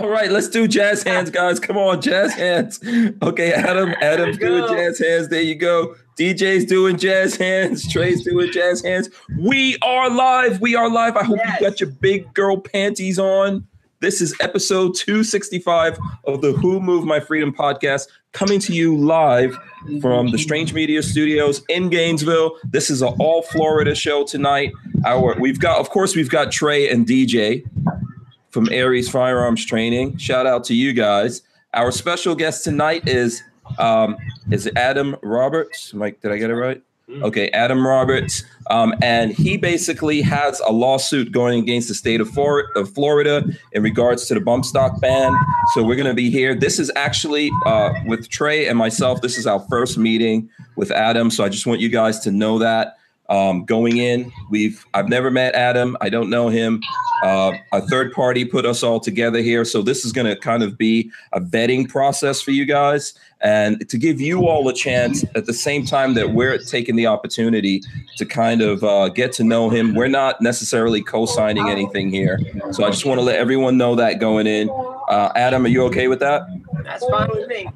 [0.00, 1.60] All right, let's do jazz hands, guys.
[1.60, 2.80] Come on, jazz hands.
[3.22, 5.28] Okay, Adam, Adam's doing jazz hands.
[5.28, 5.94] There you go.
[6.18, 7.90] DJ's doing jazz hands.
[7.90, 9.10] Trey's doing jazz hands.
[9.38, 10.60] We are live.
[10.60, 11.16] We are live.
[11.16, 11.60] I hope yes.
[11.60, 13.66] you got your big girl panties on.
[14.00, 19.56] This is episode 265 of the Who Moved My Freedom podcast, coming to you live
[20.00, 22.56] from the Strange Media Studios in Gainesville.
[22.64, 24.72] This is an all Florida show tonight.
[25.06, 27.64] Our we've got, of course, we've got Trey and DJ
[28.52, 30.18] from Aries Firearms Training.
[30.18, 31.42] Shout out to you guys.
[31.74, 33.42] Our special guest tonight is
[33.78, 34.16] um,
[34.50, 35.94] is Adam Roberts.
[35.94, 36.82] Mike, did I get it right?
[37.08, 37.22] Mm.
[37.24, 42.28] Okay, Adam Roberts, um, and he basically has a lawsuit going against the state of,
[42.30, 45.34] Florida in regards to the bump stock ban.
[45.74, 46.54] So we're going to be here.
[46.54, 49.20] This is actually uh, with Trey and myself.
[49.20, 51.30] This is our first meeting with Adam.
[51.30, 52.98] So I just want you guys to know that.
[53.32, 55.96] Um, going in, we've I've never met Adam.
[56.02, 56.82] I don't know him.
[57.24, 60.62] Uh, a third party put us all together here, so this is going to kind
[60.62, 65.24] of be a vetting process for you guys, and to give you all a chance
[65.34, 67.80] at the same time that we're taking the opportunity
[68.18, 69.94] to kind of uh, get to know him.
[69.94, 72.38] We're not necessarily co-signing anything here,
[72.70, 74.68] so I just want to let everyone know that going in.
[75.08, 76.42] Uh, Adam, are you okay with that?
[76.84, 77.66] That's fine with me.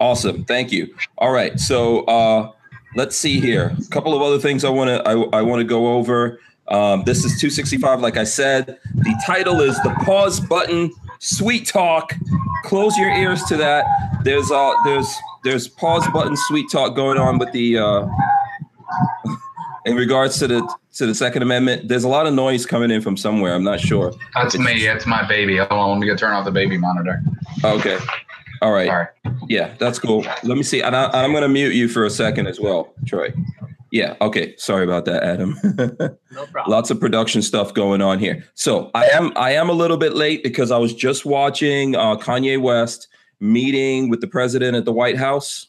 [0.00, 0.92] Awesome, thank you.
[1.18, 2.50] All right, so uh,
[2.94, 3.74] let's see here.
[3.78, 6.40] A couple of other things I want to I, I want to go over.
[6.68, 8.78] Um, this is 265, like I said.
[8.94, 10.92] The title is the pause button.
[11.18, 12.14] Sweet talk.
[12.64, 13.86] Close your ears to that.
[14.22, 18.06] There's uh there's there's pause button sweet talk going on with the uh
[19.86, 21.88] in regards to the to the Second Amendment.
[21.88, 23.54] There's a lot of noise coming in from somewhere.
[23.54, 24.12] I'm not sure.
[24.34, 24.84] That's me.
[24.84, 25.56] That's my baby.
[25.56, 27.22] Hold on, let me go turn off the baby monitor.
[27.64, 27.98] Okay.
[28.62, 29.08] All right.
[29.48, 30.24] Yeah, that's cool.
[30.42, 30.80] Let me see.
[30.80, 33.32] And I, am going to mute you for a second as well, Troy.
[33.90, 34.16] Yeah.
[34.20, 34.54] Okay.
[34.56, 35.56] Sorry about that, Adam.
[35.64, 36.64] no problem.
[36.66, 38.44] Lots of production stuff going on here.
[38.54, 42.16] So I am I am a little bit late because I was just watching uh,
[42.16, 43.08] Kanye West
[43.40, 45.67] meeting with the president at the White House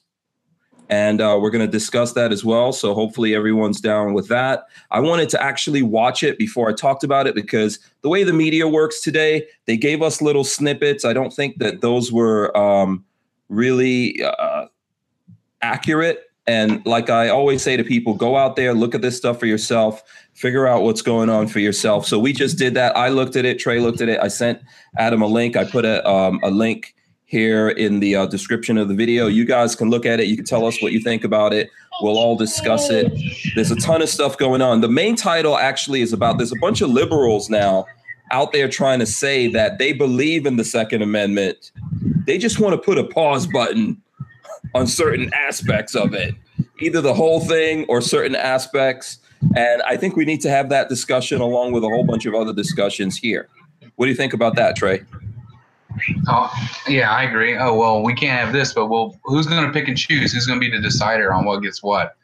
[0.90, 2.73] and uh, we're going to discuss that as well.
[2.73, 4.66] So hopefully everyone's down with that.
[4.90, 8.34] I wanted to actually watch it before I talked about it because the way the
[8.34, 11.06] media works today, they gave us little snippets.
[11.06, 13.06] I don't think that those were um,
[13.50, 14.66] really uh,
[15.62, 16.25] accurate.
[16.47, 19.46] And like I always say to people, go out there, look at this stuff for
[19.46, 20.02] yourself,
[20.34, 22.08] figure out what's going on for yourself.
[22.08, 22.97] So we just did that.
[22.97, 23.59] I looked at it.
[23.59, 24.19] Trey looked at it.
[24.19, 24.59] I sent
[24.97, 25.56] Adam a link.
[25.56, 26.96] I put a, um, a link
[27.29, 29.28] here in the uh, description of the video.
[29.28, 30.25] You guys can look at it.
[30.25, 31.69] You can tell us what you think about it.
[32.01, 33.13] We'll all discuss it.
[33.53, 34.81] There's a ton of stuff going on.
[34.81, 37.85] The main title actually is about there's a bunch of liberals now
[38.31, 41.72] out there trying to say that they believe in the Second Amendment.
[42.25, 44.01] They just want to put a pause button
[44.73, 46.34] on certain aspects of it,
[46.79, 49.19] either the whole thing or certain aspects.
[49.56, 52.34] And I think we need to have that discussion along with a whole bunch of
[52.34, 53.50] other discussions here.
[53.97, 55.03] What do you think about that, Trey?
[56.28, 56.52] Oh,
[56.88, 57.58] yeah, I agree.
[57.58, 60.34] Oh, well, we can't have this, but well, who's going to pick and choose?
[60.34, 62.16] Who's going to be the decider on what gets what?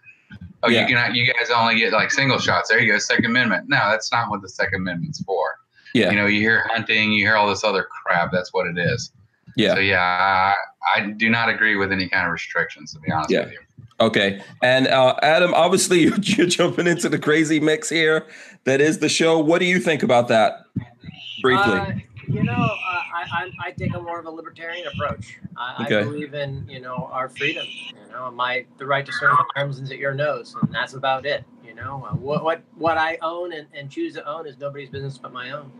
[0.63, 0.87] Oh, yeah.
[0.87, 2.69] you can you guys only get like single shots.
[2.69, 3.69] There you go, Second Amendment.
[3.69, 5.55] No, that's not what the Second Amendment's for.
[5.93, 6.09] Yeah.
[6.09, 8.31] You know, you hear hunting, you hear all this other crap.
[8.31, 9.11] That's what it is.
[9.55, 9.75] Yeah.
[9.75, 10.55] So yeah, I,
[10.95, 12.93] I do not agree with any kind of restrictions.
[12.93, 13.45] To be honest yeah.
[13.45, 13.59] with you.
[13.99, 14.41] Okay.
[14.61, 18.25] And uh, Adam, obviously you're, you're jumping into the crazy mix here.
[18.65, 19.39] That is the show.
[19.39, 20.65] What do you think about that?
[21.41, 21.73] Briefly.
[21.73, 21.91] Uh,
[22.27, 25.37] you know, uh, I, I, I take a more of a libertarian approach.
[25.57, 25.99] I, okay.
[25.99, 27.65] I believe in you know our freedom.
[27.67, 31.25] You know, my the right to serve the arms at your nose, and that's about
[31.25, 31.43] it.
[31.63, 34.89] You know, uh, what what what I own and, and choose to own is nobody's
[34.89, 35.71] business but my own.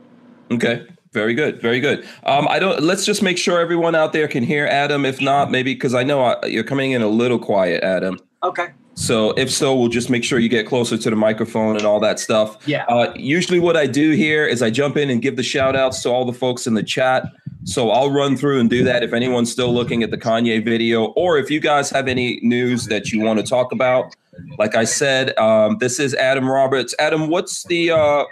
[0.52, 0.86] Okay.
[1.12, 1.62] Very good.
[1.62, 2.06] Very good.
[2.26, 2.84] Um, I don't.
[2.84, 5.06] Let's just make sure everyone out there can hear Adam.
[5.06, 8.20] If not, maybe because I know I, uh, you're coming in a little quiet, Adam.
[8.44, 8.74] Okay.
[8.96, 12.00] So if so, we'll just make sure you get closer to the microphone and all
[12.00, 12.66] that stuff.
[12.66, 12.86] Yeah.
[12.86, 16.02] Uh, usually what I do here is I jump in and give the shout outs
[16.04, 17.26] to all the folks in the chat.
[17.66, 21.08] So I'll run through and do that if anyone's still looking at the Kanye video,
[21.08, 24.16] or if you guys have any news that you want to talk about.
[24.58, 26.96] Like I said, um, this is Adam Roberts.
[27.00, 28.24] Adam, what's the uh,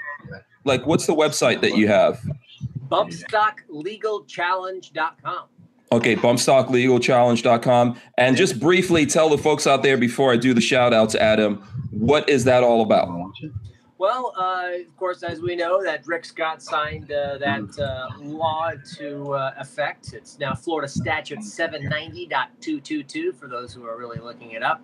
[0.66, 0.86] like?
[0.86, 2.22] What's the website that you have?
[2.90, 5.48] Bumpstocklegalchallenge.com.
[5.94, 8.02] Okay, bumpstocklegalchallenge.com.
[8.18, 11.58] And just briefly tell the folks out there before I do the shout outs, Adam,
[11.92, 13.10] what is that all about?
[14.00, 18.72] Well, uh, of course, as we know, that Rick Scott signed uh, that uh, law
[18.98, 20.14] to uh, effect.
[20.14, 24.82] It's now Florida Statute 790.222 for those who are really looking it up.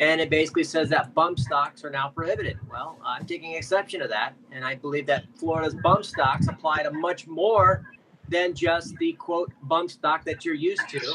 [0.00, 2.58] And it basically says that bump stocks are now prohibited.
[2.68, 4.34] Well, I'm taking exception to that.
[4.50, 7.84] And I believe that Florida's bump stocks apply to much more
[8.28, 11.14] than just the quote bump stock that you're used to,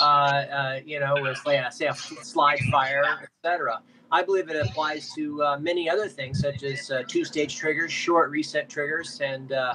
[0.00, 3.80] uh, uh, you know, with say, a slide fire, etc.
[4.10, 8.30] I believe it applies to uh, many other things, such as uh, two-stage triggers, short
[8.30, 9.74] reset triggers, and uh,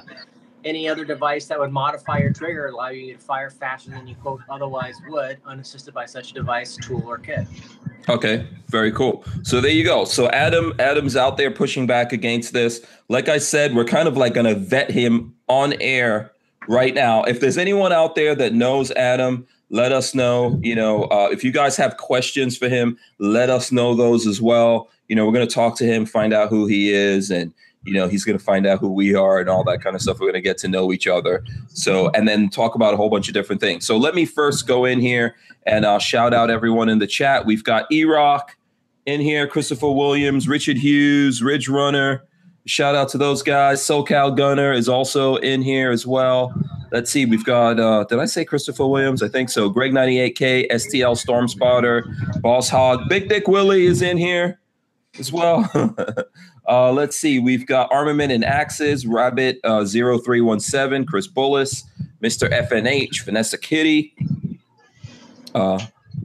[0.64, 4.14] any other device that would modify your trigger, allow you to fire faster than you
[4.16, 7.46] quote otherwise would, unassisted by such a device, tool, or kit.
[8.08, 9.24] Okay, very cool.
[9.42, 10.04] So there you go.
[10.04, 12.84] So Adam, Adam's out there pushing back against this.
[13.08, 16.32] Like I said, we're kind of like to vet him on air
[16.70, 17.24] right now.
[17.24, 20.58] If there's anyone out there that knows Adam, let us know.
[20.62, 24.40] You know, uh, if you guys have questions for him, let us know those as
[24.40, 24.88] well.
[25.08, 27.52] You know, we're going to talk to him, find out who he is, and
[27.82, 30.02] you know he's going to find out who we are and all that kind of
[30.02, 32.96] stuff we're going to get to know each other so and then talk about a
[32.98, 35.34] whole bunch of different things so let me first go in here
[35.64, 38.54] and i'll shout out everyone in the chat we've got e-rock
[39.06, 42.22] in here christopher williams richard hughes ridge runner
[42.66, 46.52] shout out to those guys socal gunner is also in here as well
[46.92, 50.70] let's see we've got uh did i say christopher williams i think so greg 98k
[50.72, 52.04] stl storm spotter
[52.40, 54.60] boss hog big dick willie is in here
[55.18, 55.68] as well
[56.70, 57.40] Uh, let's see.
[57.40, 61.82] We've got Armament and Axes, Rabbit uh, 0317, Chris Bullis,
[62.22, 62.48] Mr.
[62.48, 64.14] FNH, Vanessa Kitty.
[65.52, 65.84] Uh,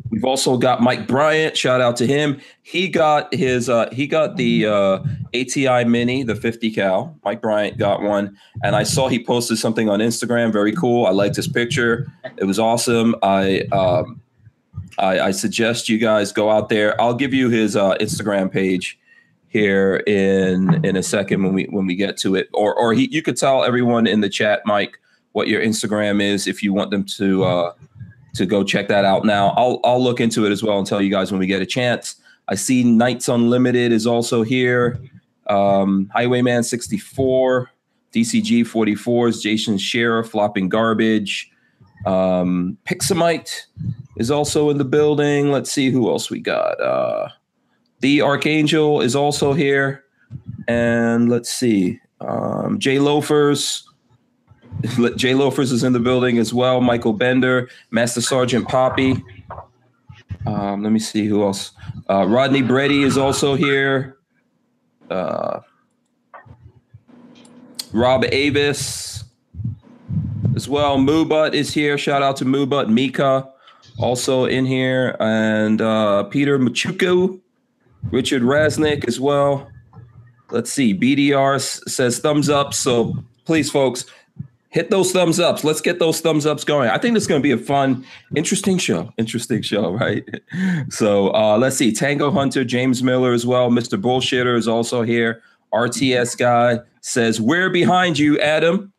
[0.10, 1.58] we've also got Mike Bryant.
[1.58, 2.40] Shout out to him.
[2.62, 5.00] He got his uh, he got the uh,
[5.34, 7.18] ATI Mini, the 50 cal.
[7.24, 10.52] Mike Bryant got one, and I saw he posted something on Instagram.
[10.52, 11.06] Very cool.
[11.06, 12.12] I liked his picture.
[12.38, 13.16] It was awesome.
[13.24, 14.22] I um,
[14.98, 17.00] I, I suggest you guys go out there.
[17.02, 19.00] I'll give you his uh, Instagram page
[19.50, 22.50] here in in a second when we when we get to it.
[22.54, 25.00] Or or he, you could tell everyone in the chat, Mike,
[25.34, 27.74] what your Instagram is if you want them to uh,
[28.36, 29.26] to go check that out.
[29.26, 31.62] Now I'll I'll look into it as well and tell you guys when we get
[31.62, 32.16] a chance.
[32.48, 35.00] I see Knights Unlimited is also here.
[35.48, 37.70] Um, Highwayman 64,
[38.14, 41.52] DCG 44s, Jason Scherer, Flopping Garbage.
[42.06, 43.62] Um, Pixamite
[44.18, 45.52] is also in the building.
[45.52, 46.80] Let's see who else we got.
[46.80, 47.30] Uh,
[48.02, 50.04] the Archangel is also here.
[50.68, 52.00] And let's see.
[52.22, 53.88] Um, Jay Loafers.
[55.16, 56.82] Jay Loafers is in the building as well.
[56.82, 59.24] Michael Bender, Master Sergeant Poppy.
[60.46, 61.72] Um, let me see who else.
[62.10, 64.18] Uh, Rodney Brady is also here.
[65.10, 65.62] Uh,
[67.92, 69.24] Rob Avis
[70.56, 70.98] as well.
[70.98, 71.98] Moobut is here.
[71.98, 72.90] Shout out to Moobut.
[72.90, 73.50] Mika
[73.98, 75.16] also in here.
[75.20, 77.40] And uh, Peter Machuco
[78.12, 79.70] Richard Rasnick as well.
[80.52, 80.98] Let's see.
[80.98, 81.60] BDR
[81.90, 82.74] says thumbs up.
[82.74, 83.16] So
[83.46, 84.06] please, folks,
[84.76, 85.64] hit those thumbs ups.
[85.64, 86.90] Let's get those thumbs ups going.
[86.90, 88.06] I think it's going to be a fun,
[88.36, 89.10] interesting show.
[89.18, 90.24] Interesting show, right?
[90.90, 91.92] So uh, let's see.
[91.92, 93.70] Tango Hunter, James Miller as well.
[93.70, 94.00] Mr.
[94.00, 95.42] Bullshitter is also here.
[95.74, 98.94] RTS guy says, We're behind you, Adam.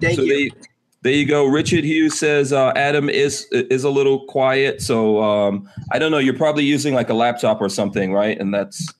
[0.00, 0.50] Thank so you.
[0.50, 0.56] They,
[1.02, 1.46] there you go.
[1.46, 6.18] Richard Hughes says uh, Adam is is a little quiet, so um, I don't know.
[6.18, 8.36] You're probably using like a laptop or something, right?
[8.40, 8.92] And that's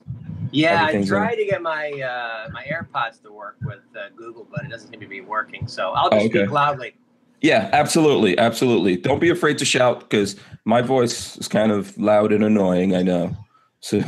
[0.53, 0.87] yeah.
[0.87, 4.71] I tried to get my uh, my AirPods to work with uh, Google, but it
[4.71, 5.67] doesn't seem to be working.
[5.69, 6.39] So I'll just oh, okay.
[6.41, 6.95] speak loudly.
[7.41, 8.97] Yeah, absolutely, absolutely.
[8.97, 12.97] Don't be afraid to shout because my voice is kind of loud and annoying.
[12.97, 13.37] I know,
[13.81, 13.99] so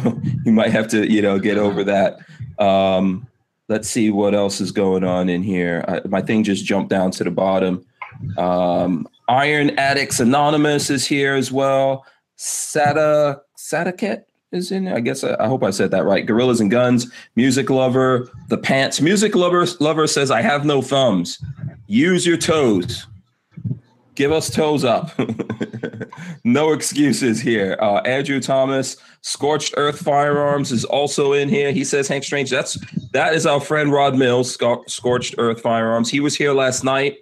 [0.44, 2.19] you might have to, you know, get over that.
[2.58, 3.26] Um,
[3.69, 5.84] let's see what else is going on in here.
[5.87, 7.84] I, my thing just jumped down to the bottom.
[8.37, 12.05] Um, Iron Addicts Anonymous is here as well.
[12.38, 14.23] Sata Sataket
[14.53, 14.89] is in.
[14.89, 16.25] I guess I, I, hope I said that right.
[16.25, 19.00] Gorillas and Guns, Music Lover, The Pants.
[19.00, 21.43] Music Lover Lover says, "I have no thumbs.
[21.87, 23.06] Use your toes.
[24.15, 25.11] Give us toes up.
[26.44, 31.72] no excuses here." Uh, Andrew Thomas, Scorched Earth Firearms is also in here.
[31.72, 32.79] He says, "Hank Strange, that's
[33.13, 34.56] that is our friend Rod Mills,
[34.87, 36.11] Scorched Earth Firearms.
[36.11, 37.19] He was here last night."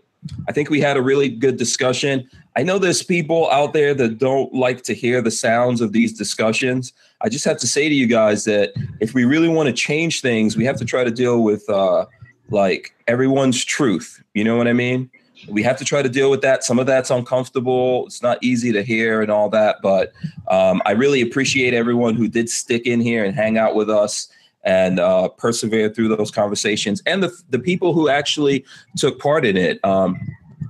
[0.48, 2.28] I think we had a really good discussion.
[2.56, 6.14] I know there's people out there that don't like to hear the sounds of these
[6.14, 6.94] discussions.
[7.20, 10.22] I just have to say to you guys that if we really want to change
[10.22, 12.06] things, we have to try to deal with uh,
[12.48, 14.22] like everyone's truth.
[14.32, 15.10] You know what I mean?
[15.48, 16.64] We have to try to deal with that.
[16.64, 18.06] Some of that's uncomfortable.
[18.06, 19.76] It's not easy to hear and all that.
[19.82, 20.14] But
[20.48, 24.28] um, I really appreciate everyone who did stick in here and hang out with us
[24.64, 28.64] and uh, persevere through those conversations and the, the people who actually
[28.96, 29.78] took part in it.
[29.84, 30.18] Um,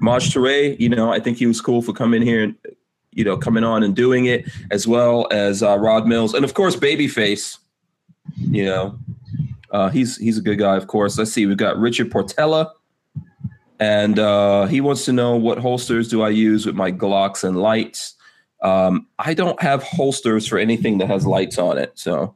[0.00, 2.55] Maj Toure, you know, I think he was cool for coming here and,
[3.12, 6.35] you know, coming on and doing it, as well as uh, Rod Mills.
[6.35, 7.59] And of course, Babyface,
[8.37, 8.99] you know,
[9.71, 11.19] uh, he's he's a good guy, of course.
[11.19, 12.71] Let's see, we've got Richard Portella.
[13.79, 17.59] And uh, he wants to know what holsters do I use with my Glocks and
[17.59, 18.15] lights.
[18.62, 21.93] Um, I don't have holsters for anything that has lights on it.
[21.95, 22.35] So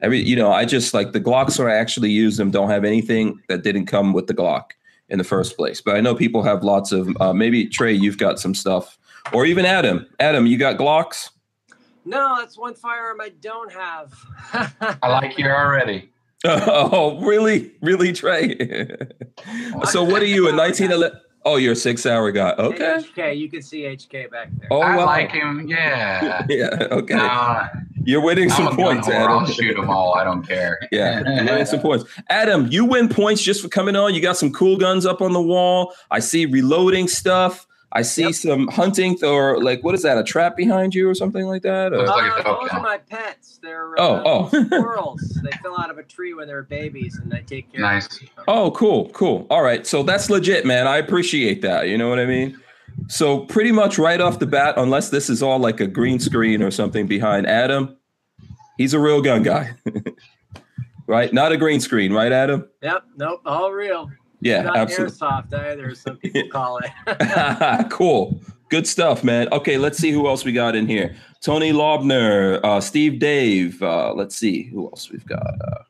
[0.00, 2.84] every you know i just like the glocks where i actually use them don't have
[2.84, 4.72] anything that didn't come with the glock
[5.08, 8.18] in the first place but i know people have lots of uh, maybe trey you've
[8.18, 8.98] got some stuff
[9.32, 11.30] or even adam adam you got glocks
[12.04, 14.14] no that's one firearm i don't have
[15.02, 16.10] i like you already
[16.44, 17.72] Oh, really?
[17.80, 18.56] Really, Trey?
[19.90, 21.20] so what are you, a 1911?
[21.44, 22.54] Oh, you're a SIG Sauer guy.
[22.58, 22.98] Okay.
[22.98, 24.68] HK, you can see HK back there.
[24.70, 25.06] Oh, I wow.
[25.06, 25.66] like him.
[25.68, 26.44] Yeah.
[26.48, 27.14] Yeah, okay.
[27.14, 27.68] Uh,
[28.06, 29.14] You're winning some I'm points, whore.
[29.14, 29.38] Adam.
[29.38, 30.14] I'll shoot them all.
[30.14, 30.78] I don't care.
[30.92, 32.04] Yeah, you're winning some points.
[32.30, 34.14] Adam, you win points just for coming on.
[34.14, 35.92] You got some cool guns up on the wall.
[36.10, 37.66] I see reloading stuff.
[37.92, 38.34] I see Yep.
[38.34, 40.18] some hunting or like what is that?
[40.18, 41.92] A trap behind you or something like that?
[41.92, 43.58] Or- Looks like a Uh, those are my pets.
[43.62, 44.48] They're Oh, uh, oh.
[44.66, 45.40] squirrels.
[45.42, 48.06] they fell out of a tree when they were babies, and I take care Nice.
[48.06, 48.28] of them.
[48.48, 49.46] Oh, cool, cool.
[49.50, 50.86] All right, so that's legit, man.
[50.86, 51.88] I appreciate that.
[51.88, 52.58] You know what I mean?
[53.08, 56.62] So pretty much right off the bat, unless this is all like a green screen
[56.62, 57.96] or something behind Adam,
[58.78, 59.72] he's a real gun guy,
[61.06, 61.32] right?
[61.32, 62.68] Not a green screen, right, Adam?
[62.82, 63.04] Yep.
[63.16, 63.40] Nope.
[63.46, 64.10] All real.
[64.40, 65.16] Yeah, Not absolutely.
[65.16, 65.94] airsoft either.
[65.94, 67.90] Some people call it.
[67.90, 68.40] cool.
[68.68, 69.48] Good stuff, man.
[69.52, 71.14] Okay, let's see who else we got in here.
[71.40, 73.80] Tony Lobner, uh, Steve Dave.
[73.80, 75.46] Uh, let's see who else we've got.
[75.46, 75.82] Uh,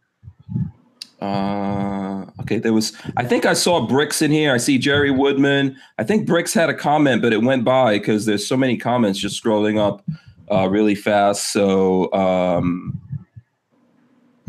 [1.26, 2.92] uh, okay, there was.
[3.16, 4.54] I think I saw Bricks in here.
[4.54, 5.76] I see Jerry Woodman.
[5.98, 9.18] I think Bricks had a comment, but it went by because there's so many comments
[9.18, 10.04] just scrolling up
[10.50, 11.52] uh, really fast.
[11.52, 13.00] So um,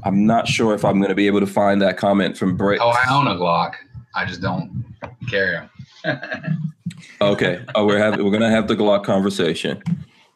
[0.04, 2.82] I'm not sure if I'm going to be able to find that comment from Bricks.
[2.84, 3.76] Oh, I own a Glock.
[4.16, 4.86] I just don't
[5.30, 5.68] carry
[6.04, 6.74] them.
[7.22, 7.64] Okay.
[7.76, 9.82] Oh, we're having we're gonna have the Glock conversation.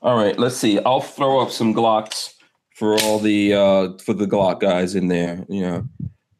[0.01, 0.37] All right.
[0.37, 0.79] Let's see.
[0.79, 2.33] I'll throw up some Glocks
[2.75, 5.45] for all the uh for the Glock guys in there.
[5.47, 5.87] You know,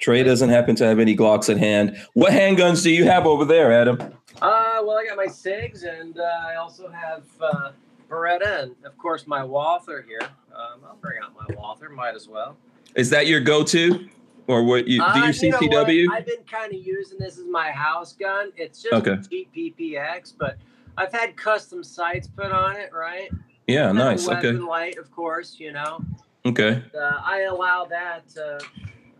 [0.01, 1.96] Trey doesn't happen to have any Glocks at hand.
[2.13, 4.00] What handguns do you have over there, Adam?
[4.41, 7.72] Uh, well, I got my SIGs, and uh, I also have uh,
[8.10, 10.27] Beretta, and of course my Walther here.
[10.55, 11.89] Um, I'll bring out my Walther.
[11.89, 12.58] Might as well.
[12.96, 14.10] Is that your go-to,
[14.48, 15.03] or what you do?
[15.03, 15.88] Uh, You know what?
[15.88, 16.05] CCW?
[16.12, 18.51] I've been kind of using this as my house gun.
[18.58, 19.12] It's just Okay.
[19.12, 20.58] a cheap PPX, but
[20.98, 23.29] I've had custom sights put on it, right?
[23.67, 24.27] yeah, And nice.
[24.27, 24.53] Okay.
[24.53, 25.58] Light, of course.
[25.60, 26.03] You know,
[26.48, 26.81] Okay.
[26.96, 28.24] uh, I allow that.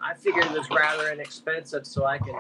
[0.03, 2.34] I figured it was rather inexpensive, so I can,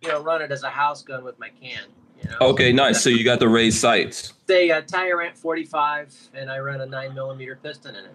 [0.00, 1.82] you know, run it as a house gun with my can.
[2.22, 2.36] You know.
[2.40, 2.72] Okay.
[2.72, 3.02] Nice.
[3.02, 4.32] So you got the raised sights.
[4.46, 8.14] They uh, Tyrant 45, and I run a nine millimeter piston in it.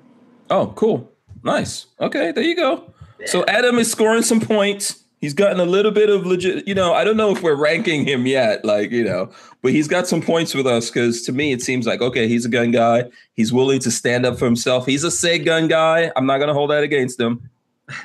[0.50, 1.12] Oh, cool.
[1.44, 1.88] Nice.
[2.00, 2.32] Okay.
[2.32, 2.94] There you go.
[3.26, 5.04] So Adam is scoring some points.
[5.20, 8.06] He's gotten a little bit of legit, you know, I don't know if we're ranking
[8.08, 9.32] him yet, like, you know,
[9.64, 12.46] but he's got some points with us because to me, it seems like, okay, he's
[12.46, 13.06] a gun guy.
[13.34, 14.86] He's willing to stand up for himself.
[14.86, 16.12] He's a SIG gun guy.
[16.16, 17.50] I'm not going to hold that against him.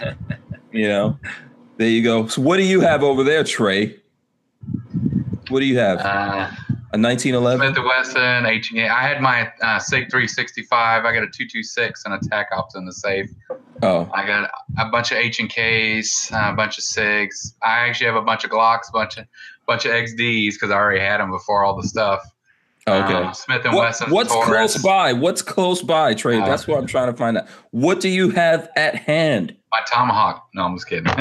[0.73, 1.19] you know,
[1.77, 2.27] there you go.
[2.27, 3.97] So, what do you have over there, Trey?
[5.49, 5.99] What do you have?
[5.99, 6.51] Uh,
[6.95, 7.75] A 1911?
[7.75, 8.89] Smith & Wesson, H&A.
[8.89, 11.05] I had my uh, SIG 365.
[11.05, 13.31] I got a 226 and a TAC Ops in the safe.
[13.83, 17.55] Oh, I got a bunch of H and Ks, a bunch of Sigs.
[17.63, 19.27] I actually have a bunch of Glocks, a bunch of
[19.67, 22.21] bunch of XDs because I already had them before all the stuff.
[22.87, 23.15] okay.
[23.15, 24.11] Um, Smith and What- Wesson.
[24.11, 24.47] what's Taurus.
[24.75, 25.13] close by?
[25.13, 26.41] What's close by, Trey?
[26.41, 27.49] Uh, That's what I'm trying to find out.
[27.73, 29.57] What do you have at hand?
[29.73, 30.49] My Tomahawk.
[30.53, 31.05] No, I'm just kidding.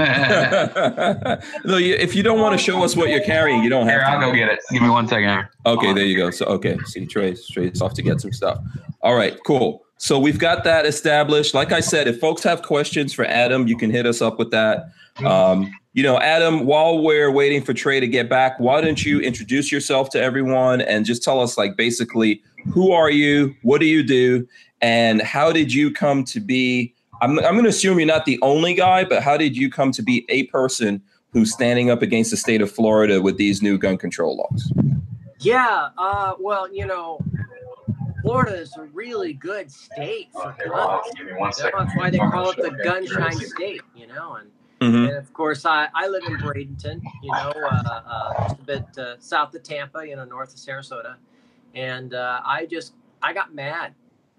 [1.63, 4.01] no, you, if you don't want to show us what you're carrying, you don't have
[4.01, 4.07] Here, to.
[4.09, 4.59] I'll go get it.
[4.71, 5.29] Give me one second.
[5.29, 5.49] Here.
[5.65, 6.31] Okay, there you go.
[6.31, 8.59] So okay, see Trey's Trey's off to get some stuff.
[9.01, 9.85] All right, cool.
[9.95, 11.53] So we've got that established.
[11.53, 14.51] Like I said, if folks have questions for Adam, you can hit us up with
[14.51, 14.89] that.
[15.23, 19.21] Um, you know, Adam, while we're waiting for Trey to get back, why don't you
[19.21, 22.41] introduce yourself to everyone and just tell us like basically
[22.73, 24.47] who are you, what do you do,
[24.81, 28.39] and how did you come to be I'm I'm going to assume you're not the
[28.41, 31.01] only guy, but how did you come to be a person
[31.31, 34.71] who's standing up against the state of Florida with these new gun control laws?
[35.39, 37.23] Yeah, uh, well, you know,
[38.21, 41.05] Florida is a really good state for guns.
[41.15, 44.35] Give me one That's why they call it the gunshine state, you know.
[44.35, 44.51] And,
[44.81, 45.07] Mhm.
[45.09, 48.97] and of course, I, I live in Bradenton, you know, uh, uh, just a bit
[48.97, 51.15] uh, south of Tampa, you know, north of Sarasota.
[51.75, 53.93] And uh, I just, I got mad.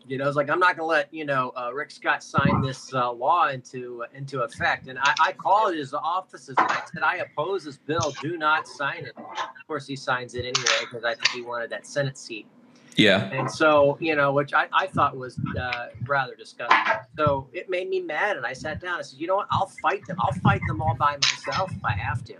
[0.06, 2.60] You know, it's like I'm not going to let you know uh, Rick Scott sign
[2.60, 7.02] this uh, law into into effect, and I, I called his offices and I said
[7.02, 8.12] I oppose this bill.
[8.20, 9.12] Do not sign it.
[9.16, 12.46] Of course, he signs it anyway because I think he wanted that Senate seat.
[12.96, 13.30] Yeah.
[13.30, 16.78] And so, you know, which I, I thought was uh, rather disgusting.
[17.16, 18.36] So it made me mad.
[18.36, 18.98] And I sat down.
[18.98, 19.46] I said, you know what?
[19.50, 20.16] I'll fight them.
[20.20, 22.34] I'll fight them all by myself if I have to.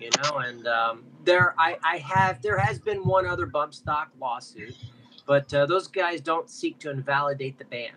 [0.00, 4.10] You know, and um, there, I, I have, there has been one other bump stock
[4.18, 4.74] lawsuit,
[5.26, 7.92] but uh, those guys don't seek to invalidate the ban.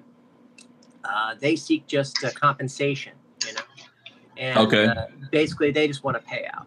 [1.04, 3.14] Uh, they seek just uh, compensation,
[3.46, 3.62] you know.
[4.38, 4.86] And Okay.
[4.86, 6.66] uh, basically, they just want a payout.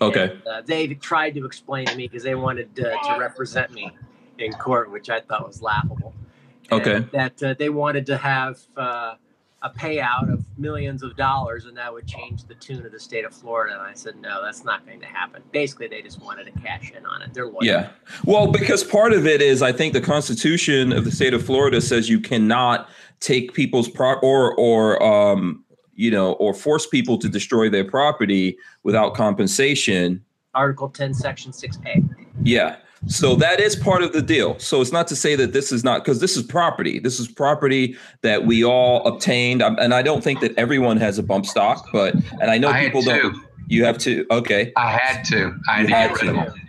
[0.00, 0.30] Okay.
[0.30, 3.90] And, uh, they tried to explain to me because they wanted uh, to represent me
[4.38, 6.14] in court, which I thought was laughable.
[6.72, 7.04] Okay.
[7.12, 9.14] That uh, they wanted to have uh,
[9.66, 13.24] a payout of millions of dollars, and that would change the tune of the state
[13.24, 13.74] of Florida.
[13.74, 15.42] And I said, no, that's not going to happen.
[15.52, 17.34] Basically, they just wanted to cash in on it.
[17.34, 17.66] They're lawyers.
[17.66, 17.88] Yeah.
[18.24, 21.80] Well, because part of it is I think the Constitution of the state of Florida
[21.80, 22.88] says you cannot
[23.20, 25.64] take people's pro or or um
[25.96, 30.22] you know, or force people to destroy their property without compensation.
[30.54, 32.06] Article 10, Section 6A.
[32.42, 32.76] Yeah.
[33.06, 34.58] So that is part of the deal.
[34.58, 36.98] So it's not to say that this is not because this is property.
[36.98, 41.22] This is property that we all obtained, and I don't think that everyone has a
[41.22, 43.36] bump stock, but and I know I people don't.
[43.68, 44.26] You have to.
[44.30, 44.72] Okay.
[44.76, 45.58] I had to.
[45.68, 46.60] I had to had get rid of to.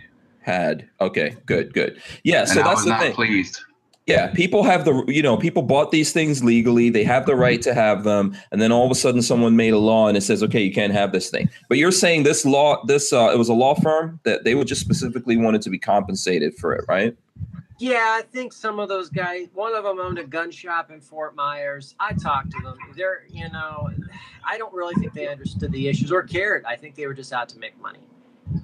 [0.42, 0.88] Had.
[1.00, 1.36] Okay.
[1.46, 1.72] Good.
[1.74, 2.00] Good.
[2.24, 2.40] Yeah.
[2.40, 3.12] And So I that's was the not thing.
[3.14, 3.60] pleased.
[4.08, 6.88] Yeah, people have the you know people bought these things legally.
[6.88, 9.74] They have the right to have them, and then all of a sudden someone made
[9.74, 11.50] a law and it says, okay, you can't have this thing.
[11.68, 14.66] But you're saying this law, this uh, it was a law firm that they would
[14.66, 17.14] just specifically wanted to be compensated for it, right?
[17.78, 21.00] Yeah, I think some of those guys, one of them owned a gun shop in
[21.02, 21.94] Fort Myers.
[22.00, 22.76] I talked to them.
[22.96, 23.90] They're, you know,
[24.42, 26.64] I don't really think they understood the issues or cared.
[26.64, 28.00] I think they were just out to make money.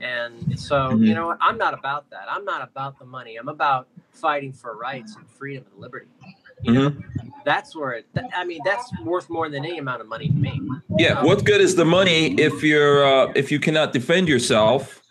[0.01, 1.07] And so, Mhm.
[1.07, 1.37] you know.
[1.41, 2.25] I'm not about that.
[2.29, 3.37] I'm not about the money.
[3.37, 6.07] I'm about fighting for rights and freedom and liberty.
[6.63, 6.97] You know,
[7.45, 10.35] that's where it, that, I mean, that's worth more than any amount of money to
[10.35, 10.63] me.
[10.99, 11.23] Yeah.
[11.23, 15.03] What good is the money if you're uh, if you cannot defend yourself?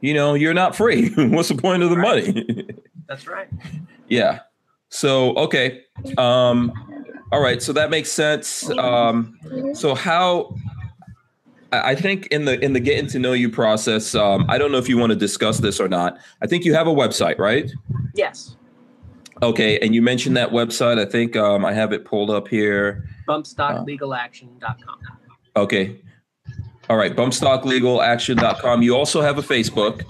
[0.00, 1.10] You know, you're not free.
[1.16, 2.68] What's the point of the money?
[3.06, 3.48] That's right.
[4.08, 4.40] Yeah.
[4.88, 5.82] So okay.
[6.16, 6.72] Um
[7.30, 8.70] all right, so that makes sense.
[8.70, 9.38] Um
[9.74, 10.54] so how
[11.70, 14.78] I think in the in the getting to know you process, um, I don't know
[14.78, 16.16] if you want to discuss this or not.
[16.42, 17.70] I think you have a website, right?
[18.14, 18.56] Yes.
[19.42, 20.98] Okay, and you mentioned that website.
[20.98, 23.04] I think um, I have it pulled up here.
[23.28, 24.98] Bumpstocklegalaction.com.
[25.56, 26.00] Okay.
[26.88, 28.82] All right, bumpstocklegalaction.com.
[28.82, 30.02] You also have a Facebook.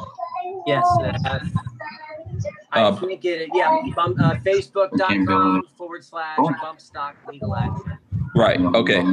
[0.66, 0.86] Yes.
[1.02, 1.40] uh,
[2.70, 3.48] I Um, can't get it.
[3.52, 3.76] Yeah.
[3.96, 6.52] Bump, uh, Facebook.com forward slash Oh.
[6.62, 7.98] bump stock legal action.
[8.36, 8.60] Right.
[8.60, 9.04] Okay.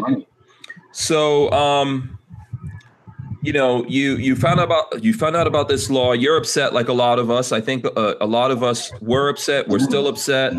[0.91, 2.14] So, um,
[3.45, 6.13] you know, you you found out about you found out about this law.
[6.13, 7.51] You're upset, like a lot of us.
[7.51, 9.67] I think uh, a lot of us were upset.
[9.67, 10.53] We're still upset.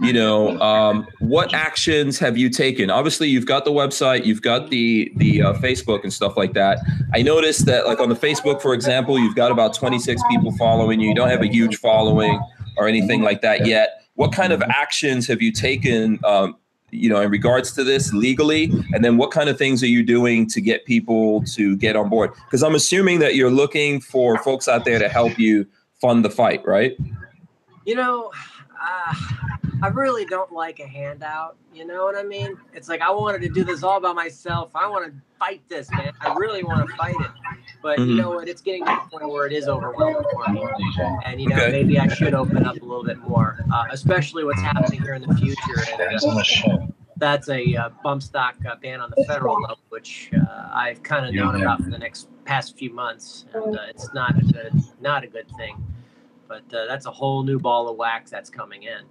[0.00, 2.90] You know, um, what actions have you taken?
[2.90, 6.78] Obviously, you've got the website, you've got the the uh, Facebook and stuff like that.
[7.12, 11.00] I noticed that, like on the Facebook, for example, you've got about 26 people following
[11.00, 11.08] you.
[11.08, 12.40] You don't have a huge following
[12.76, 14.04] or anything like that yet.
[14.14, 16.20] What kind of actions have you taken?
[16.24, 16.56] Um,
[16.92, 20.02] you know, in regards to this legally, and then what kind of things are you
[20.02, 22.30] doing to get people to get on board?
[22.44, 25.66] Because I'm assuming that you're looking for folks out there to help you
[26.00, 26.96] fund the fight, right?
[27.86, 28.30] You know,
[28.80, 29.14] uh,
[29.82, 31.56] I really don't like a handout.
[31.74, 32.56] You know what I mean?
[32.72, 34.70] It's like I wanted to do this all by myself.
[34.76, 36.12] I want to fight this, man.
[36.20, 37.32] I really want to fight it.
[37.82, 38.16] But you Mhm.
[38.18, 38.46] know what?
[38.48, 40.62] It's getting to the point where it is overwhelming for me.
[41.24, 41.72] And you know, Okay.
[41.72, 45.22] maybe I should open up a little bit more, uh, especially what's happening here in
[45.22, 45.80] the future.
[45.80, 46.20] And, uh,
[47.16, 51.26] that's a uh, bump stock uh, ban on the federal level, which uh, I've kind
[51.26, 54.72] of known about for the next past few months, and uh, it's not a good,
[55.00, 55.76] not a good thing.
[56.48, 59.02] But uh, that's a whole new ball of wax that's coming in.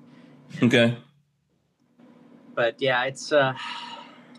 [0.63, 0.97] Okay.
[2.55, 3.53] But yeah, it's uh,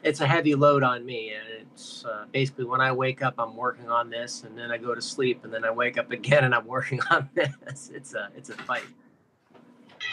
[0.03, 3.57] it's a heavy load on me, and it's uh, basically when I wake up, I'm
[3.57, 6.45] working on this, and then I go to sleep, and then I wake up again,
[6.45, 7.91] and I'm working on this.
[7.95, 8.85] It's a it's a fight.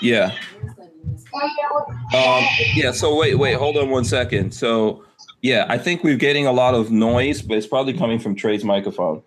[0.01, 0.31] Yeah.
[2.13, 2.91] Um, yeah.
[2.91, 4.51] So wait, wait, hold on one second.
[4.53, 5.03] So
[5.41, 8.63] yeah, I think we're getting a lot of noise, but it's probably coming from Trey's
[8.63, 9.21] microphone.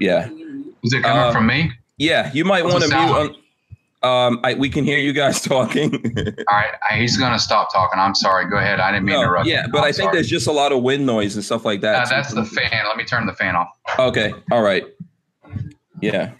[0.00, 0.28] Yeah.
[0.82, 1.72] Is it coming Uh, from me?
[1.98, 2.30] Yeah.
[2.32, 3.36] You might want to the mute.
[4.08, 4.26] Sound?
[4.26, 5.94] On, um, I, we can hear you guys talking.
[6.48, 7.98] All right, he's gonna stop talking.
[7.98, 8.48] I'm sorry.
[8.50, 8.80] Go ahead.
[8.80, 9.46] I didn't mean to interrupt.
[9.46, 9.72] yeah, you.
[9.72, 10.16] but I'm I think sorry.
[10.16, 12.08] there's just a lot of wind noise and stuff like Uh, that.
[12.10, 12.84] that's the fan.
[12.86, 13.68] Let me turn the fan off.
[13.98, 14.32] Okay.
[14.50, 14.84] All right.
[16.00, 16.32] Yeah.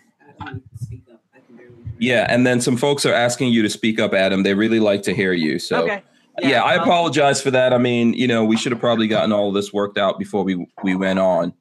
[1.99, 2.27] Yeah.
[2.29, 4.43] And then some folks are asking you to speak up, Adam.
[4.45, 5.59] They really like to hear you.
[5.59, 6.03] So okay.
[6.41, 7.73] yeah, I well, apologize for that.
[7.73, 10.45] I mean, you know, we should have probably gotten all of this worked out before
[10.45, 11.53] we we went on.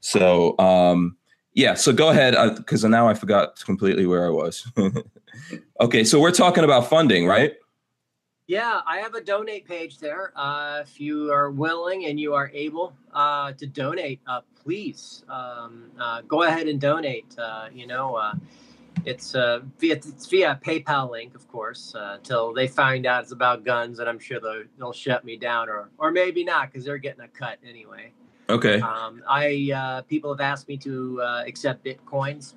[0.00, 1.16] So um
[1.52, 4.70] yeah, so go ahead because now I forgot completely where I was.
[5.80, 7.54] okay, so we're talking about funding, right?
[8.46, 10.32] Yeah, I have a donate page there.
[10.36, 15.90] Uh, if you are willing and you are able uh, to donate, uh, please um,
[15.98, 17.26] uh, go ahead and donate.
[17.36, 18.34] Uh, you know, uh,
[19.04, 21.94] it's uh, via it's via PayPal link, of course.
[21.94, 25.36] Uh, till they find out it's about guns, and I'm sure they'll, they'll shut me
[25.36, 28.12] down, or or maybe not, because they're getting a cut anyway.
[28.48, 28.80] Okay.
[28.80, 32.54] Um, I uh, people have asked me to uh, accept bitcoins.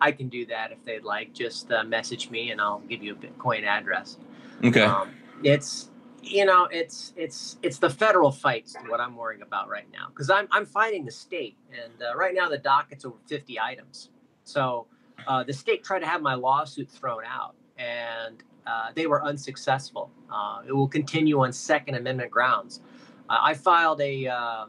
[0.00, 1.32] I can do that if they'd like.
[1.32, 4.18] Just uh, message me, and I'll give you a Bitcoin address.
[4.64, 4.82] Okay.
[4.82, 5.10] Um,
[5.42, 5.90] it's
[6.22, 10.30] you know it's it's it's the federal fights what I'm worrying about right now because
[10.30, 14.10] I'm I'm fighting the state and uh, right now the docket's over 50 items.
[14.44, 14.86] So
[15.26, 20.10] uh, the state tried to have my lawsuit thrown out and uh, they were unsuccessful.
[20.32, 22.80] Uh, it will continue on Second Amendment grounds.
[23.28, 24.66] Uh, I filed a uh,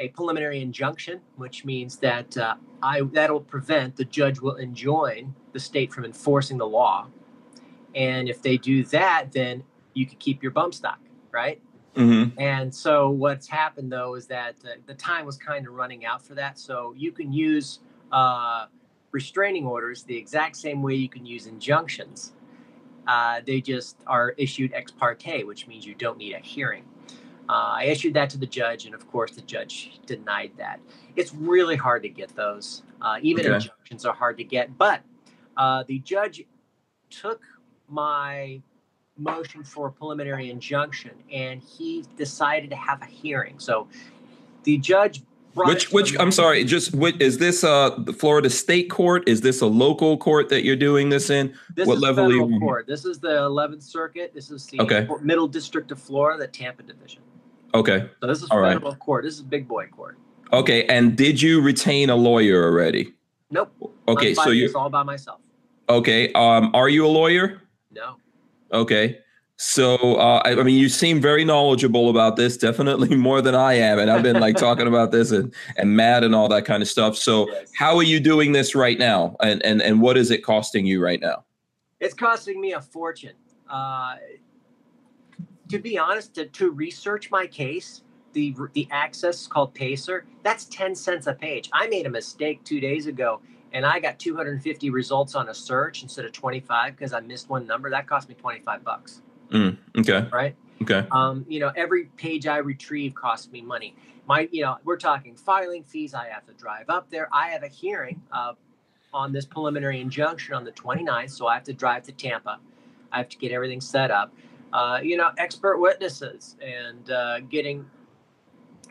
[0.00, 5.60] a preliminary injunction, which means that uh, I that'll prevent the judge will enjoin the
[5.60, 7.08] state from enforcing the law.
[7.94, 9.62] And if they do that, then
[9.94, 11.60] you could keep your bump stock, right?
[11.96, 12.40] Mm-hmm.
[12.40, 16.24] And so what's happened though is that uh, the time was kind of running out
[16.24, 16.58] for that.
[16.58, 18.66] So you can use uh,
[19.12, 22.32] restraining orders the exact same way you can use injunctions.
[23.06, 26.84] Uh, they just are issued ex parte, which means you don't need a hearing.
[27.50, 30.78] Uh, I issued that to the judge, and of course, the judge denied that.
[31.16, 32.82] It's really hard to get those.
[33.02, 33.56] Uh, even okay.
[33.56, 34.78] injunctions are hard to get.
[34.78, 35.00] But
[35.56, 36.44] uh, the judge
[37.10, 37.42] took
[37.88, 38.62] my
[39.18, 43.58] motion for a preliminary injunction, and he decided to have a hearing.
[43.58, 43.88] So
[44.62, 45.22] the judge
[45.54, 49.28] which which I'm sorry, just what is this uh the Florida State Court?
[49.28, 51.52] Is this a local court that you're doing this in?
[51.74, 52.60] This what is level federal you...
[52.60, 52.86] court.
[52.86, 54.32] This is the 11th Circuit.
[54.32, 55.08] This is the okay.
[55.20, 57.22] Middle District of Florida, the Tampa Division.
[57.74, 58.08] Okay.
[58.20, 58.98] So this is All federal right.
[58.98, 59.24] court.
[59.24, 60.18] This is big boy court.
[60.52, 63.12] Okay, and did you retain a lawyer already?
[63.50, 63.94] Nope.
[64.08, 65.40] Okay, so you're all by myself.
[65.88, 66.32] Okay.
[66.32, 67.62] Um, are you a lawyer?
[67.92, 68.16] No.
[68.72, 69.18] Okay.
[69.56, 73.74] So, uh, I, I, mean, you seem very knowledgeable about this, definitely more than I
[73.74, 73.98] am.
[73.98, 76.88] And I've been like talking about this and, and mad and all that kind of
[76.88, 77.14] stuff.
[77.14, 77.70] So, yes.
[77.76, 79.36] how are you doing this right now?
[79.42, 81.44] And, and, and what is it costing you right now?
[81.98, 83.34] It's costing me a fortune.
[83.68, 84.16] Uh,
[85.70, 88.02] to be honest, to, to research my case,
[88.32, 91.70] the the access called Pacer, that's 10 cents a page.
[91.72, 93.40] I made a mistake two days ago
[93.72, 97.66] and I got 250 results on a search instead of 25 because I missed one
[97.66, 97.90] number.
[97.90, 99.22] That cost me 25 bucks.
[99.50, 100.28] Mm, okay.
[100.32, 100.54] Right.
[100.82, 101.06] Okay.
[101.10, 103.94] Um, you know, every page I retrieve costs me money.
[104.26, 106.14] My, you know, we're talking filing fees.
[106.14, 107.28] I have to drive up there.
[107.32, 108.54] I have a hearing uh,
[109.12, 112.58] on this preliminary injunction on the 29th, so I have to drive to Tampa.
[113.12, 114.32] I have to get everything set up.
[114.72, 117.84] Uh, you know, expert witnesses and uh, getting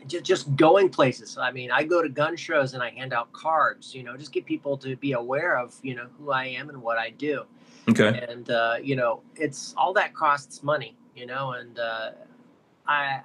[0.08, 1.38] just just going places.
[1.38, 3.94] I mean, I go to gun shows and I hand out cards.
[3.94, 6.82] You know, just get people to be aware of you know who I am and
[6.82, 7.44] what I do.
[7.90, 8.26] Okay.
[8.30, 12.12] And uh, you know, it's all that costs money, you know, and uh,
[12.88, 13.22] I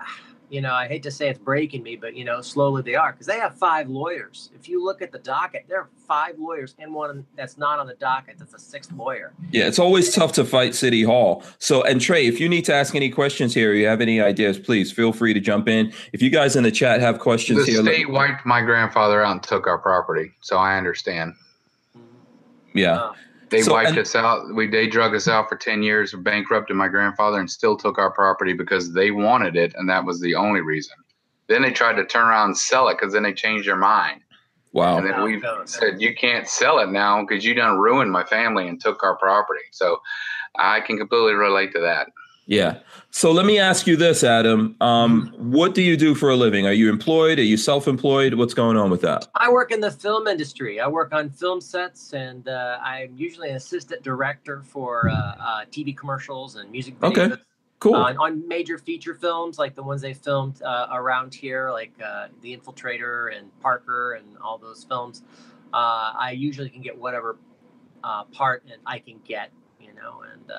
[0.54, 3.10] you know, I hate to say it's breaking me, but you know, slowly they are
[3.10, 4.50] because they have five lawyers.
[4.54, 7.88] If you look at the docket, there are five lawyers and one that's not on
[7.88, 8.38] the docket.
[8.38, 9.32] That's a sixth lawyer.
[9.50, 11.42] Yeah, it's always tough to fight City Hall.
[11.58, 14.20] So, and Trey, if you need to ask any questions here, or you have any
[14.20, 15.92] ideas, please feel free to jump in.
[16.12, 19.32] If you guys in the chat have questions the here, state wiped my grandfather out
[19.32, 21.34] and took our property, so I understand.
[22.74, 22.94] Yeah.
[22.94, 23.12] Uh,
[23.54, 24.52] they so, wiped and, us out.
[24.54, 28.10] We they drug us out for ten years, bankrupted my grandfather, and still took our
[28.10, 30.96] property because they wanted it, and that was the only reason.
[31.46, 34.22] Then they tried to turn around and sell it because then they changed their mind.
[34.72, 34.98] Wow.
[34.98, 38.66] And then we said you can't sell it now because you done ruined my family
[38.66, 39.62] and took our property.
[39.70, 40.00] So
[40.56, 42.08] I can completely relate to that.
[42.46, 42.80] Yeah.
[43.10, 44.76] So let me ask you this, Adam.
[44.80, 45.52] Um, mm-hmm.
[45.52, 46.66] what do you do for a living?
[46.66, 47.38] Are you employed?
[47.38, 48.34] Are you self-employed?
[48.34, 49.28] What's going on with that?
[49.34, 50.80] I work in the film industry.
[50.80, 55.64] I work on film sets, and uh, I'm usually an assistant director for uh, uh,
[55.70, 57.30] TV commercials and music videos.
[57.30, 57.42] Okay.
[57.80, 57.96] Cool.
[57.96, 62.28] On, on major feature films like the ones they filmed uh, around here, like uh,
[62.40, 65.22] The Infiltrator and Parker and all those films,
[65.74, 67.36] uh, I usually can get whatever
[68.32, 70.50] part I can get, you know, and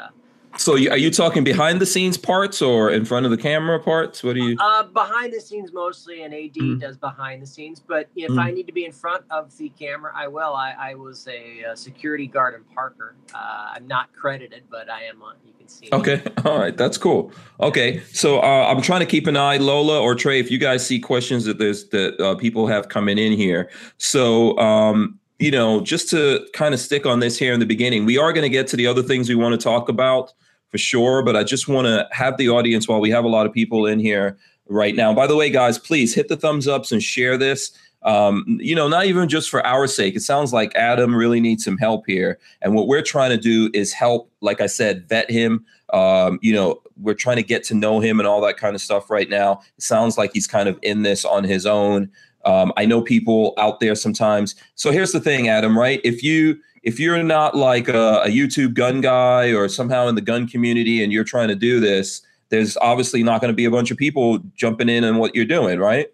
[0.57, 4.23] so are you talking behind the scenes parts or in front of the camera parts?
[4.23, 4.57] What do you?
[4.59, 6.79] Uh, behind the scenes mostly, and AD mm.
[6.79, 7.79] does behind the scenes.
[7.79, 8.41] But if mm.
[8.41, 10.53] I need to be in front of the camera, I will.
[10.53, 13.15] I, I was a, a, security guard in Parker.
[13.33, 15.35] Uh, I'm not credited, but I am on.
[15.45, 15.89] You can see.
[15.91, 16.31] Okay, me.
[16.45, 17.31] all right, that's cool.
[17.59, 20.85] Okay, so uh, I'm trying to keep an eye, Lola or Trey, if you guys
[20.85, 23.69] see questions that there's that uh, people have coming in here.
[23.97, 24.57] So.
[24.57, 28.17] Um, you know, just to kind of stick on this here in the beginning, we
[28.17, 30.31] are going to get to the other things we want to talk about
[30.75, 31.23] for sure.
[31.23, 33.85] But I just want to have the audience while we have a lot of people
[33.85, 35.13] in here right now.
[35.13, 37.71] By the way, guys, please hit the thumbs ups and share this.
[38.03, 40.17] Um, you know, not even just for our sake.
[40.17, 42.39] It sounds like Adam really needs some help here.
[42.61, 45.65] And what we're trying to do is help, like I said, vet him.
[45.93, 48.81] Um, you know, we're trying to get to know him and all that kind of
[48.81, 49.61] stuff right now.
[49.77, 52.11] It sounds like he's kind of in this on his own.
[52.43, 54.55] Um, I know people out there sometimes.
[54.75, 56.01] So here's the thing, Adam, right?
[56.03, 60.21] If you if you're not like a, a YouTube gun guy or somehow in the
[60.21, 63.71] gun community and you're trying to do this, there's obviously not going to be a
[63.71, 66.11] bunch of people jumping in on what you're doing, right?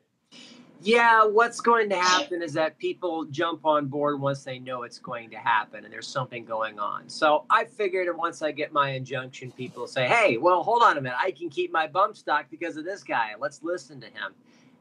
[0.82, 4.98] Yeah, what's going to happen is that people jump on board once they know it's
[4.98, 7.08] going to happen and there's something going on.
[7.10, 11.02] So I figured once I get my injunction, people say, hey, well, hold on a
[11.02, 11.18] minute.
[11.22, 13.32] I can keep my bump stock because of this guy.
[13.38, 14.34] Let's listen to him.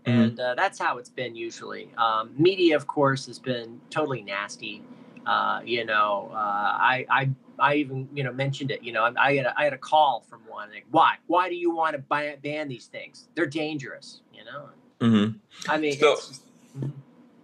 [0.07, 0.21] Mm-hmm.
[0.21, 1.91] And uh, that's how it's been usually.
[1.99, 4.83] Um, media, of course, has been totally nasty.
[5.27, 9.13] Uh, you know, uh, I, I, I even, you know, mentioned it, you know, I,
[9.17, 11.95] I, had, a, I had a call from one, like, why, why do you want
[11.95, 13.29] to ban, ban these things?
[13.35, 14.69] They're dangerous, you know?
[15.01, 15.71] Mm-hmm.
[15.71, 16.89] I mean, so, mm-hmm.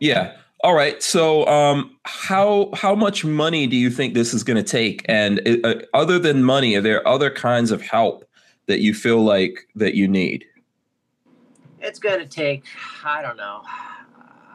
[0.00, 0.36] yeah.
[0.64, 1.02] All right.
[1.02, 5.04] So, um, how how much money do you think this is going to take?
[5.06, 8.24] And uh, other than money, are there other kinds of help
[8.66, 10.46] that you feel like that you need?
[11.86, 12.64] it's going to take,
[13.04, 13.62] I don't know.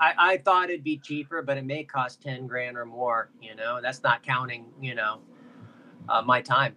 [0.01, 3.29] I, I thought it'd be cheaper, but it may cost 10 grand or more.
[3.39, 5.19] You know, that's not counting, you know,
[6.09, 6.75] uh, my time.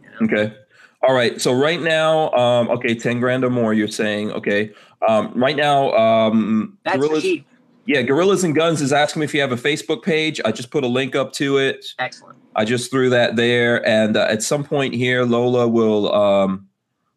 [0.00, 0.32] You know?
[0.32, 0.56] Okay.
[1.02, 1.40] All right.
[1.40, 4.72] So right now, um, okay, 10 grand or more, you're saying, okay.
[5.08, 7.46] Um, right now, um, that's Gorillas, cheap.
[7.84, 10.40] Yeah, Gorillas and Guns is asking me if you have a Facebook page.
[10.44, 11.84] I just put a link up to it.
[11.98, 12.38] Excellent.
[12.54, 16.68] I just threw that there, and uh, at some point here, Lola will um,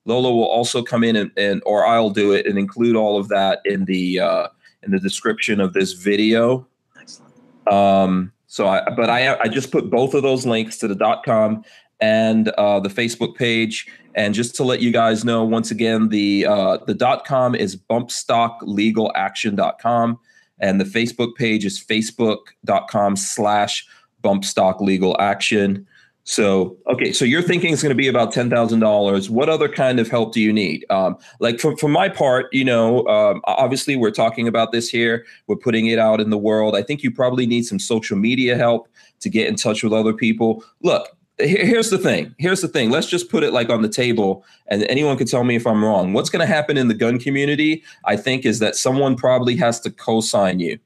[0.06, 3.28] Lola will also come in and, and or I'll do it and include all of
[3.28, 4.48] that in the uh,
[4.86, 6.68] in the description of this video.
[7.00, 7.34] Excellent.
[7.68, 11.26] Um, so I, but I I just put both of those links to the dot
[11.26, 11.64] com
[12.00, 13.88] and uh, the Facebook page.
[14.16, 17.76] And just to let you guys know, once again, the uh, the dot com is
[17.76, 20.20] bumpstocklegalaction.com
[20.60, 23.86] and the Facebook page is facebook.com slash
[24.24, 25.86] bumpstocklegalaction.
[26.28, 29.30] So, okay, so you're thinking it's going to be about ten thousand dollars.
[29.30, 30.84] What other kind of help do you need?
[30.90, 35.24] Um, like for for my part, you know, um, obviously we're talking about this here.
[35.46, 36.76] We're putting it out in the world.
[36.76, 40.14] I think you probably need some social media help to get in touch with other
[40.14, 40.64] people.
[40.82, 42.34] Look, here's the thing.
[42.40, 42.90] Here's the thing.
[42.90, 45.86] Let's just put it like on the table, and anyone can tell me if I'm
[45.86, 46.14] wrong.
[46.14, 47.84] What's going to happen in the gun community?
[48.06, 50.80] I think is that someone probably has to co-sign you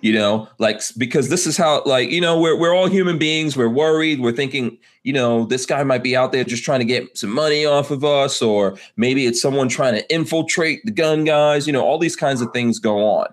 [0.00, 3.56] you know like because this is how like you know we're, we're all human beings.
[3.56, 4.20] We're worried.
[4.20, 7.30] We're thinking you know this guy might be out there just trying to get some
[7.30, 11.66] money off of us or maybe it's someone trying to infiltrate the gun guys.
[11.66, 13.28] You know all these kinds of things go on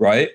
[0.00, 0.30] right?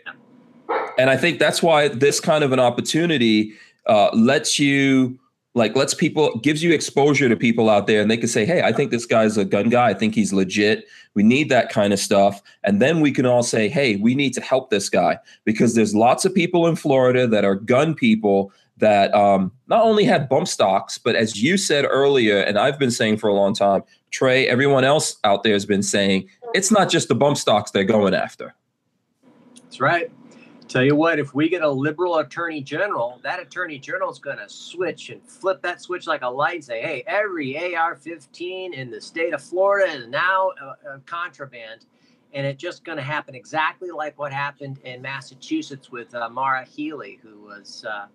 [0.97, 3.53] And i think that's why this kind of an opportunity
[3.85, 5.19] uh, lets you
[5.55, 8.61] like lets people gives you exposure to people out there and they can say hey
[8.61, 9.89] i think this guy's a gun guy.
[9.89, 10.85] I think he's legit.
[11.15, 12.41] We need that kind of stuff.
[12.65, 15.17] And then we can all say hey we need to help this guy.
[15.45, 20.03] Because there's lots of people in florida that are gun people that um, not only
[20.03, 23.53] have bump stocks but as you said earlier and i've been saying for a long
[23.53, 27.71] time trey everyone else out there has been saying it's not just the bump stocks
[27.71, 28.53] they're going after.
[29.55, 30.11] That's right
[30.75, 34.39] Tell you what, if we get a liberal attorney general, that attorney general is going
[34.39, 38.73] to switch and flip that switch like a light and say, hey, every AR 15
[38.73, 41.85] in the state of Florida is now a, a contraband.
[42.33, 46.65] And it's just going to happen exactly like what happened in Massachusetts with uh, Maura
[46.65, 48.07] Healey, who was uh,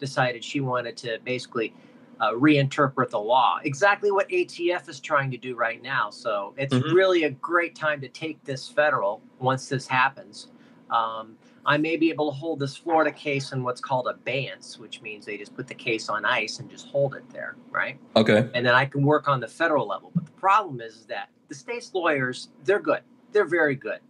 [0.00, 1.72] decided she wanted to basically
[2.18, 3.60] uh, reinterpret the law.
[3.62, 6.10] Exactly what ATF is trying to do right now.
[6.10, 6.92] So it's mm-hmm.
[6.92, 10.48] really a great time to take this federal once this happens.
[10.90, 15.02] Um, I may be able to hold this Florida case in what's called abeyance, which
[15.02, 17.98] means they just put the case on ice and just hold it there, right?
[18.16, 18.48] Okay.
[18.54, 20.10] And then I can work on the federal level.
[20.14, 23.02] But the problem is, that the state's lawyers, they're good.
[23.32, 24.00] They're very good.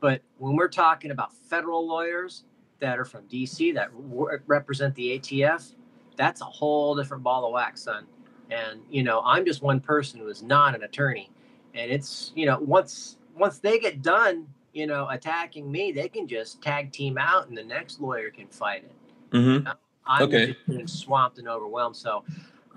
[0.00, 2.44] But when we're talking about federal lawyers
[2.80, 5.74] that are from DC that re- represent the ATF,
[6.16, 8.06] that's a whole different ball of wax, son.
[8.50, 11.30] And you know, I'm just one person who is not an attorney.
[11.74, 16.26] And it's, you know, once once they get done you know, attacking me, they can
[16.26, 19.36] just tag team out and the next lawyer can fight it.
[19.36, 19.50] Mm-hmm.
[19.50, 19.72] You know?
[20.06, 20.56] I'm okay.
[20.70, 21.96] just swamped and overwhelmed.
[21.96, 22.24] So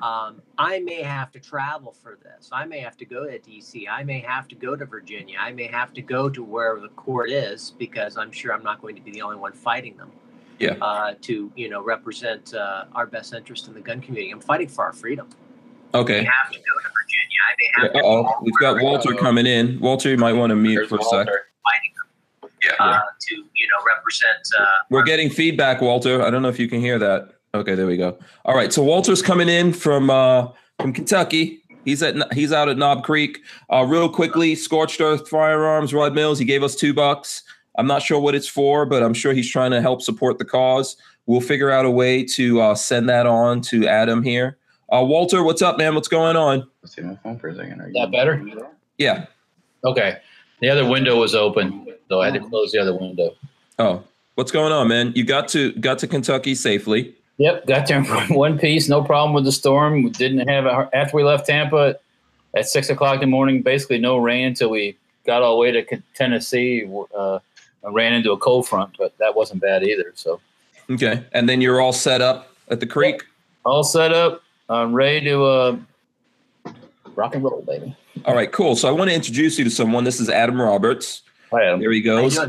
[0.01, 2.49] um, I may have to travel for this.
[2.51, 3.85] I may have to go to DC.
[3.89, 5.37] I may have to go to Virginia.
[5.39, 8.81] I may have to go to where the court is because I'm sure I'm not
[8.81, 10.11] going to be the only one fighting them.
[10.59, 10.75] Yeah.
[10.81, 14.31] Uh, to you know represent uh, our best interest in the gun community.
[14.31, 15.27] I'm fighting for our freedom.
[15.93, 16.19] Okay.
[16.19, 17.37] We have to go to Virginia.
[17.49, 19.79] I may have yeah, oh, we've got Walter coming in.
[19.81, 21.27] Walter, you might want to mute for a sec
[21.65, 22.75] fighting them yeah.
[22.79, 24.47] uh, to you know represent.
[24.57, 26.21] Uh, We're getting feedback, Walter.
[26.21, 27.33] I don't know if you can hear that.
[27.53, 28.17] Okay, there we go.
[28.43, 30.49] All right, so Walter's coming in from uh,
[30.79, 31.61] from Kentucky.
[31.85, 33.39] He's at he's out at Knob Creek.
[33.71, 36.39] Uh, real quickly, Scorched Earth Firearms, Rod Mills.
[36.39, 37.43] He gave us two bucks.
[37.77, 40.45] I'm not sure what it's for, but I'm sure he's trying to help support the
[40.45, 40.95] cause.
[41.25, 44.57] We'll figure out a way to uh, send that on to Adam here.
[44.91, 45.95] Uh, Walter, what's up, man?
[45.95, 46.67] What's going on?
[46.81, 47.81] Let's see my phone for a second.
[47.81, 48.45] Are you that better?
[48.97, 49.25] Yeah.
[49.83, 50.19] Okay.
[50.65, 52.49] The other window was open, so I had to oh.
[52.49, 53.35] close the other window.
[53.77, 55.13] Oh, what's going on, man?
[55.13, 57.13] You got to got to Kentucky safely.
[57.37, 60.01] Yep, got there in one piece, no problem with the storm.
[60.01, 61.99] We didn't have after we left Tampa
[62.55, 63.61] at six o'clock in the morning.
[63.61, 66.89] Basically, no rain until we got all the way to Tennessee.
[67.15, 67.37] Uh,
[67.85, 70.13] I ran into a cold front, but that wasn't bad either.
[70.15, 70.41] So,
[70.89, 73.17] okay, and then you're all set up at the creek.
[73.17, 73.23] Yep.
[73.65, 74.41] All set up.
[74.67, 75.77] I'm ready to uh,
[77.15, 77.95] rock and roll, baby.
[78.23, 78.75] All right, cool.
[78.75, 80.05] So I want to introduce you to someone.
[80.05, 81.23] This is Adam Roberts.
[81.51, 81.81] Hi, Adam.
[81.81, 82.39] There he goes.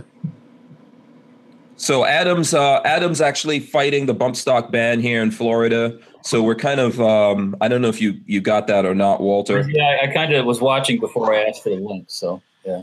[1.76, 5.98] So Adam's uh, Adam's actually fighting the bump stock ban here in Florida.
[6.22, 9.20] So we're kind of um, I don't know if you you got that or not,
[9.20, 9.68] Walter.
[9.68, 12.07] Yeah, I kind of was watching before I asked for the link.
[12.09, 12.83] So yeah.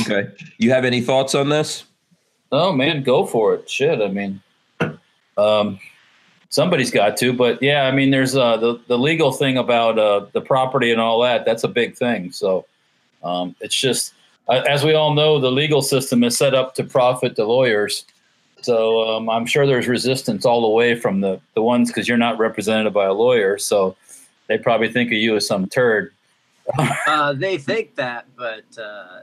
[0.00, 0.28] Okay.
[0.58, 1.84] You have any thoughts on this?
[2.50, 3.68] Oh man, go for it.
[3.68, 4.00] Shit.
[4.00, 4.40] I mean,
[5.36, 5.78] um,
[6.52, 7.32] somebody's got to.
[7.32, 11.00] But yeah, I mean, there's uh, the the legal thing about uh, the property and
[11.00, 11.44] all that.
[11.44, 12.30] That's a big thing.
[12.30, 12.64] So
[13.24, 14.14] Um, it's just,
[14.48, 18.04] uh, as we all know, the legal system is set up to profit the lawyers.
[18.62, 22.18] So um, I'm sure there's resistance all the way from the, the ones because you're
[22.18, 23.58] not represented by a lawyer.
[23.58, 23.96] So
[24.48, 26.12] they probably think of you as some turd.
[27.06, 29.20] uh, they think that, but uh,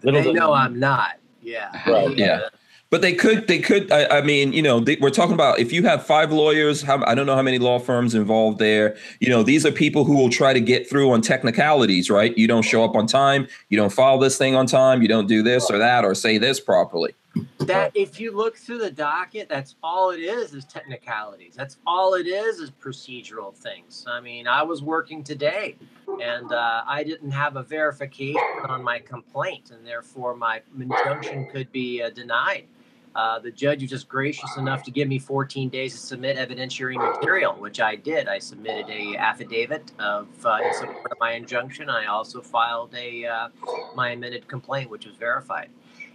[0.00, 1.16] they bit- know I'm not.
[1.42, 1.70] Yeah.
[1.90, 2.48] Right, yeah.
[2.92, 3.90] But they could, they could.
[3.90, 6.82] I, I mean, you know, they, we're talking about if you have five lawyers.
[6.82, 8.98] How I don't know how many law firms involved there.
[9.18, 12.36] You know, these are people who will try to get through on technicalities, right?
[12.36, 13.48] You don't show up on time.
[13.70, 15.00] You don't file this thing on time.
[15.00, 17.14] You don't do this or that or say this properly.
[17.60, 21.54] that if you look through the docket, that's all it is is technicalities.
[21.56, 24.04] That's all it is is procedural things.
[24.06, 25.76] I mean, I was working today,
[26.20, 28.36] and uh, I didn't have a verification
[28.68, 32.66] on my complaint, and therefore my injunction could be uh, denied.
[33.14, 36.96] Uh, the judge was just gracious enough to give me 14 days to submit evidentiary
[36.96, 38.28] material, which I did.
[38.28, 41.90] I submitted a affidavit of uh, in support of my injunction.
[41.90, 43.48] I also filed a uh,
[43.94, 45.68] my amended complaint, which was verified.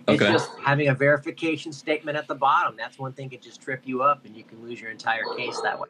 [0.07, 0.31] It's Okay.
[0.31, 2.75] just having a verification statement at the bottom.
[2.77, 5.59] That's one thing could just trip you up, and you can lose your entire case
[5.61, 5.89] that way.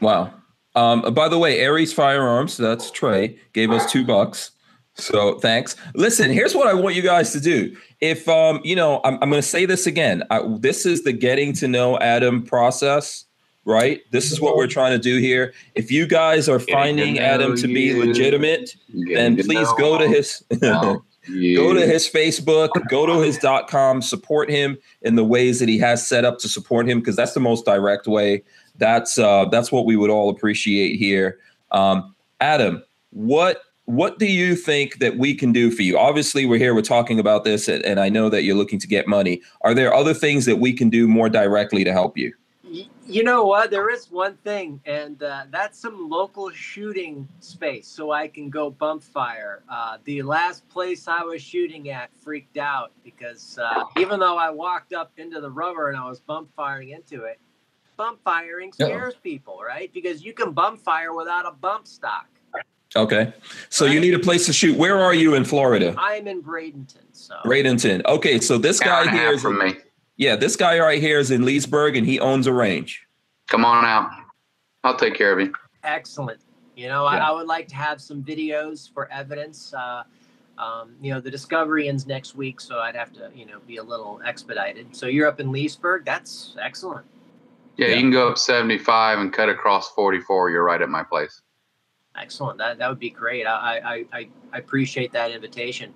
[0.00, 0.34] Wow.
[0.76, 4.50] Um, by the way, Aries Firearms, that's Trey, gave us two bucks.
[4.96, 5.74] So thanks.
[5.94, 7.76] Listen, here's what I want you guys to do.
[8.00, 10.22] If um, you know, I'm, I'm going to say this again.
[10.30, 13.24] I, this is the getting to know Adam process,
[13.64, 14.02] right?
[14.12, 15.52] This is what we're trying to do here.
[15.74, 18.04] If you guys are Getting to finding Adam to be you.
[18.06, 21.02] legitimate, then to please know go to his go
[21.74, 25.78] to his Facebook, go to his dot com, support him in the ways that he
[25.78, 28.44] has set up to support him because that's the most direct way.
[28.76, 31.38] That's uh, that's what we would all appreciate here.
[31.72, 35.98] Um, Adam, what what do you think that we can do for you?
[35.98, 38.86] Obviously, we're here, we're talking about this, and, and I know that you're looking to
[38.86, 39.42] get money.
[39.60, 42.32] Are there other things that we can do more directly to help you?
[43.06, 43.70] You know what?
[43.70, 48.70] There is one thing, and uh, that's some local shooting space so I can go
[48.70, 49.62] bump fire.
[49.68, 54.48] Uh, the last place I was shooting at freaked out because uh, even though I
[54.48, 57.38] walked up into the rubber and I was bump firing into it,
[57.98, 58.86] bump firing Uh-oh.
[58.86, 59.92] scares people, right?
[59.92, 62.26] Because you can bump fire without a bump stock.
[62.96, 63.32] Okay,
[63.70, 64.76] so you need a place to shoot.
[64.78, 65.94] Where are you in Florida?
[65.98, 68.04] I'm in Bradenton, so Bradenton.
[68.06, 69.74] Okay, so this Hour guy and here half is from me.
[70.16, 73.04] yeah, this guy right here is in Leesburg, and he owns a range.
[73.48, 74.10] Come on out.
[74.84, 75.52] I'll take care of you.
[75.82, 76.40] excellent.
[76.76, 77.10] You know, Yeah.
[77.24, 79.72] I, I would like to have some videos for evidence.
[79.74, 80.02] Uh,
[80.58, 83.76] um, you know, the discovery ends next week, so I'd have to, you know, be
[83.78, 84.94] a little expedited.
[84.94, 86.04] So you're up in Leesburg.
[86.04, 87.06] That's excellent.
[87.76, 87.94] Yeah, Yeah.
[87.96, 90.50] you can go up 75 and cut across 44.
[90.50, 91.42] You're right at my place.
[92.16, 92.58] Excellent.
[92.58, 93.46] That that would be great.
[93.46, 95.92] I I, I, I appreciate that invitation.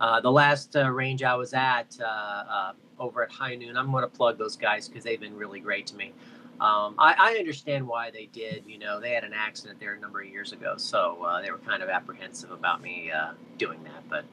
[0.00, 3.90] Uh, the last uh, range I was at uh, uh, over at High Noon, I'm
[3.90, 6.12] going to plug those guys because they've been really great to me.
[6.60, 8.64] Um, I, I understand why they did.
[8.66, 11.50] You know, they had an accident there a number of years ago, so uh, they
[11.50, 14.08] were kind of apprehensive about me uh, doing that.
[14.08, 14.24] But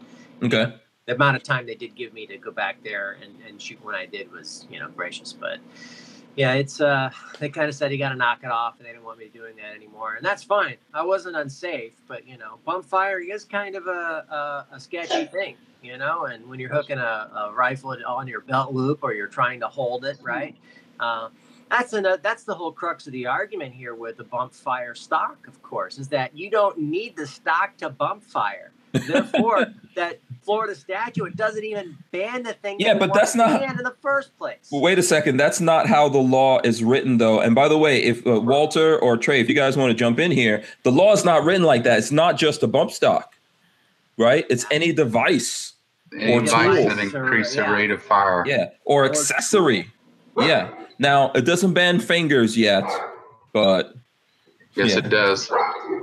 [0.44, 0.74] Okay.
[1.06, 3.84] the amount of time they did give me to go back there and, and shoot
[3.84, 5.34] when I did was, you know, gracious.
[5.34, 5.60] But
[6.36, 8.92] yeah, it's uh they kind of said you got to knock it off, and they
[8.92, 10.78] didn't want me doing that anymore, and that's fine.
[10.94, 15.26] I wasn't unsafe, but you know, bump fire is kind of a a, a sketchy
[15.26, 16.26] thing, you know.
[16.26, 19.68] And when you're hooking a, a rifle on your belt loop or you're trying to
[19.68, 20.56] hold it, right?
[21.00, 21.30] Uh,
[21.70, 25.48] that's an, that's the whole crux of the argument here with the bump fire stock,
[25.48, 28.72] of course, is that you don't need the stock to bump fire.
[28.92, 32.78] Therefore, that Florida statute It doesn't even ban the thing.
[32.80, 34.70] Yeah, that but that's not- banned in the first place.
[34.72, 35.38] Well, wait a second.
[35.38, 37.40] That's not how the law is written, though.
[37.40, 40.20] And by the way, if uh, Walter or Trey, if you guys want to jump
[40.20, 42.00] in here, the law is not written like that.
[42.00, 43.36] It's not just a bump stock,
[44.18, 44.46] right?
[44.50, 45.74] It's any device,
[46.20, 46.90] Any Or device tool.
[46.90, 47.72] that increase the Yeah.
[47.72, 48.44] rate of fire.
[48.46, 49.90] yeah, or accessory,
[50.38, 50.70] yeah.
[51.00, 52.84] Now it doesn't ban fingers yet,
[53.54, 53.94] but
[54.76, 54.98] Yes, Yeah.
[55.00, 55.52] it does.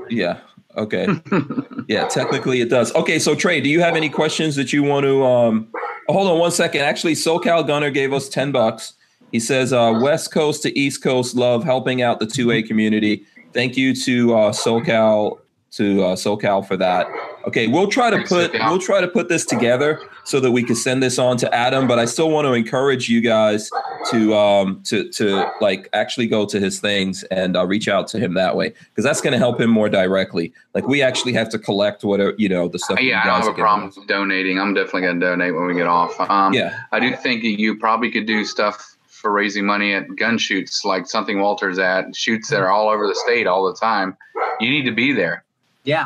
[0.09, 0.39] yeah,
[0.79, 1.07] okay,
[1.89, 2.07] yeah.
[2.09, 2.95] Technically, it does.
[2.95, 5.25] Okay, so Trey, do you have any questions that you want to?
[5.25, 5.69] Um,
[6.09, 6.83] oh, hold on one second.
[6.83, 8.95] Actually, SoCal Gunner gave us ten bucks.
[9.33, 13.25] He says, uh, "West Coast to East Coast, love helping out the two A community.
[13.53, 15.39] Thank you to uh, SoCal
[15.73, 17.07] to uh, SoCal for that.
[17.47, 20.77] Okay, we'll try to put we'll try to put this together so that we can
[20.77, 21.87] send this on to Adam.
[21.87, 23.71] But I still want to encourage you guys
[24.11, 28.19] to um to to like actually go to his things and uh, reach out to
[28.19, 30.53] him that way because that's going to help him more directly.
[30.75, 33.01] Like we actually have to collect whatever you know the stuff.
[33.01, 33.99] yeah, you I don't have a problem us.
[34.07, 34.59] donating.
[34.61, 36.19] I'm definitely going to donate when we get off.
[36.21, 40.39] Um, Yeah, I do think you probably could do stuff for raising money at gun
[40.39, 44.17] shoots, like something Walter's at, shoots that are all over the state all the time.
[44.61, 45.45] You need to be there
[45.85, 46.05] Yeah,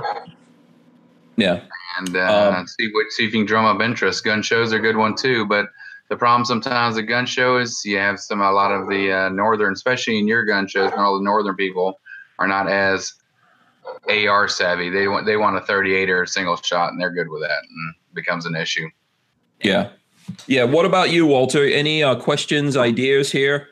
[1.37, 1.61] yeah.
[1.99, 4.25] and uh, Um, see what see if you can drum up interest.
[4.25, 5.67] Gun shows are a good one too, but
[6.13, 9.29] the problem sometimes at gun show is you have some a lot of the uh,
[9.31, 11.99] northern, especially in your gun shows, and all the northern people
[12.39, 13.15] are not as
[14.11, 14.91] AR savvy.
[14.91, 17.63] They want they want a 38 or a single shot, and they're good with that,
[17.63, 18.91] and becomes an issue.
[19.63, 19.93] Yeah,
[20.47, 20.65] yeah.
[20.65, 21.65] What about you, Walter?
[21.65, 23.69] Any uh, questions, ideas here?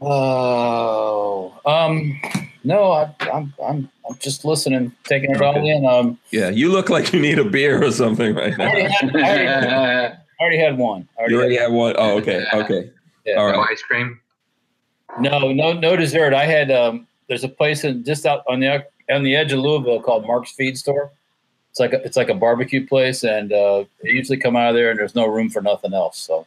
[0.00, 2.18] Oh, um,
[2.64, 5.84] no, I, I'm I'm I'm just listening, taking it all in.
[5.84, 8.64] Um, Yeah, you look like you need a beer or something right I
[9.02, 10.21] already now.
[10.42, 11.08] Had, I already, had one.
[11.18, 11.94] I You already had- have one.
[11.98, 12.90] Oh, okay, okay.
[13.24, 13.34] Yeah.
[13.36, 14.18] All No ice cream.
[15.20, 16.34] No, no, no dessert.
[16.34, 17.06] I had um.
[17.28, 20.52] There's a place in just out on the on the edge of Louisville called Mark's
[20.52, 21.10] Feed Store.
[21.70, 24.74] It's like a, it's like a barbecue place, and uh, they usually come out of
[24.74, 26.18] there, and there's no room for nothing else.
[26.18, 26.46] So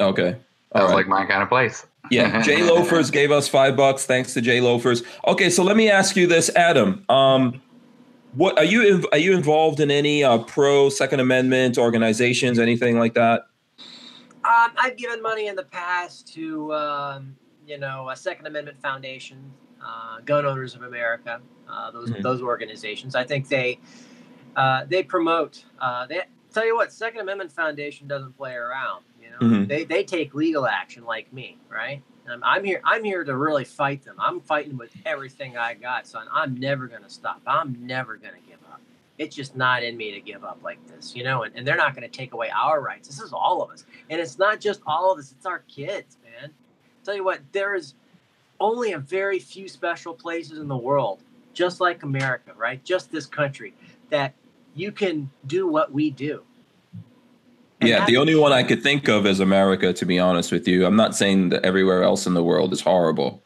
[0.00, 0.36] Okay.
[0.72, 0.96] All Sounds right.
[0.96, 1.86] like my kind of place.
[2.10, 4.04] Yeah, J Loafers gave us five bucks.
[4.04, 5.02] Thanks to J Loafers.
[5.26, 7.04] Okay, so let me ask you this, Adam.
[7.08, 7.62] Um,
[8.34, 13.14] what are you are you involved in any uh, pro Second Amendment organizations, anything like
[13.14, 13.46] that?
[14.44, 19.50] Um, I've given money in the past to, um, you know, a Second Amendment Foundation,
[19.84, 22.22] uh, Gun Owners of America, uh, those Mhm.
[22.22, 23.14] those organizations.
[23.14, 23.78] I think they
[24.56, 25.64] uh, they promote.
[25.80, 26.22] Uh, they
[26.52, 29.04] tell you what, Second Amendment Foundation doesn't play around.
[29.20, 29.68] You know, Mhm.
[29.68, 32.02] they they take legal action like me, right?
[32.30, 32.80] Um, I'm here.
[32.84, 34.16] I'm here to really fight them.
[34.18, 36.26] I'm fighting with everything I got, son.
[36.32, 37.40] I'm never gonna stop.
[37.46, 38.80] I'm never gonna give up.
[39.16, 41.42] It's just not in me to give up like this, you know.
[41.44, 43.08] And, and they're not to take away our rights.
[43.08, 45.32] This is all of us, and it's not just all of us.
[45.32, 46.50] It's our kids, man.
[47.04, 47.94] Tell you what, there is
[48.60, 51.22] only a very few special places in the world,
[51.54, 52.84] just like America, right?
[52.84, 53.74] Just this country
[54.10, 54.34] that
[54.74, 56.42] you can do what we do.
[57.80, 59.92] And Yeah, the only one I could think of is America.
[59.92, 62.80] To be honest with you, I'm not saying that everywhere else in the world is
[62.80, 63.44] horrible,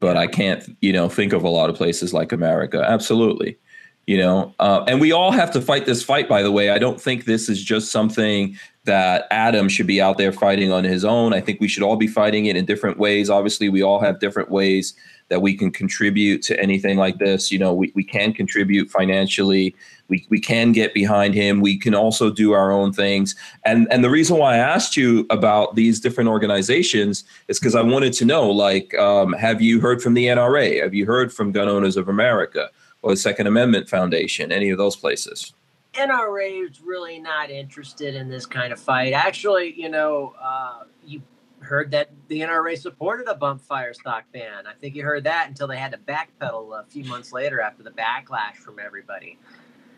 [0.00, 2.84] but I can't, you know, think of a lot of places like America.
[2.86, 3.58] Absolutely,
[4.06, 6.28] you know, uh, and we all have to fight this fight.
[6.28, 10.18] By the way, I don't think this is just something that Adam should be out
[10.18, 11.32] there fighting on his own.
[11.32, 13.30] I think we should all be fighting it in different ways.
[13.30, 14.94] Obviously, we all have different ways
[15.28, 17.52] that we can contribute to anything like this.
[17.52, 19.74] You know, we, we can contribute financially.
[20.12, 21.62] We, we can get behind him.
[21.62, 23.34] We can also do our own things.
[23.64, 27.80] And and the reason why I asked you about these different organizations is because I
[27.80, 30.82] wanted to know, like, um, have you heard from the NRA?
[30.82, 32.68] Have you heard from Gun Owners of America
[33.00, 34.52] or the Second Amendment Foundation?
[34.52, 35.54] Any of those places?
[35.94, 39.14] NRA is really not interested in this kind of fight.
[39.14, 41.22] Actually, you know, uh, you
[41.60, 44.66] heard that the NRA supported a bump fire stock ban.
[44.66, 47.82] I think you heard that until they had to backpedal a few months later after
[47.82, 49.38] the backlash from everybody.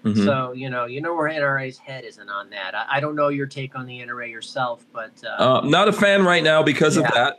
[0.04, 0.24] Mhm.
[0.24, 2.74] So you know, you know where NRA's head isn't on that.
[2.74, 5.92] I, I don't know your take on the NRA yourself, but uh, Uh, not a
[5.92, 7.36] fan right now because of that.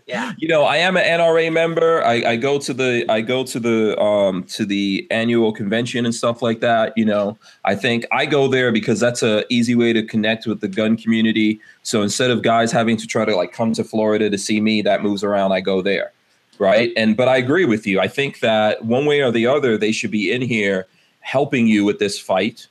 [0.06, 2.02] yeah, you know, I am an NRA member.
[2.04, 6.12] I, I go to the I go to the um to the annual convention and
[6.12, 6.92] stuff like that.
[6.96, 10.60] You know, I think I go there because that's a easy way to connect with
[10.60, 11.60] the gun community.
[11.84, 14.82] So instead of guys having to try to like come to Florida to see me,
[14.82, 15.52] that moves around.
[15.52, 16.10] I go there,
[16.58, 16.90] right?
[16.96, 18.00] And but I agree with you.
[18.00, 20.86] I think that one way or the other, they should be in here
[21.26, 22.68] helping you with this fight.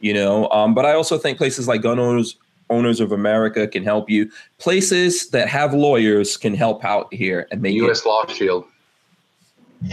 [0.00, 2.36] You know, um, but I also think places like Gun Owners
[2.70, 4.30] Owners of America can help you.
[4.58, 8.04] Places that have lawyers can help out here and make U.S.
[8.04, 8.64] Law Shield.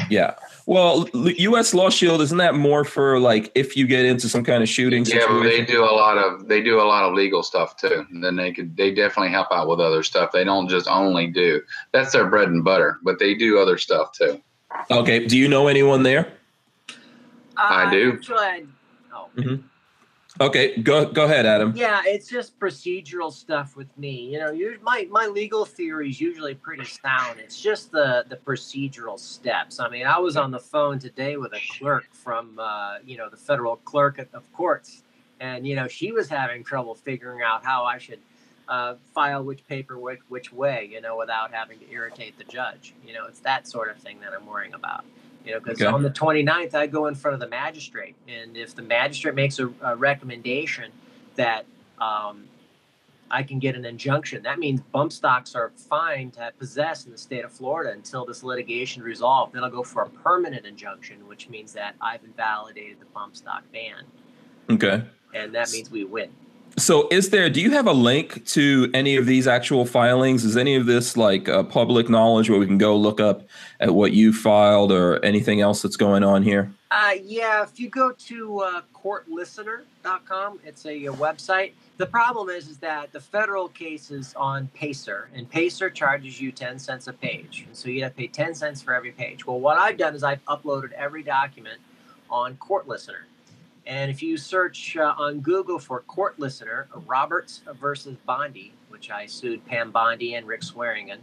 [0.10, 0.36] Yeah.
[0.66, 1.74] Well, U.S.
[1.74, 5.04] Law Shield isn't that more for like if you get into some kind of shooting
[5.06, 8.06] Yeah, but they do a lot of they do a lot of legal stuff too.
[8.12, 10.32] And then they could they definitely help out with other stuff.
[10.32, 11.62] They don't just only do
[11.92, 14.42] that's their bread and butter, but they do other stuff too.
[14.92, 15.26] Okay.
[15.26, 16.32] Do you know anyone there?
[17.60, 18.14] I do.
[18.14, 18.64] Actually, I,
[19.14, 19.60] oh,
[20.42, 20.78] Okay.
[20.78, 21.74] Go go ahead, Adam.
[21.76, 24.32] Yeah, it's just procedural stuff with me.
[24.32, 27.40] You know, you, my my legal theory is usually pretty sound.
[27.40, 29.80] It's just the the procedural steps.
[29.80, 33.30] I mean, I was on the phone today with a clerk from uh, you know
[33.30, 35.04] the federal clerk of, of courts,
[35.42, 38.20] and you know she was having trouble figuring out how I should
[38.70, 40.88] uh, file which paper which, which way.
[40.90, 42.94] You know, without having to irritate the judge.
[43.06, 45.04] You know, it's that sort of thing that I'm worrying about.
[45.46, 45.92] You know, because Okay.
[45.92, 48.16] on the 29th, I go in front of the magistrate.
[48.28, 50.92] And if the magistrate makes a, a recommendation
[51.36, 51.66] that
[52.00, 52.46] um,
[53.32, 57.18] I can get an injunction, that means bump stocks are fine to possess in the
[57.18, 59.54] state of Florida until this litigation resolved.
[59.54, 63.64] Then I'll go for a permanent injunction, which means that I've invalidated the bump stock
[63.72, 64.04] ban.
[64.70, 65.04] Okay.
[65.34, 66.32] And that means we win.
[66.78, 67.50] So, is there?
[67.50, 70.46] Do you have a link to any of these actual filings?
[70.46, 73.48] Is any of this like uh, public knowledge where we can go look up
[73.80, 76.72] at what you filed or anything else that's going on here?
[76.92, 81.74] Uh, yeah, if you go to uh, courtlistener.com, it's a, a website.
[81.98, 86.52] The problem is, is that the federal case is on Pacer, and Pacer charges you
[86.52, 87.66] 10 cents a page.
[87.68, 89.46] And so you have to pay 10 cents for every page.
[89.46, 91.80] Well, what I've done is I've uploaded every document
[92.30, 93.26] on Court Listener.
[93.90, 99.26] And if you search uh, on Google for Court Listener, Roberts versus Bondi, which I
[99.26, 101.20] sued Pam Bondi and Rick Swearingen,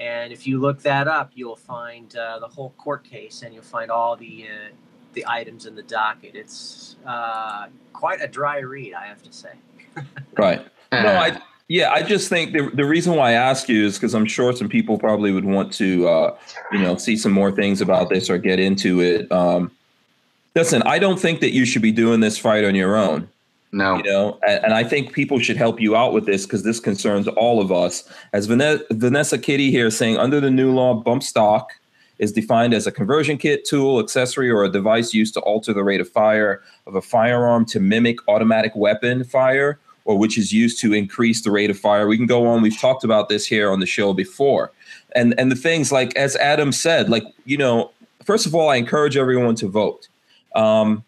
[0.00, 3.62] And if you look that up, you'll find uh, the whole court case, and you'll
[3.62, 4.72] find all the uh,
[5.12, 6.34] the items in the docket.
[6.34, 9.52] It's uh, quite a dry read, I have to say.
[10.36, 10.66] right.
[10.90, 14.14] No, I yeah, I just think the the reason why I ask you is because
[14.14, 16.38] I'm sure some people probably would want to uh,
[16.72, 19.30] you know see some more things about this or get into it.
[19.30, 19.70] Um,
[20.58, 23.28] listen, I don't think that you should be doing this fight on your own.
[23.70, 23.98] No.
[23.98, 26.80] You know, and, and I think people should help you out with this because this
[26.80, 28.08] concerns all of us.
[28.32, 31.70] As Vanessa, Vanessa Kitty here saying, under the new law, bump stock
[32.18, 35.84] is defined as a conversion kit, tool, accessory, or a device used to alter the
[35.84, 40.80] rate of fire of a firearm to mimic automatic weapon fire, or which is used
[40.80, 42.08] to increase the rate of fire.
[42.08, 42.62] We can go on.
[42.62, 44.72] We've talked about this here on the show before.
[45.14, 47.92] And and the things like as Adam said, like, you know,
[48.24, 50.08] first of all, I encourage everyone to vote.
[50.54, 51.04] Um,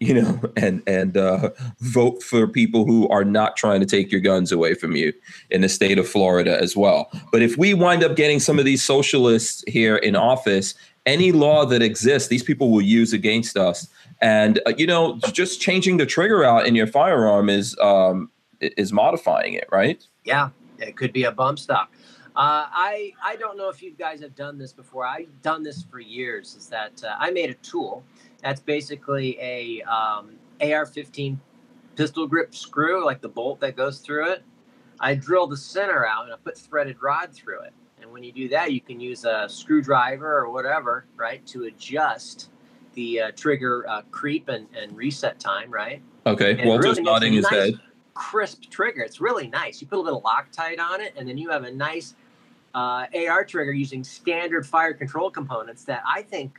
[0.00, 1.50] you know, and and uh,
[1.80, 5.12] vote for people who are not trying to take your guns away from you
[5.50, 7.10] in the state of Florida as well.
[7.32, 10.74] But if we wind up getting some of these socialists here in office,
[11.06, 13.88] any law that exists, these people will use against us.
[14.20, 18.92] And uh, you know, just changing the trigger out in your firearm is um, is
[18.92, 20.04] modifying it, right?
[20.24, 21.90] Yeah, it could be a bump stock.
[22.36, 25.06] Uh, I I don't know if you guys have done this before.
[25.06, 26.56] I've done this for years.
[26.56, 28.02] Is that uh, I made a tool
[28.44, 31.38] that's basically a um, AR-15
[31.96, 34.44] pistol grip screw, like the bolt that goes through it.
[35.00, 37.72] I drill the center out and I put threaded rod through it.
[38.02, 42.50] And when you do that, you can use a screwdriver or whatever, right, to adjust
[42.92, 46.02] the uh, trigger uh, creep and, and reset time, right?
[46.26, 47.80] Okay, and Walter's really nodding his nice, head.
[48.12, 49.00] Crisp trigger.
[49.00, 49.80] It's really nice.
[49.80, 52.14] You put a little Loctite on it, and then you have a nice
[52.74, 56.58] uh, AR trigger using standard fire control components that I think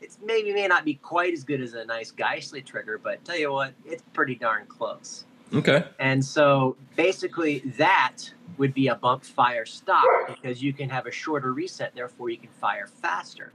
[0.00, 3.38] it's maybe may not be quite as good as a nice Geissele trigger, but tell
[3.38, 5.24] you what, it's pretty darn close.
[5.52, 5.84] Okay.
[5.98, 8.16] And so basically, that
[8.58, 12.36] would be a bump fire stock because you can have a shorter reset, therefore you
[12.36, 13.52] can fire faster.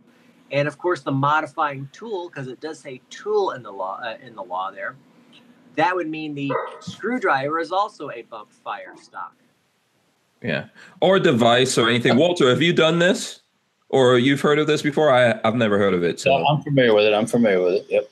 [0.52, 4.18] And of course, the modifying tool, because it does say tool in the law uh,
[4.22, 4.96] in the law there,
[5.76, 9.36] that would mean the screwdriver is also a bump fire stock.
[10.41, 10.68] Yeah,
[11.00, 12.18] or device or anything.
[12.18, 13.43] Walter, have you done this?
[13.94, 15.12] Or you've heard of this before?
[15.12, 16.20] I I've never heard of it.
[16.20, 17.14] So I'm familiar with it.
[17.14, 17.86] I'm familiar with it.
[17.89, 18.12] Yep.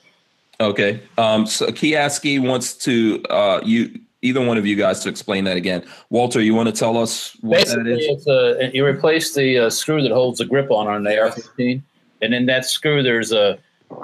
[0.60, 1.00] Okay.
[1.18, 1.44] Um.
[1.46, 5.84] So Kiaski wants to uh you either one of you guys to explain that again.
[6.08, 8.06] Walter, you want to tell us what Basically, that is?
[8.08, 11.82] It's a, you replace the uh, screw that holds the grip on on the AR-15,
[12.22, 13.58] and in that screw there's a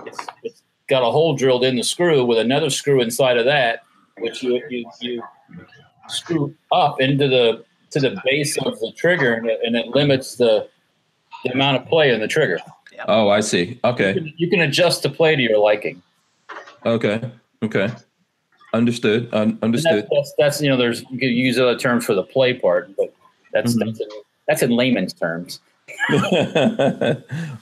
[0.04, 3.84] it's, it's got a hole drilled in the screw with another screw inside of that,
[4.18, 5.22] which you you, you
[6.08, 10.34] screw up into the to the base of the trigger, and it, and it limits
[10.34, 10.68] the
[11.44, 12.58] the amount of play in the trigger.
[12.92, 13.04] Yep.
[13.08, 13.78] Oh, I see.
[13.84, 14.08] Okay.
[14.08, 16.02] You can, you can, adjust the play to your liking.
[16.84, 17.30] Okay.
[17.62, 17.90] Okay.
[18.74, 19.28] Understood.
[19.32, 20.08] Un- understood.
[20.10, 22.94] That's, that's, that's, you know, there's you can use other terms for the play part,
[22.96, 23.14] but
[23.52, 23.86] that's mm-hmm.
[23.86, 24.08] that's, in,
[24.46, 25.60] that's in layman's terms.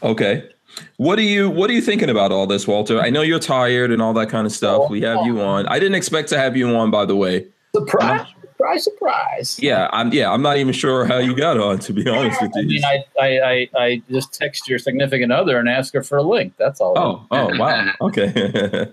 [0.03, 0.49] okay.
[0.97, 3.01] What are you What are you thinking about all this, Walter?
[3.01, 4.83] I know you're tired and all that kind of stuff.
[4.85, 5.67] Oh, we have you on.
[5.67, 7.47] I didn't expect to have you on, by the way.
[7.75, 8.27] Surprise!
[8.57, 9.59] Surprise, surprise.
[9.61, 10.13] Yeah, I'm.
[10.13, 11.79] Yeah, I'm not even sure how you got on.
[11.81, 15.33] To be honest with you, I mean, I, I, I, I just text your significant
[15.33, 16.55] other and ask her for a link.
[16.59, 16.99] That's all.
[16.99, 17.93] Oh, oh, wow.
[18.01, 18.33] Okay.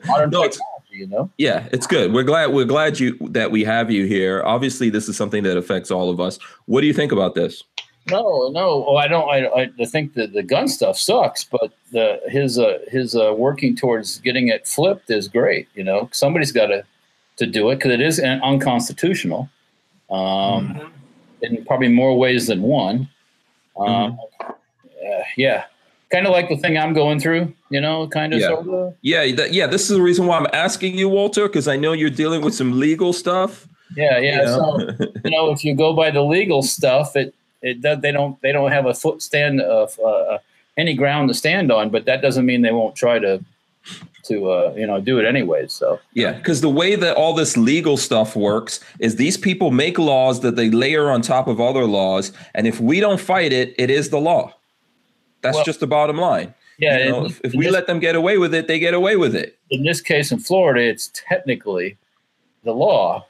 [0.06, 0.62] Modern no, technology,
[0.92, 1.30] you know.
[1.38, 2.14] Yeah, it's good.
[2.14, 2.48] We're glad.
[2.48, 4.44] We're glad you that we have you here.
[4.44, 6.40] Obviously, this is something that affects all of us.
[6.66, 7.64] What do you think about this?
[8.10, 8.86] No, no.
[8.86, 9.30] Oh, I don't.
[9.30, 13.76] I, I think that the gun stuff sucks, but the his uh, his uh, working
[13.76, 15.70] towards getting it flipped is great.
[15.74, 16.84] You know, somebody's got to
[17.38, 19.50] to do it because it is unconstitutional
[20.10, 20.88] um, mm-hmm.
[21.42, 23.10] in probably more ways than one.
[23.78, 24.52] Um, mm-hmm.
[24.52, 25.66] uh, yeah,
[26.12, 28.48] kind of like the thing I'm going through, you know, kind of yeah.
[28.48, 28.96] sort of.
[29.02, 29.68] Yeah, that, yeah.
[29.68, 32.54] This is the reason why I'm asking you, Walter, because I know you're dealing with
[32.54, 33.68] some legal stuff.
[33.98, 34.42] Yeah, yeah.
[34.42, 34.78] You know?
[34.78, 38.40] So you know, if you go by the legal stuff, it it does, they don't
[38.42, 40.38] they don't have a foot stand of uh,
[40.78, 43.44] any ground to stand on, but that doesn't mean they won't try to
[44.24, 45.68] to uh, you know do it anyway.
[45.68, 50.00] So yeah, because the way that all this legal stuff works is these people make
[50.00, 53.76] laws that they layer on top of other laws, and if we don't fight it,
[53.78, 54.54] it is the law.
[55.42, 56.54] That's well, just the bottom line.
[56.80, 58.94] Yeah, you know, if, if we this, let them get away with it, they get
[58.94, 59.58] away with it.
[59.70, 61.98] In this case, in Florida, it's technically
[62.64, 63.26] the law,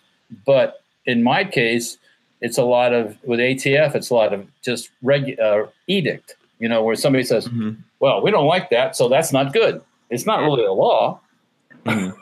[0.45, 1.97] but in my case,
[2.39, 3.95] it's a lot of with ATF.
[3.95, 6.35] It's a lot of just reg uh, edict.
[6.59, 7.81] You know, where somebody says, mm-hmm.
[7.99, 9.81] "Well, we don't like that, so that's not good."
[10.13, 11.19] It's not really a law.
[11.85, 12.17] Mm-hmm.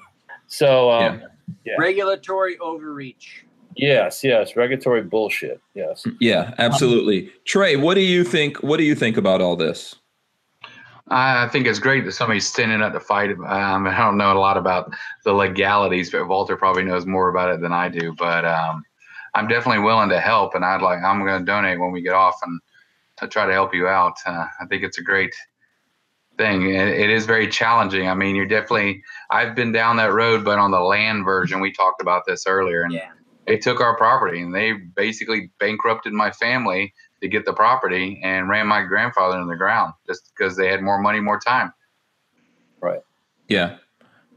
[0.48, 1.28] so, um, yeah.
[1.66, 1.74] Yeah.
[1.78, 3.46] regulatory overreach.
[3.76, 5.62] Yes, yes, regulatory bullshit.
[5.76, 6.06] Yes.
[6.20, 7.28] Yeah, absolutely.
[7.28, 8.62] Um, Trey, what do you think?
[8.64, 9.96] What do you think about all this?
[11.10, 13.32] I think it's great that somebody's standing up to fight.
[13.32, 14.94] Um, I don't know a lot about
[15.26, 18.14] the legalities, but Walter probably knows more about it than I do.
[18.18, 18.84] But um,
[19.36, 22.14] I'm definitely willing to help, and I'd like I'm going to donate when we get
[22.14, 22.60] off, and
[23.18, 24.18] to try to help you out.
[24.26, 25.34] Uh, I think it's a great
[26.42, 26.70] thing.
[26.70, 28.08] It, it is very challenging.
[28.08, 29.04] I mean, you're definitely.
[29.30, 32.82] I've been down that road, but on the land version, we talked about this earlier,
[32.82, 33.10] and Yeah.
[33.46, 38.50] they took our property and they basically bankrupted my family to get the property and
[38.50, 41.72] ran my grandfather in the ground just because they had more money, more time.
[42.82, 43.02] Right.
[43.48, 43.78] Yeah.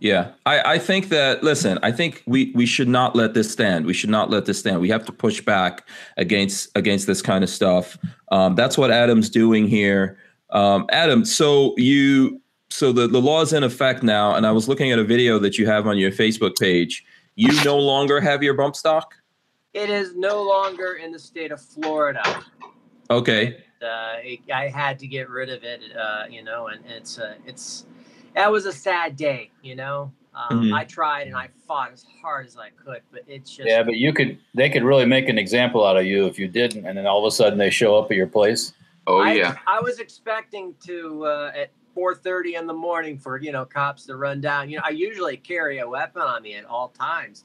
[0.00, 0.32] Yeah.
[0.44, 3.86] I, I think that listen, I think we we should not let this stand.
[3.86, 4.80] We should not let this stand.
[4.80, 5.88] We have to push back
[6.18, 7.96] against against this kind of stuff.
[8.30, 10.18] Um, that's what Adam's doing here.
[10.50, 12.40] Um, Adam, so you
[12.70, 15.38] so the, the law is in effect now, and I was looking at a video
[15.38, 17.04] that you have on your Facebook page.
[17.36, 19.14] You no longer have your bump stock?
[19.72, 22.42] It is no longer in the state of Florida.
[23.10, 23.58] Okay.
[23.82, 27.34] Uh, it, I had to get rid of it, uh, you know, and it's uh,
[27.46, 27.86] it's
[28.34, 30.12] that was a sad day, you know.
[30.34, 30.74] Um, Mhm.
[30.74, 33.94] I tried and I fought as hard as I could, but it's just Yeah, but
[33.96, 36.96] you could they could really make an example out of you if you didn't, and
[36.98, 38.72] then all of a sudden they show up at your place.
[39.06, 43.52] Oh I, yeah, I was expecting to uh, at 4:30 in the morning for you
[43.52, 44.70] know cops to run down.
[44.70, 47.44] You know, I usually carry a weapon on me at all times,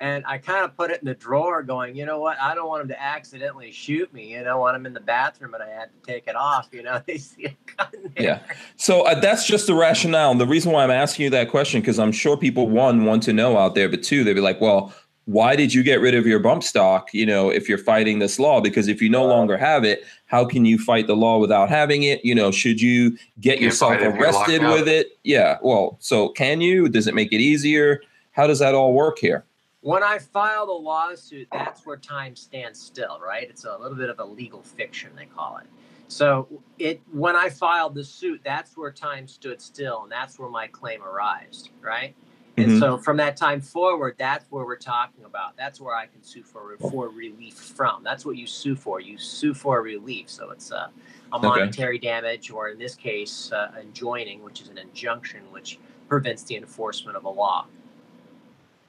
[0.00, 2.40] and I kind of put it in the drawer, going, you know what?
[2.40, 4.32] I don't want them to accidentally shoot me.
[4.32, 6.68] You know, when I'm in the bathroom and I had to take it off.
[6.72, 8.24] You know, they see a gun there.
[8.24, 8.42] Yeah.
[8.76, 10.30] So uh, that's just the rationale.
[10.30, 13.22] And the reason why I'm asking you that question, because I'm sure people, one, want
[13.24, 14.92] to know out there, but two, they'd be like, well,
[15.28, 18.38] why did you get rid of your bump stock, you know, if you're fighting this
[18.38, 18.62] law?
[18.62, 22.04] Because if you no longer have it, how can you fight the law without having
[22.04, 22.24] it?
[22.24, 25.18] You know, should you get You yourself fight if you're locked arrested with it?
[25.24, 25.58] Yeah.
[25.60, 26.88] Well, so can you?
[26.88, 28.00] Does it make it easier?
[28.32, 29.44] How does that all work here?
[29.82, 33.46] When I filed a lawsuit, that's where time stands still, right?
[33.50, 35.66] It's a little bit of a legal fiction, they call it.
[36.08, 36.48] So
[36.78, 40.68] it when I filed the suit, that's where time stood still, and that's where my
[40.68, 42.16] claim arised, right?
[42.58, 42.78] And Mhm.
[42.80, 45.56] so from that time forward, that's where we're talking about.
[45.56, 48.02] That's where I can sue for for relief from.
[48.02, 49.00] That's what you sue for.
[49.00, 50.28] You sue for relief.
[50.28, 50.90] So it's a,
[51.32, 51.46] a Okay.
[51.46, 55.78] monetary damage, or in this case, uh, enjoining, which is an injunction, which
[56.08, 57.66] prevents the enforcement of a law.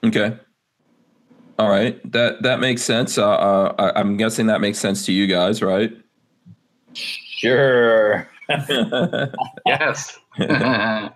[0.04, 0.36] Okay.
[1.60, 2.00] All right.
[2.12, 3.20] That that makes sense.
[3.20, 5.96] Uh, uh, I'm guessing that makes sense to you guys, right?
[6.96, 8.28] Sure.
[9.68, 10.18] yes.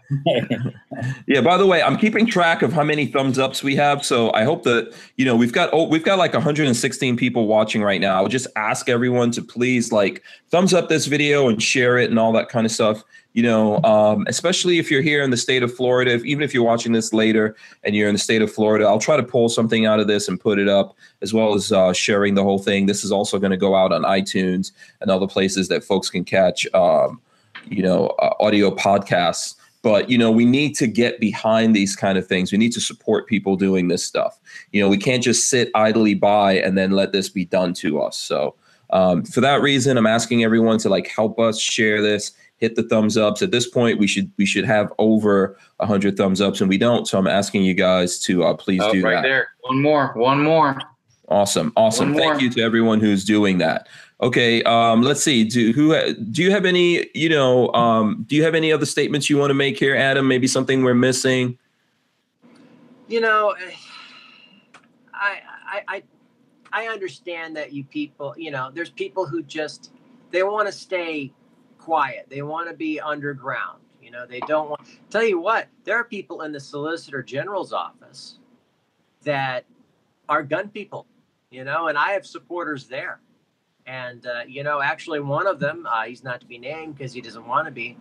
[1.27, 1.41] Yeah.
[1.41, 4.05] By the way, I'm keeping track of how many thumbs ups we have.
[4.05, 7.81] So I hope that you know we've got oh we've got like 116 people watching
[7.81, 8.15] right now.
[8.15, 12.19] I'll just ask everyone to please like thumbs up this video and share it and
[12.19, 13.03] all that kind of stuff.
[13.33, 16.11] You know, um, especially if you're here in the state of Florida.
[16.11, 18.99] If, even if you're watching this later and you're in the state of Florida, I'll
[18.99, 21.93] try to pull something out of this and put it up as well as uh,
[21.93, 22.85] sharing the whole thing.
[22.85, 24.71] This is also going to go out on iTunes
[25.01, 26.67] and other places that folks can catch.
[26.75, 27.19] Um,
[27.69, 32.17] you know, uh, audio podcasts but you know we need to get behind these kind
[32.17, 34.39] of things we need to support people doing this stuff
[34.71, 38.01] you know we can't just sit idly by and then let this be done to
[38.01, 38.55] us so
[38.89, 42.83] um, for that reason i'm asking everyone to like help us share this hit the
[42.83, 46.69] thumbs ups at this point we should we should have over 100 thumbs ups and
[46.69, 49.49] we don't so i'm asking you guys to uh, please oh, do right that there.
[49.63, 50.11] One more.
[50.15, 50.77] One more.
[51.33, 52.13] Awesome awesome.
[52.13, 53.87] Thank you to everyone who's doing that.
[54.21, 58.43] Okay um, let's see do who do you have any you know um, do you
[58.43, 60.27] have any other statements you want to make here adam?
[60.27, 61.57] Maybe something we're missing?
[63.07, 63.55] You know
[65.13, 66.03] I, I i
[66.71, 69.91] i understand that you people you know there's people who just
[70.31, 71.33] they want to stay
[71.77, 72.27] quiet.
[72.29, 76.03] They want to be underground you know they don't want tell you what there are
[76.03, 78.39] people in the solicitor general's office
[79.23, 79.65] that
[80.27, 81.05] are gun people
[81.53, 83.19] you know and i have supporters there
[83.85, 87.13] and uh, you know actually one of them uh, he's not to be named because
[87.13, 87.97] he doesn't want to be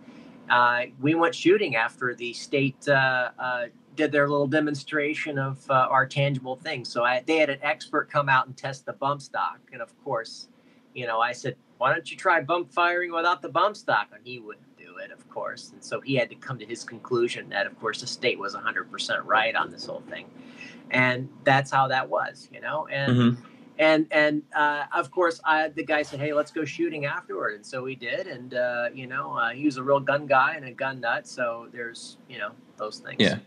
[0.49, 5.73] uh, we went shooting after the state uh, uh, did their little demonstration of uh,
[5.73, 6.89] our tangible things.
[6.89, 9.93] So I, they had an expert come out and test the bump stock, and of
[10.03, 10.47] course,
[10.93, 14.25] you know, I said, "Why don't you try bump firing without the bump stock?" And
[14.25, 14.62] he wouldn't do
[15.03, 15.71] it, of course.
[15.73, 18.55] And so he had to come to his conclusion that, of course, the state was
[18.55, 20.25] 100% right on this whole thing,
[20.91, 22.87] and that's how that was, you know.
[22.87, 23.37] And Mhm.
[23.79, 27.65] and and uh, of course, I, the guy said, "Hey, let's go shooting afterward," and
[27.65, 28.27] so we did.
[28.27, 31.27] And uh, you know, uh, he was a real gun guy and a gun nut.
[31.27, 33.19] So there's you know those things.
[33.19, 33.37] Yeah.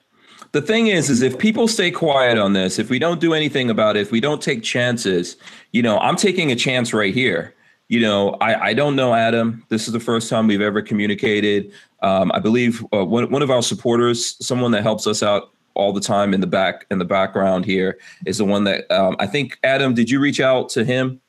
[0.52, 3.70] The thing is, is if people stay quiet on this, if we don't do anything
[3.70, 5.36] about it, if we don't take chances,
[5.72, 7.54] you know, I'm taking a chance right here.
[7.88, 9.64] You know, I, I don't know Adam.
[9.68, 11.72] This is the first time we've ever communicated.
[12.02, 15.92] Um, I believe uh, one, one of our supporters, someone that helps us out all
[15.92, 19.26] the time in the back in the background here, is the one that um, I
[19.26, 19.94] think Adam.
[19.94, 21.20] Did you reach out to him?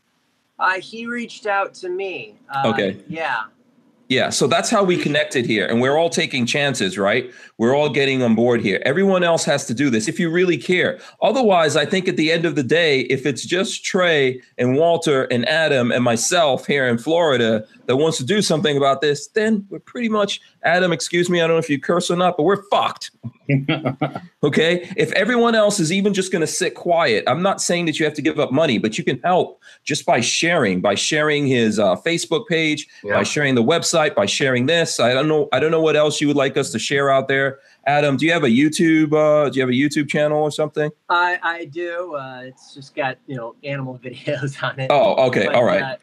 [0.57, 2.35] Uh, he reached out to me.
[2.49, 2.97] Uh, Okay.
[3.07, 3.43] Yeah.
[4.09, 5.65] Yeah, so that's how we connected here.
[5.65, 7.29] And we're all taking chances, right?
[7.57, 8.81] We're all getting on board here.
[8.85, 10.99] Everyone else has to do this if you really care.
[11.21, 15.23] Otherwise, I think at the end of the day, if it's just Trey and Walter
[15.25, 19.65] and Adam and myself here in Florida, that wants to do something about this, then
[19.69, 20.91] we're pretty much Adam.
[20.91, 23.11] Excuse me, I don't know if you curse or not, but we're fucked.
[24.43, 27.99] okay, if everyone else is even just going to sit quiet, I'm not saying that
[27.99, 31.47] you have to give up money, but you can help just by sharing, by sharing
[31.47, 33.15] his uh, Facebook page, Yeah.
[33.15, 34.99] by sharing the website, by sharing this.
[34.99, 35.47] I don't know.
[35.51, 37.59] I don't know what else you would like us to share out there.
[37.85, 39.13] Adam, do you have a YouTube?
[39.13, 40.91] Uh, do you have a YouTube channel or something?
[41.09, 42.15] I I do.
[42.15, 44.87] Uh, it's just got you know animal videos on it.
[44.91, 45.81] Oh, okay, But, all right.
[45.81, 45.95] uh,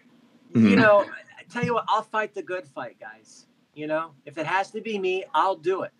[0.55, 0.71] Mhm.
[0.71, 1.07] You know, I
[1.55, 3.47] tell you what, I'll fight the good fight, guys.
[3.75, 5.93] You know, if it has to be me, I'll do it.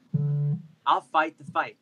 [0.87, 1.77] I'll fight the fight.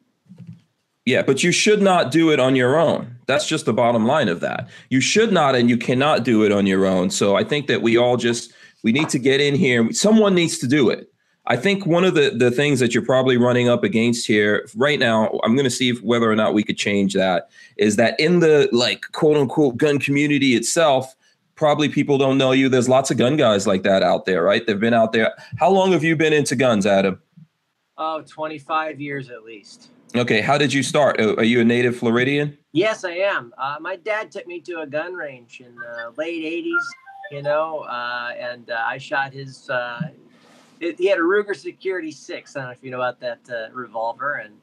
[1.04, 3.16] Yeah, but you should not do it on your own.
[3.26, 4.68] That's just the bottom line of that.
[4.88, 7.10] You should not and you cannot do it on your own.
[7.10, 8.52] So I think that we all just
[8.84, 9.92] we need to get in here.
[9.92, 11.08] Someone needs to do it.
[11.46, 14.98] I think one of the the things that you're probably running up against here right
[14.98, 18.18] now, I'm going to see if, whether or not we could change that is that
[18.20, 21.16] in the like quote unquote gun community itself,
[21.54, 22.68] probably people don't know you.
[22.68, 24.66] There's lots of gun guys like that out there, right?
[24.66, 25.32] They've been out there.
[25.58, 27.20] How long have you been into guns, Adam?
[27.98, 29.90] Oh, 25 years at least.
[30.14, 31.20] Okay, how did you start?
[31.20, 32.56] Uh, Are you a native Floridian?
[32.72, 33.54] Yes, I am.
[33.56, 36.82] Uh, my dad took me to a gun range in the late 80s,
[37.30, 39.70] you know, uh, and uh, I shot his.
[39.70, 40.10] Uh,
[40.80, 42.56] it, he had a Ruger Security 6.
[42.56, 44.34] I don't know if you know about that uh, revolver.
[44.34, 44.54] And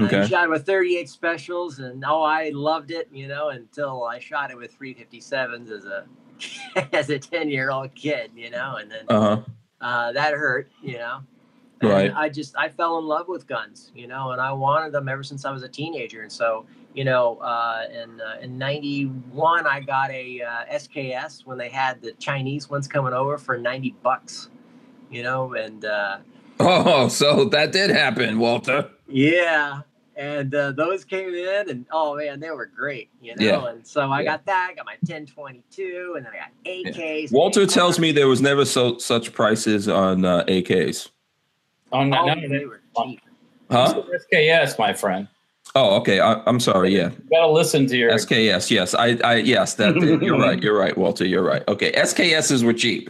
[0.00, 0.22] Okay.
[0.22, 1.78] he shot it with 38 specials.
[1.78, 6.06] And oh, I loved it, you know, until I shot it with 357s as a.
[6.92, 9.42] As a 10 year old kid, you know, and then Uh huh.
[9.80, 11.20] uh, that hurt, you know.
[11.82, 12.12] And Right.
[12.14, 15.22] I just I fell in love with guns, you know, and I wanted them ever
[15.22, 16.20] since I was a teenager.
[16.22, 21.56] And so, you know, uh, in uh, in '91, I got a uh, SKS when
[21.56, 24.50] they had the Chinese ones coming over for 90 bucks,
[25.10, 26.18] you know, and uh,
[26.58, 28.90] Oh, so that did happen, Walter.
[29.08, 29.80] yeah.
[30.20, 33.42] And uh, those came in, and oh man, they were great, you know.
[33.42, 33.66] Yeah.
[33.70, 34.32] And so I Yeah.
[34.32, 37.32] got that, got my 1022, and then I got AKs.
[37.32, 41.08] Walter tells me there was never so such prices on uh, AKs.
[41.90, 43.22] Oh, no, oh, no, they were cheap.
[43.70, 44.02] Huh?
[44.30, 45.26] SKS, my friend.
[45.74, 46.20] Oh, okay.
[46.20, 46.94] I, I'm sorry.
[46.94, 48.10] Yeah, You gotta listen to your.
[48.12, 48.70] SKS.
[48.70, 49.16] Yes, I.
[49.24, 49.96] I yes, that.
[50.20, 50.62] you're right.
[50.62, 51.24] You're right, Walter.
[51.24, 51.62] You're right.
[51.66, 53.08] Okay, SKSs were cheap,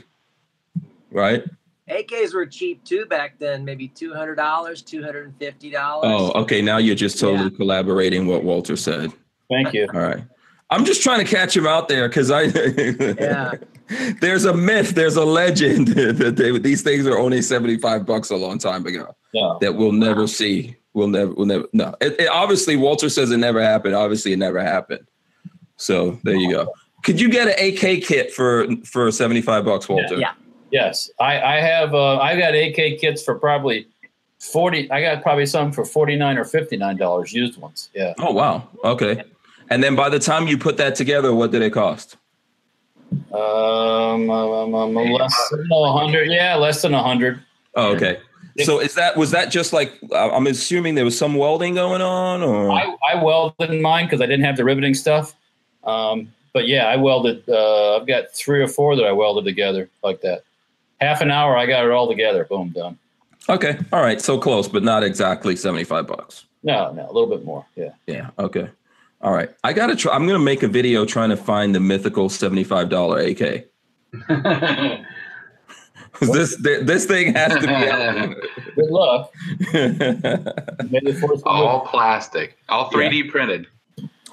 [1.11, 1.43] right?
[1.91, 6.11] AKs were cheap too back then, maybe two hundred dollars, two hundred and fifty dollars.
[6.13, 6.63] Oh, okay.
[6.63, 9.13] Now you're just totally collaborating what Walter said.
[9.51, 9.89] Thank you.
[9.93, 10.25] All right.
[10.71, 12.43] I'm just trying to catch him out there because I.
[12.43, 13.55] Yeah.
[14.21, 14.91] There's a myth.
[14.91, 15.89] There's a legend
[16.19, 19.17] that they, these things are only 75 bucks a long time ago.
[19.33, 19.55] Yeah.
[19.61, 20.77] that we'll never see.
[20.93, 21.65] We'll never, we'll never.
[21.73, 23.95] No, it, it- obviously Walter says it never happened.
[23.97, 25.07] Obviously, it never happened.
[25.77, 26.73] So there you go.
[27.03, 30.17] Could you get an AK kit for for seventy five bucks, Walter?
[30.17, 30.33] Yeah.
[30.71, 31.95] Yes, I, I have.
[31.95, 33.87] Uh, I got AK kits for probably
[34.39, 34.91] forty.
[34.91, 37.91] I got probably some for forty nine or fifty nine dollars used ones.
[37.95, 38.15] Yeah.
[38.19, 38.69] Oh wow.
[38.85, 39.23] Okay.
[39.71, 42.17] And then by the time you put that together, what did it cost?
[43.33, 46.31] Um, um, um, less than a hundred.
[46.31, 47.41] Yeah, less than a hundred.
[47.75, 48.19] Oh, okay.
[48.65, 52.43] So is that was that just like I'm assuming there was some welding going on,
[52.43, 55.35] or I, I welded mine because I didn't have the riveting stuff.
[55.85, 57.49] Um, but yeah, I welded.
[57.49, 60.43] Uh, I've got three or four that I welded together like that.
[61.01, 62.45] Half an hour, I got it all together.
[62.45, 62.99] Boom, done.
[63.49, 66.47] okay, all right, so close, but not exactly seventy five bucks.
[66.63, 67.67] No, no, a little bit more.
[67.75, 67.91] Yeah.
[68.07, 68.31] Yeah.
[68.39, 68.69] Okay.
[69.23, 69.51] All right.
[69.65, 70.15] I gotta try.
[70.15, 73.67] I'm gonna make a video trying to find the mythical seventy five dollar AK.
[76.21, 78.35] this this thing has to be out.
[78.75, 79.33] Good luck.
[79.73, 83.67] May the force be with all plastic, all 3D printed.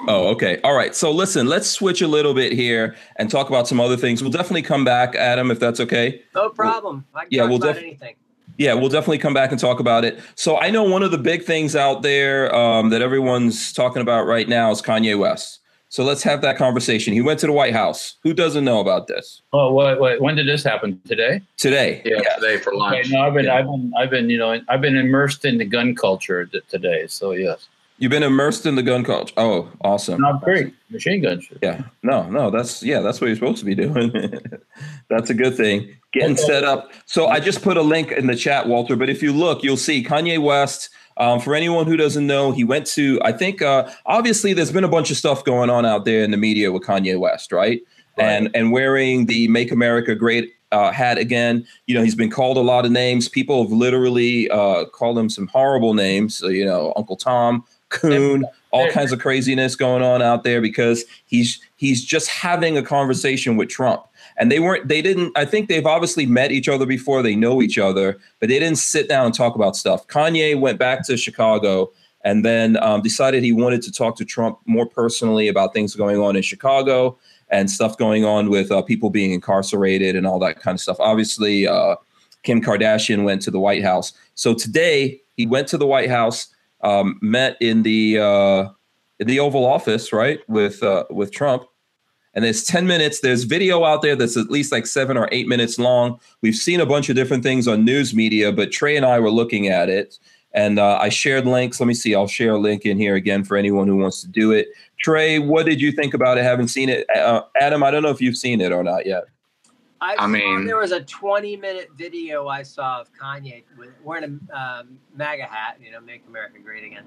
[0.08, 0.60] Oh, okay.
[0.64, 0.96] All right.
[0.96, 4.22] So listen, let's switch a little bit here and talk about some other things.
[4.22, 6.22] We'll definitely come back, Adam, if that's okay.
[6.36, 7.06] No problem.
[7.16, 8.16] I can yeah, talk we'll about def- anything.
[8.58, 10.20] Yeah, we'll definitely come back and talk about it.
[10.36, 14.26] So I know one of the big things out there um, that everyone's talking about
[14.26, 15.60] right now is Kanye West.
[15.90, 17.14] So let's have that conversation.
[17.14, 18.16] He went to the White House.
[18.24, 19.42] Who doesn't know about this?
[19.54, 20.22] Oh, wait, wait.
[20.22, 21.00] When did this happen?
[21.08, 21.42] Today?
[21.56, 22.02] Today.
[22.04, 22.36] Yeah, Yeah.
[22.36, 23.10] today for Okay, lunch.
[23.10, 23.56] no, I've been, Yeah.
[23.56, 27.06] I've been, I've been, you know, I've been immersed in the gun culture today.
[27.08, 27.70] So yes,
[28.00, 29.34] You've been immersed in the gun culture.
[29.38, 30.22] Oh, awesome.
[30.22, 31.58] not great machine gun shit.
[31.62, 34.12] Yeah, no, no, that's yeah, that's what you're supposed to be doing.
[35.10, 35.96] that's a good thing.
[36.14, 36.92] Getting set up.
[37.06, 38.96] So I just put a link in the chat, Walter.
[38.96, 40.90] But if you look, you'll see Kanye West.
[41.20, 43.20] Um, for anyone who doesn't know, he went to.
[43.24, 46.30] I think uh, obviously there's been a bunch of stuff going on out there in
[46.30, 47.82] the media with Kanye West, right?
[48.20, 51.66] And and wearing the "Make America Great" uh, hat again.
[51.86, 53.30] You know, he's been called a lot of names.
[53.30, 56.38] People have literally uh, called him some horrible names.
[56.38, 61.06] So, you know, Uncle Tom, Coon, all kinds of craziness going on out there because
[61.26, 64.04] he's he's just having a conversation with Trump.
[64.38, 67.62] And they weren't they didn't I think they've obviously met each other before, they know
[67.62, 70.08] each other, but they didn't sit down and talk about stuff.
[70.08, 71.92] Kanye went back to Chicago
[72.24, 76.20] and then um, decided he wanted to talk to Trump more personally about things going
[76.20, 77.18] on in Chicago.
[77.50, 80.98] and stuff going on with uh, people being incarcerated and all that kind of stuff.
[81.00, 81.96] Obviously, uh,
[82.44, 84.14] Kim Kardashian went to the White House.
[84.36, 86.48] So today he went to the White House,
[86.82, 88.70] um, met in the uh,
[89.20, 91.66] in the Oval Office, right, with uh, with Trump.
[92.34, 93.22] And there's 10 minutes.
[93.22, 96.20] There's video out there that's at least like seven or eight minutes long.
[96.42, 99.32] We've seen a bunch of different things on news media, but Trey and I were
[99.32, 100.20] looking at it.
[100.54, 101.80] And uh, I shared links.
[101.80, 102.14] Let me see.
[102.14, 104.68] I'll share a link in here again for anyone who wants to do it.
[105.00, 106.44] Trey, what did you think about it?
[106.44, 107.10] Haven't seen it.
[107.10, 109.24] Uh, Adam, I don't know if you've seen it or not yet.
[110.02, 114.40] I, I mean- there was a 20 minute video I saw of Kanye with, wearing
[114.54, 117.06] a um, MAGA hat, you know, make America great again.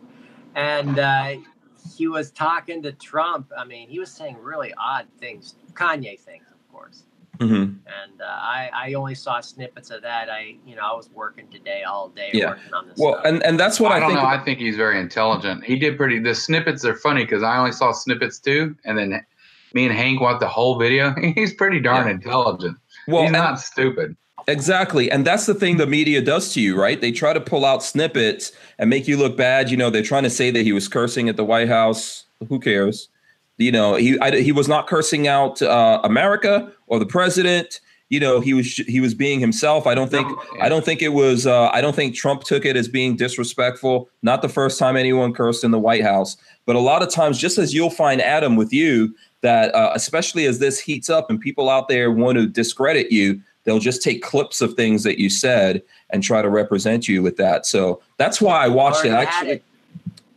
[0.56, 1.36] And uh,
[1.96, 3.50] he was talking to Trump.
[3.56, 7.04] I mean, he was saying really odd things, Kanye things, of course.
[7.38, 7.54] Mm-hmm.
[7.54, 10.28] And uh, I, I only saw snippets of that.
[10.28, 12.50] I, you know, I was working today all day Yeah.
[12.50, 12.98] working on this.
[12.98, 13.24] Well, stuff.
[13.24, 14.20] and, and that's what I, I, don't think.
[14.20, 14.28] know.
[14.28, 15.64] I think he's very intelligent.
[15.64, 16.18] He did pretty.
[16.18, 19.24] The snippets are funny because I only saw snippets too, and then
[19.74, 21.14] me and Hank watched the whole video.
[21.34, 22.14] He's pretty darn Yeah.
[22.14, 22.76] intelligent.
[23.08, 24.16] well, he's not stupid.
[24.48, 25.10] Exactly.
[25.10, 27.00] And that's the thing the media does to you, right?
[27.00, 29.70] They try to pull out snippets and make you look bad.
[29.70, 32.24] You know, they're trying to say that he was cursing at the White House.
[32.48, 33.08] Who cares?
[33.58, 37.80] You know, he I, he was not cursing out uh, America or the president.
[38.08, 39.86] You know, he was he was being himself.
[39.86, 40.26] I don't think
[40.60, 44.08] I don't think it was uh, I don't think Trump took it as being disrespectful.
[44.22, 47.38] Not the first time anyone cursed in the White House, but a lot of times,
[47.38, 51.40] just as you'll find Adam with you, that uh, especially as this heats up and
[51.40, 55.30] people out there want to discredit you, they'll just take clips of things that you
[55.30, 57.66] said and try to represent you with that.
[57.66, 59.12] So that's why I watched it.
[59.12, 59.64] Actually, it.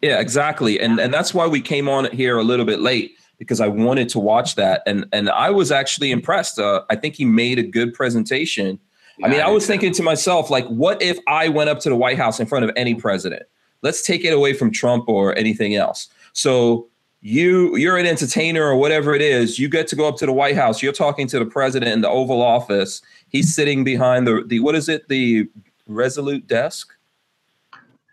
[0.01, 0.79] yeah, exactly.
[0.79, 4.09] And and that's why we came on here a little bit late because I wanted
[4.09, 4.83] to watch that.
[4.85, 6.59] And and I was actually impressed.
[6.59, 8.79] Uh, I think he made a good presentation.
[9.23, 11.95] I mean, I was thinking to myself, like, what if I went up to the
[11.95, 13.43] White House in front of any president?
[13.83, 16.07] Let's take it away from Trump or anything else.
[16.33, 16.87] So
[17.25, 19.57] you you're an entertainer or whatever it is.
[19.57, 20.83] You get to go up to the White House.
[20.83, 23.01] You're talking to the president in the Oval Office.
[23.29, 25.07] He's sitting behind the the what is it?
[25.07, 25.47] The
[25.87, 26.93] Resolute desk.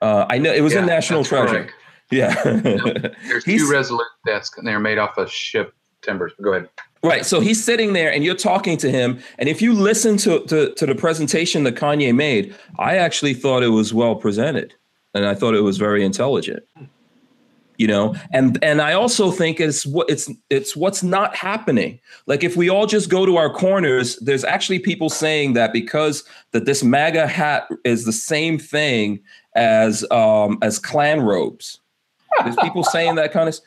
[0.00, 1.54] Uh, I know it was Yeah, in National Treasure.
[1.64, 1.72] correct.
[2.12, 2.34] Yeah.
[2.44, 6.32] There's He's- two resolute desks, and they're made off of ship timbers.
[6.42, 6.68] Go ahead.
[7.04, 7.24] Right.
[7.24, 9.20] So he's sitting there and you're talking to him.
[9.38, 13.62] And if you listen to, to, to the presentation that Kanye made, I actually thought
[13.62, 14.74] it was well presented.
[15.14, 16.64] And I thought it was very intelligent.
[17.80, 21.98] You know, and and I also think it's what it's it's what's not happening.
[22.26, 26.22] Like if we all just go to our corners, there's actually people saying that because
[26.52, 29.20] that this MAGA hat is the same thing
[29.54, 31.80] as um as Klan robes.
[32.44, 33.58] There's people saying that kind of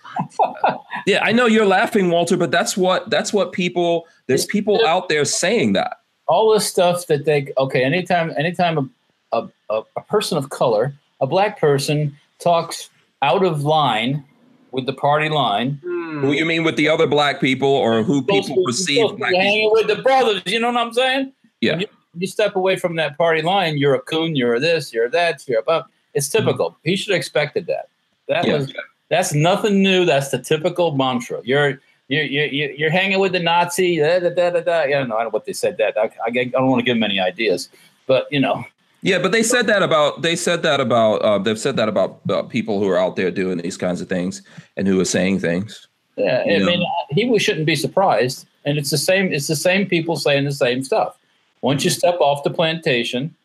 [1.08, 4.06] yeah, I know you're laughing, Walter, but that's what that's what people.
[4.28, 5.98] There's people out there saying that.
[6.28, 10.94] all this stuff that they okay anytime anytime a, a, a, a person of color
[11.20, 12.90] a black person talks
[13.30, 14.24] out of line
[14.72, 16.22] with the party line Hmm.
[16.22, 19.14] Who you mean with the other black people, or who supposed people to- perceive supposed
[19.14, 19.50] to black be people?
[19.52, 21.24] hanging with the brothers you know what i'm saying
[21.62, 21.78] Yeah.
[21.80, 21.88] You,
[22.22, 25.60] you step away from that party line you're a coon you're this you're that you're
[25.66, 27.86] above it's typical he should have expected that
[28.28, 28.58] that Yeah.
[28.58, 28.74] was
[29.10, 33.98] that's nothing new that's the typical mantra you're you're, you're, you're hanging with the Nazi.
[33.98, 34.80] Da, da, da, da, da.
[34.82, 35.98] I don't know, I don't know what they said that.
[35.98, 37.70] I, I, I don't want to give them any ideas,
[38.08, 38.64] but you know,
[39.04, 42.22] Yeah, but they said that about they said that about uh, they've said that about
[42.30, 44.42] uh, people who are out there doing these kinds of things
[44.78, 45.88] and who are saying things.
[46.16, 49.34] Yeah, I You mean, he we shouldn't be surprised, and it's the same.
[49.34, 51.18] It's the same people saying the same stuff.
[51.62, 53.36] Once you step off the plantation,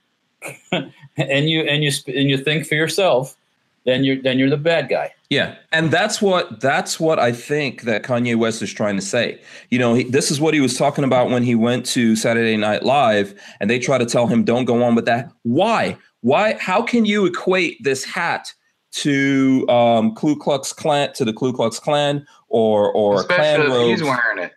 [0.72, 3.36] and you and you and you think for yourself,
[3.84, 5.12] then you're then you're the bad guy.
[5.30, 9.40] Yeah, and that's what that's what I think that Kanye West is trying to say.
[9.70, 12.56] You know, he, this is what he was talking about when he went to Saturday
[12.56, 15.98] Night Live, and they try to tell him, "Don't go on with that." Why?
[16.22, 16.56] Why?
[16.58, 18.52] How can you equate this hat
[18.90, 23.98] to um, Ku Klux Klan to the Ku Klux Klan or or Klan Especially if
[23.98, 24.52] he's wearing it.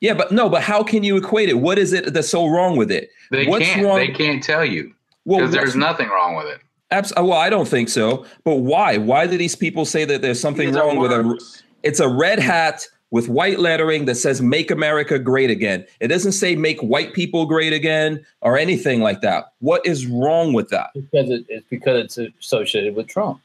[0.00, 1.58] Yeah, but no, but how can you equate it?
[1.58, 3.10] What is it that's so wrong with it?
[3.30, 3.84] They What's can't.
[3.84, 4.92] wrong- They can't tell you
[5.24, 6.60] Well, because there's nothing wrong with it.
[6.92, 8.24] Abs- uh, well, I don't think so.
[8.44, 8.98] But why?
[8.98, 11.38] Why do these people say that there's something wrong with a?
[11.82, 16.32] It's a red hat with white lettering that says "Make America Great Again." It doesn't
[16.32, 19.52] say "Make white people great again" or anything like that.
[19.60, 20.90] What is wrong with that?
[20.94, 23.40] Because it, it's because it's associated with Trump.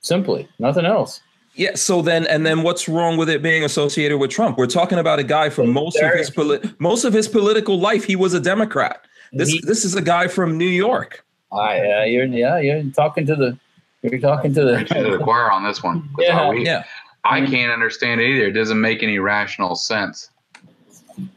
[0.00, 1.20] Simply, nothing else.
[1.54, 1.74] Yeah.
[1.74, 4.56] So then, and then, what's wrong with it being associated with Trump?
[4.56, 6.30] We're talking about a guy for most of his
[6.78, 8.04] most of his political life.
[8.04, 9.04] He was a Democrat.
[9.32, 11.24] This He- this is a guy from New York.
[11.52, 13.58] I, uh, you're yeah, you're talking to the
[14.02, 16.08] you're talking to Preaching to the the choir on this one.
[16.18, 16.48] Yeah.
[16.50, 16.84] we- Yeah.
[17.22, 18.46] I can't understand it either.
[18.46, 20.30] It doesn't make any rational sense.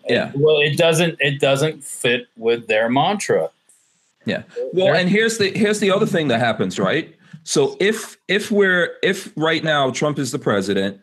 [0.07, 0.31] Yeah.
[0.33, 3.49] well, it doesn't it doesn't fit with their mantra.
[4.25, 4.43] Yeah.
[4.71, 7.13] Well, and here's the here's the other thing that happens, right?
[7.43, 11.01] So if if we're if right now Trump is the president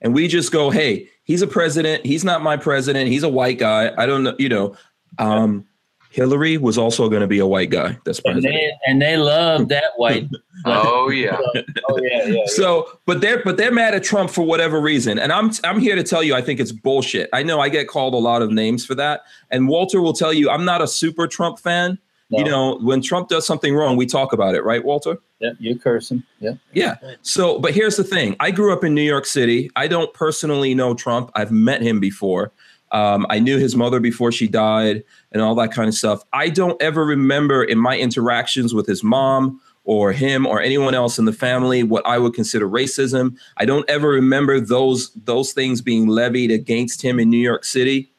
[0.00, 2.06] and we just go, hey, he's a president.
[2.06, 3.08] He's not my president.
[3.10, 3.92] He's a white guy.
[3.98, 4.76] I don't know, you know.
[5.18, 5.66] Um,
[6.12, 7.96] Hillary was also going to be a white guy.
[8.04, 10.28] That's And they, and they love that white.
[10.64, 11.38] Oh yeah.
[11.88, 12.42] oh yeah, yeah.
[12.46, 15.96] So, but they're but they're mad at Trump for whatever reason, and I'm I'm here
[15.96, 17.28] to tell you I think it's bullshit.
[17.32, 20.32] I know I get called a lot of names for that, and Walter will tell
[20.32, 21.98] you I'm not a super Trump fan.
[22.28, 25.18] You know, when Trump does something wrong, we talk about it, right, Walter?
[25.42, 26.24] yeah, you curse him.
[26.38, 26.52] Yeah.
[26.72, 26.96] Yeah.
[27.22, 29.70] So, but here's the thing: I grew up in New York City.
[29.74, 31.32] I don't personally know Trump.
[31.34, 32.52] I've met him before.
[32.92, 36.22] Um, I knew his mother before she died, and all that kind of stuff.
[36.32, 41.18] I don't ever remember in my interactions with his mom or him or anyone else
[41.18, 43.36] in the family what I would consider racism.
[43.56, 48.12] I don't ever remember those those things being levied against him in New York City.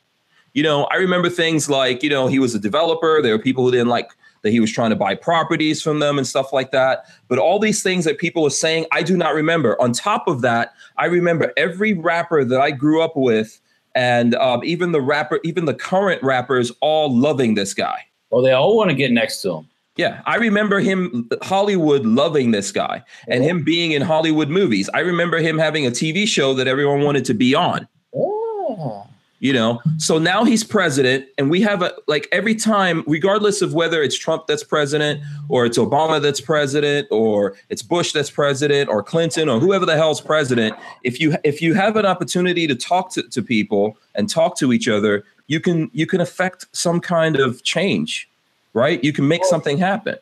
[0.54, 3.22] You know, I remember things like you know he was a developer.
[3.22, 4.10] There were people who didn't like
[4.44, 7.06] that he was trying to buy properties from them and stuff like that.
[7.28, 9.82] But all these things that people are saying, I do not remember.
[9.82, 13.60] On top of that, I remember every rapper that I grew up with,
[13.96, 18.06] and um, even the rapper, even the current rappers, all loving this guy.
[18.30, 19.70] Well, they all want to get next to him.
[19.96, 24.90] Yeah, I remember him, Hollywood loving this guy and him being in Hollywood movies.
[24.96, 29.08] I remember him having a TV show that everyone wanted to be on Oh.
[29.44, 33.74] You know so now he's president and we have a like every time regardless of
[33.74, 38.90] whether it's trump that's president or it's obama that's president or it's bush that's president
[38.90, 42.76] or clinton or whoever the hell's president if you if you have an opportunity to
[42.76, 47.00] talk to, to people and talk to each other you can you can affect some
[47.00, 48.30] kind of change
[48.74, 50.18] right you can make something happen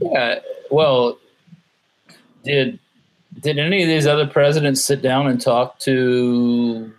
[0.00, 0.40] Yeah.
[0.70, 1.18] Well,
[2.44, 2.78] did
[3.40, 6.92] did any of these other presidents sit down and talk to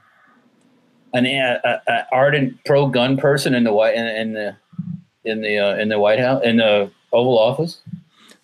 [1.13, 4.55] an a, a, a ardent pro gun person in the white in, in the
[5.25, 7.81] in the uh, in the White House in the Oval Office?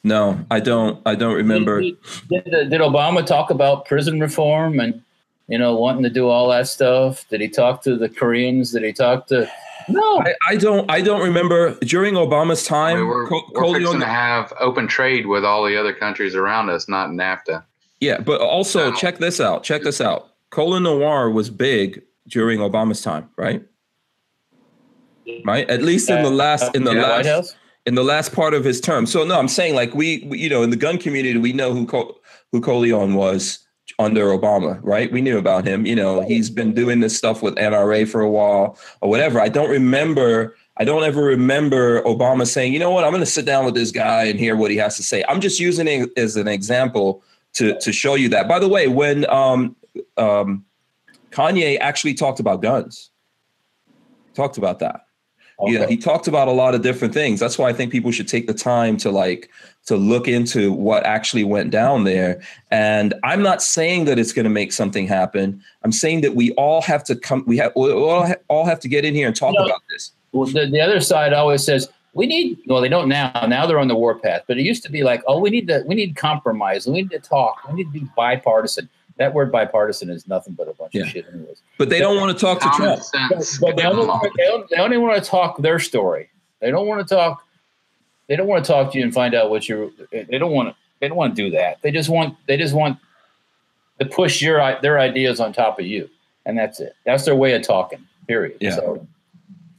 [0.03, 1.97] no i don't i don't remember Did,
[2.29, 5.01] did, did Obama talk about prison reform and
[5.47, 7.27] you know wanting to do all that stuff?
[7.29, 8.71] Did he talk to the Koreans?
[8.73, 9.49] Did he talk to?
[9.89, 10.19] No.
[10.19, 13.99] I, I don't i don't remember during obama's I time mean, we're, Co- we're fixing
[14.01, 17.63] to have open trade with all the other countries around us, not NAFTA.
[18.01, 18.95] Yeah, but also Wow.
[18.97, 19.63] check this out.
[19.63, 20.29] Check this out.
[20.51, 23.63] Colion Noir was big during Obama's time, right?
[25.45, 25.69] Right.
[25.69, 27.55] At least in the last in the Uh, Yeah, last
[27.85, 29.05] in the last part of his term.
[29.05, 31.73] So no, I'm saying like we, we you know in the gun community we know
[31.73, 32.19] who Col-
[32.51, 33.59] who Colion was
[33.99, 35.11] under Obama, right?
[35.11, 35.85] We knew about him.
[35.85, 39.39] You know, he's been doing this stuff with NRA for a while or whatever.
[39.39, 40.55] I don't remember.
[40.79, 43.73] I don't ever remember Obama saying, you know what, I'm going to sit down with
[43.73, 45.23] this guy and hear what he has to say.
[45.27, 47.23] I'm just using it as an example
[47.53, 48.47] to to show you that.
[48.47, 49.75] By the way, when um,
[50.17, 50.65] um,
[51.31, 53.11] Kanye actually talked about guns,
[54.33, 55.07] talked about that.
[55.65, 57.39] Yeah, he talked about a lot of different things.
[57.39, 59.49] That's why I think people should take the time to like
[59.87, 62.41] to look into what actually went down there.
[62.69, 65.63] And I'm not saying that it's going to make something happen.
[65.83, 67.43] I'm saying that we all have to come.
[67.47, 69.65] We have we all, all have to get in here and talk No.
[69.65, 70.11] about this.
[70.31, 72.59] Well, the, the other side always says we need.
[72.67, 73.31] Well, they don't now.
[73.47, 74.43] Now they're on the warpath.
[74.47, 76.85] But it used to be like, oh, we need to we need compromise.
[76.85, 77.67] We need to talk.
[77.67, 78.89] We need to be bipartisan.
[79.17, 81.03] That word bipartisan is nothing but a bunch Yeah.
[81.03, 81.61] of shit, anyways.
[81.77, 83.01] But they don't want to talk to Trump.
[83.01, 83.57] sense.
[83.59, 86.29] But they only, want- they, only, they only want to talk their story.
[86.59, 87.43] They don't want to talk.
[88.27, 89.93] They don't want to talk to you and find out what you.
[90.11, 90.75] They don't want to.
[90.99, 91.81] They don't want to do that.
[91.81, 92.35] They just want.
[92.47, 92.97] They just want
[93.99, 96.09] to push your their ideas on top of you,
[96.45, 96.93] and that's it.
[97.05, 98.05] That's their way of talking.
[98.27, 98.57] Period.
[98.59, 98.75] Yeah.
[98.75, 99.07] So,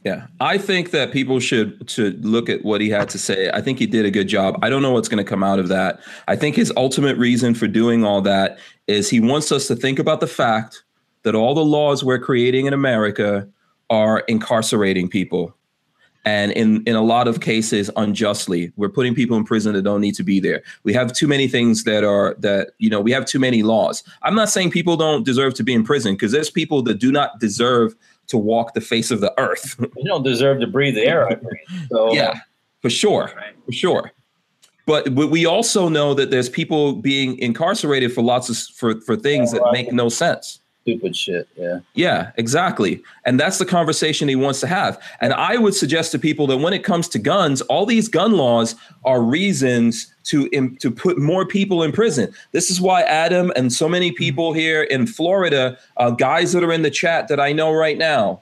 [0.05, 3.49] Yeah, I think that people should should look at what he had to say.
[3.53, 4.57] I think he did a good job.
[4.61, 5.99] I don't know what's going to come out of that.
[6.27, 9.99] I think his ultimate reason for doing all that is he wants us to think
[9.99, 10.83] about the fact
[11.23, 13.47] that all the laws we're creating in America
[13.89, 15.55] are incarcerating people.
[16.25, 20.01] And in, in a lot of cases, unjustly, we're putting people in prison that don't
[20.01, 20.61] need to be there.
[20.83, 23.01] We have too many things that are that you know.
[23.01, 24.03] We have too many laws.
[24.21, 27.11] I'm not saying people don't deserve to be in prison because there's people that do
[27.11, 27.95] not deserve
[28.29, 29.75] to walk the face of the earth.
[29.97, 31.89] you don't deserve to breathe the air I breathe.
[31.91, 32.39] So yeah,
[32.81, 33.53] for sure, Right.
[33.65, 34.11] for sure.
[34.85, 39.15] But we- we also know that there's people being incarcerated for lots of for for
[39.15, 40.59] things that make no sense.
[40.89, 41.47] Stupid shit.
[41.55, 41.79] Yeah.
[41.93, 43.01] Yeah, exactly.
[43.25, 45.01] And that's the conversation he wants to have.
[45.21, 48.33] And I would suggest to people that when it comes to guns, all these gun
[48.33, 48.75] laws
[49.05, 52.33] are reasons to im- to put more people in prison.
[52.51, 56.73] This is why Adam and so many people here in Florida, uh, guys that are
[56.73, 58.41] in the chat that I know right now,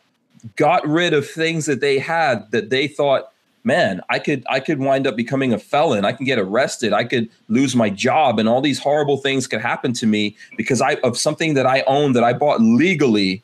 [0.55, 3.31] got rid of things that they had that they thought,
[3.67, 6.05] man, I could I could wind up becoming a felon.
[6.05, 6.93] I can get arrested.
[6.93, 10.81] I could lose my job, and all these horrible things could happen to me because
[10.81, 13.43] I of something that I own that I bought legally,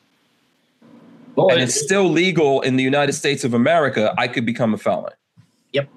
[1.36, 4.12] and it- it's still legal in the United States of America.
[4.18, 5.12] I could become a felon.
[5.72, 5.88] Yep.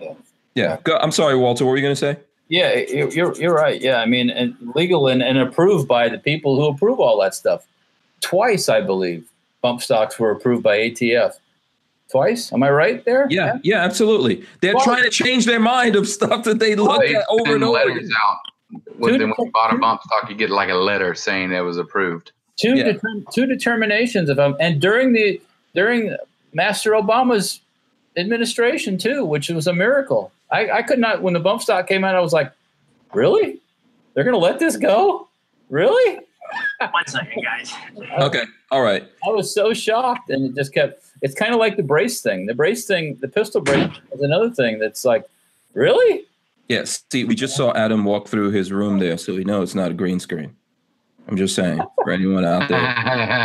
[0.00, 0.14] Yeah.
[0.54, 0.76] Yeah.
[0.84, 1.64] Go, I'm sorry, Walter.
[1.64, 2.16] What were you going to say?
[2.48, 3.80] Yeah, you're you're right.
[3.80, 7.34] Yeah, I mean, and legal and, and approved by the people who approve all that
[7.34, 7.66] stuff.
[8.20, 9.24] Twice, I believe,
[9.62, 11.32] bump stocks were approved by ATF.
[12.12, 13.26] Twice, am I right there?
[13.30, 14.44] Yeah, yeah, absolutely.
[14.60, 17.64] They're well, trying to change their mind of stuff that they look at over and
[17.64, 17.78] over.
[17.78, 18.38] Letters out.
[18.98, 21.60] When, then when you bought a bump stock, you get like a letter saying it
[21.60, 22.32] was approved.
[22.56, 22.92] Two yeah.
[23.32, 25.40] two determinations of them, and during the
[25.74, 26.14] during
[26.52, 27.60] Master Obama's
[28.16, 30.32] administration too, which was a miracle.
[30.50, 32.14] I, I could not when the bump stock came out.
[32.14, 32.52] I was like,
[33.14, 33.58] really?
[34.14, 35.28] They're gonna let this go?
[35.70, 36.20] Really?
[36.78, 37.72] One second, guys.
[38.18, 38.44] Okay.
[38.70, 39.08] All right.
[39.26, 41.04] I was so shocked, and it just kept.
[41.22, 42.46] It's kind of like the brace thing.
[42.46, 45.24] The brace thing, the pistol brace, is another thing that's like,
[45.72, 46.24] really?
[46.68, 47.04] Yes.
[47.10, 49.90] See, we just saw Adam walk through his room there, so we know it's not
[49.90, 50.54] a green screen.
[51.28, 52.84] I'm just saying for anyone out there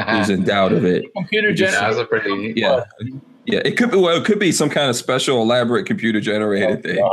[0.06, 1.06] who's in doubt of it.
[1.14, 2.10] Computer generated.
[2.10, 2.84] pretty yeah.
[3.46, 3.98] Yeah, it could be.
[3.98, 7.04] Well, it could be some kind of special, elaborate computer generated oh, thing.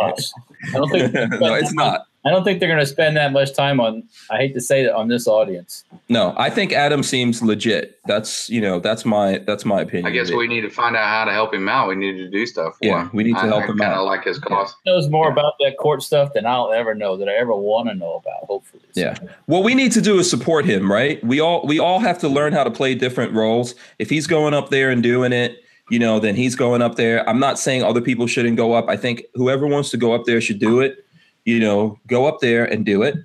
[0.68, 2.06] I don't think no, it's not.
[2.26, 4.02] I don't think they're going to spend that much time on.
[4.30, 5.84] I hate to say that on this audience.
[6.08, 7.98] No, I think Adam seems legit.
[8.06, 10.06] That's you know that's my that's my opinion.
[10.06, 11.88] I guess we need to find out how to help him out.
[11.88, 12.76] We need to do stuff.
[12.80, 13.10] yeah, him.
[13.12, 13.84] we need to I, help I him out.
[13.84, 14.74] Kind of like his cause.
[14.84, 17.16] He knows more about that court stuff than I'll ever know.
[17.16, 18.44] That I ever want to know about.
[18.44, 18.84] Hopefully.
[18.92, 19.00] So.
[19.00, 19.18] Yeah.
[19.46, 20.90] What we need to do is support him.
[20.90, 21.22] Right.
[21.22, 23.74] We all we all have to learn how to play different roles.
[23.98, 25.58] If he's going up there and doing it
[25.90, 27.28] you know, then he's going up there.
[27.28, 28.88] I'm not saying other people shouldn't go up.
[28.88, 31.03] I think whoever wants to go up there should do it
[31.45, 33.16] you know, go up there and do it.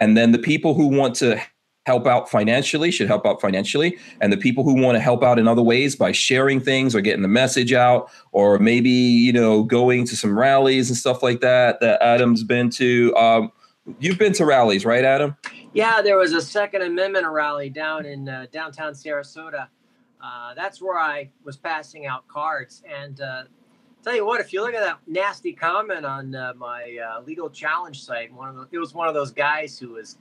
[0.00, 1.40] And then the people who want to
[1.86, 3.98] help out financially should help out financially.
[4.20, 7.00] And the people who want to help out in other ways by sharing things or
[7.00, 11.40] getting the message out, or maybe, you know, going to some rallies and stuff like
[11.40, 13.14] that that Adam's been to.
[13.16, 13.52] Um,
[13.98, 15.36] you've been to rallies, right, Adam?
[15.72, 19.68] Yeah, there was a Second Amendment rally down in uh, downtown Sarasota.
[20.22, 22.82] Uh, that's where I was passing out cards.
[22.88, 23.44] And uh,
[24.02, 27.48] Tell you what, if you look at that nasty comment on uh, my uh, legal
[27.48, 30.18] challenge site, one of the, it was one of those guys who was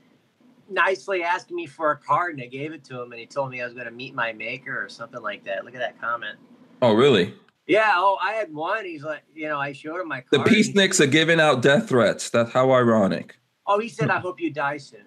[0.70, 3.50] nicely asking me for a card, and I gave it to him, and he told
[3.50, 5.66] me I was going to meet my maker or something like that.
[5.66, 6.38] Look at that comment.
[6.84, 7.34] Oh, really?
[7.66, 7.94] Yeah.
[7.96, 8.86] Oh, I had one.
[8.86, 10.46] He's like, you know, I showed him my card.
[10.46, 12.30] The peaceniks are giving out death threats.
[12.30, 13.36] That's how ironic.
[13.66, 15.06] Oh, he said, "I hope you die soon."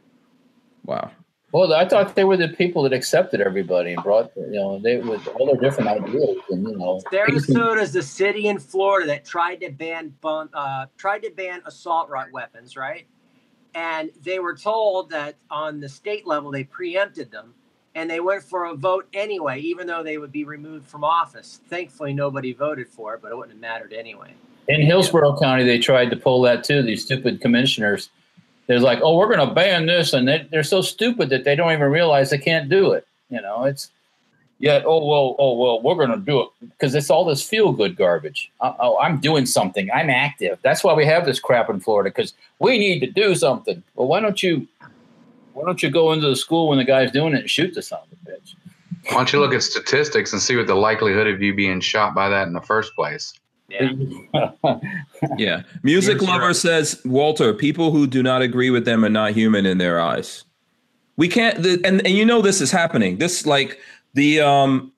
[0.84, 1.10] Wow.
[1.54, 4.96] Well, I thought they were the people that accepted everybody and brought, you know, they
[4.98, 7.00] with all their different ideas, and you know.
[7.12, 12.10] Sarasota is the city in Florida that tried to ban uh, tried to ban assault
[12.32, 13.06] weapons, right?
[13.72, 17.54] And they were told that on the state level they preempted them,
[17.94, 21.60] and they went for a vote anyway, even though they would be removed from office.
[21.68, 24.34] Thankfully, nobody voted for it, but it wouldn't have mattered anyway.
[24.66, 25.46] In Hillsborough yeah.
[25.46, 26.82] County, they tried to pull that too.
[26.82, 28.10] These stupid commissioners
[28.66, 31.54] they're like, oh, we're going to ban this, and they, they're so stupid that they
[31.54, 33.06] don't even realize they can't do it.
[33.30, 33.90] You know, it's
[34.58, 37.72] yet, oh well, oh well, we're going to do it because it's all this feel
[37.72, 38.50] good garbage.
[38.60, 39.90] Uh, oh, I'm doing something.
[39.90, 40.58] I'm active.
[40.62, 43.82] That's why we have this crap in Florida because we need to do something.
[43.94, 44.66] Well, why don't you?
[45.52, 47.82] Why don't you go into the school when the guy's doing it and shoot the
[47.82, 48.54] son of a bitch?
[49.06, 52.14] Why don't you look at statistics and see what the likelihood of you being shot
[52.14, 53.34] by that in the first place?
[53.80, 54.50] Yeah.
[55.36, 55.62] yeah.
[55.82, 56.56] Music lover right.
[56.56, 60.44] says, Walter, people who do not agree with them are not human in their eyes.
[61.16, 63.18] We can't, and, and you know, this is happening.
[63.18, 63.78] This, like,
[64.14, 64.92] the, um,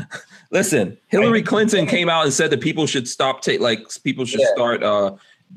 [0.50, 4.40] listen, Hillary Clinton came out and said that people should stop, take, like, people should
[4.40, 4.52] yeah.
[4.54, 5.12] start, uh,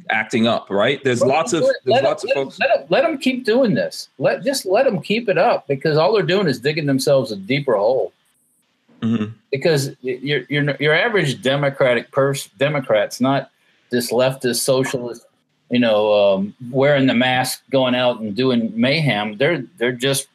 [0.09, 1.03] acting up, right?
[1.03, 2.59] There's lots of there's let lots of folks.
[2.59, 4.09] Let them, let them keep doing this.
[4.17, 7.35] Let just let them keep it up because all they're doing is digging themselves a
[7.35, 8.11] deeper hole.
[9.03, 9.33] Mm-hmm.
[9.51, 13.51] Because your, your your average Democratic person, Democrats, not
[13.89, 15.25] this leftist socialist,
[15.69, 19.37] you know, um, wearing the mask, going out and doing mayhem.
[19.37, 20.27] They're they're just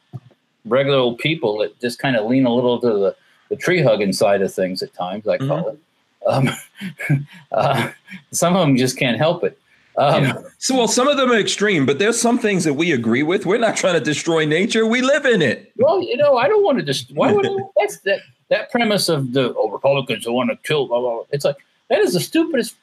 [0.65, 3.15] regular old people that just kind of lean a little to the,
[3.49, 5.27] the tree hugging side of things at times.
[5.27, 5.69] I call mm-hmm.
[5.69, 5.79] it.
[6.27, 7.91] Um, uh,
[8.31, 9.59] some of them just can't help it.
[9.97, 10.37] Um, yeah.
[10.59, 13.45] So, well, some of them are extreme, but there's some things that we agree with.
[13.45, 15.73] We're not trying to destroy nature; we live in it.
[15.75, 17.11] Well, you know, I don't want to just.
[17.13, 18.19] Why would I, that's that?
[18.49, 21.57] That premise of the oh, Republicans who want to kill, blah, blah, blah, it's like
[21.89, 22.75] that is the stupidest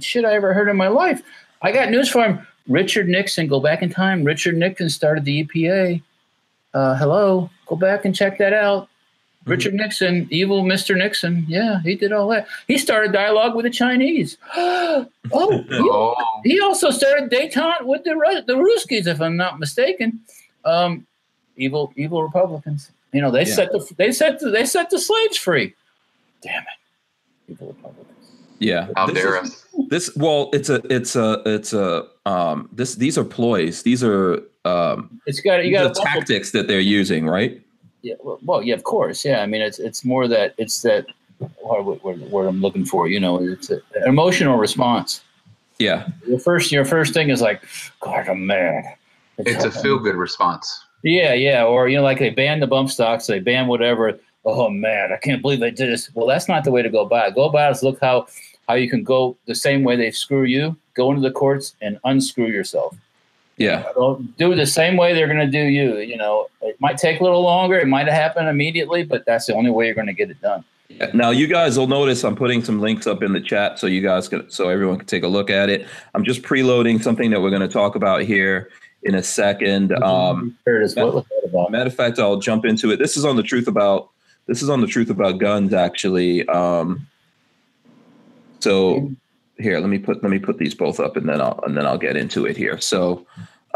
[0.00, 1.22] shit I ever heard in my life.
[1.62, 2.46] I got news for him.
[2.68, 4.24] Richard Nixon, go back in time.
[4.24, 6.02] Richard Nixon started the EPA.
[6.74, 8.84] Uh, hello, go back and check that out.
[8.84, 9.50] Mm-hmm.
[9.50, 10.96] Richard Nixon, evil Mr.
[10.96, 11.44] Nixon.
[11.48, 12.46] Yeah, he did all that.
[12.66, 14.36] He started dialogue with the Chinese.
[14.56, 16.14] oh, oh.
[16.44, 20.20] He, he, also started detente with the the Ruskies, if I'm not mistaken.
[20.64, 21.04] Um,
[21.56, 22.92] evil, evil Republicans.
[23.12, 23.54] You know, they yeah.
[23.54, 25.74] set the they set the, they set the slaves free.
[26.42, 26.66] Damn it,
[27.46, 28.06] people Republicans.
[28.58, 29.64] Yeah, how dare us?
[29.88, 33.82] This well, it's a it's a it's a um this these are ploys.
[33.82, 35.20] These are um.
[35.26, 37.62] It's got you got tactics that they're using, right?
[38.02, 38.14] Yeah.
[38.22, 39.24] Well, well, yeah, of course.
[39.24, 41.06] Yeah, I mean, it's it's more that it's that
[41.60, 43.08] what, what, what I'm looking for.
[43.08, 45.22] You know, it's a, an emotional response.
[45.78, 46.08] Yeah.
[46.26, 47.62] Your first your first thing is like,
[48.00, 48.84] God, I'm mad.
[49.38, 50.84] It's a feel good response.
[51.02, 51.64] Yeah, yeah.
[51.64, 54.18] Or you know, like they ban the bump stocks, they ban whatever.
[54.44, 56.10] Oh man, I can't believe they did this.
[56.14, 57.34] Well, that's not the way to go about it.
[57.34, 58.26] Go about it is look how
[58.68, 61.98] how you can go the same way they screw you, go into the courts and
[62.04, 62.96] unscrew yourself.
[63.56, 63.84] Yeah.
[63.94, 65.98] Don't do the same way they're gonna do you.
[65.98, 69.54] You know, it might take a little longer, it might happen immediately, but that's the
[69.54, 70.64] only way you're gonna get it done.
[71.12, 74.00] Now you guys will notice I'm putting some links up in the chat so you
[74.00, 75.86] guys can so everyone can take a look at it.
[76.14, 78.70] I'm just preloading something that we're going to talk about here
[79.08, 79.92] in a second.
[80.02, 81.72] Um, Curtis, what was about?
[81.72, 82.98] matter of fact, I'll jump into it.
[82.98, 84.10] This is on the truth about
[84.46, 86.46] this is on the truth about guns actually.
[86.48, 87.06] Um,
[88.60, 89.10] so
[89.58, 91.86] here, let me put let me put these both up and then I'll and then
[91.86, 92.80] I'll get into it here.
[92.80, 93.26] So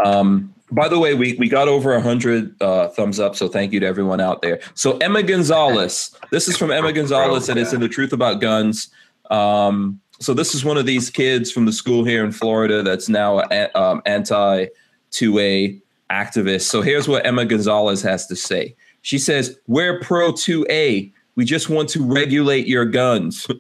[0.05, 3.81] um, by the way, we, we got over 100 uh, thumbs up, so thank you
[3.81, 4.61] to everyone out there.
[4.75, 8.89] So Emma Gonzalez, this is from Emma Gonzalez, and it's in the Truth About Guns.
[9.31, 13.11] Um, so this is one of these kids from the school here in Florida that's
[13.11, 14.67] now a, um, anti
[15.13, 15.81] 2A
[16.11, 16.63] activist.
[16.63, 18.75] So here's what Emma Gonzalez has to say.
[19.03, 21.13] She says, "We're pro 2A.
[21.35, 23.47] We just want to regulate your guns.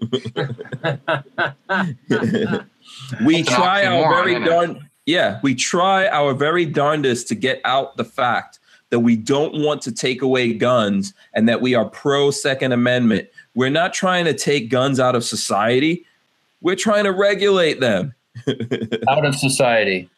[3.25, 7.97] we It's try our very darn yeah, we try our very darndest to get out
[7.97, 8.59] the fact
[8.91, 13.29] that we don't want to take away guns and that we are pro Second Amendment.
[13.55, 16.07] We're not trying to take guns out of society.
[16.61, 18.15] We're trying to regulate them.
[19.09, 20.09] Out of society.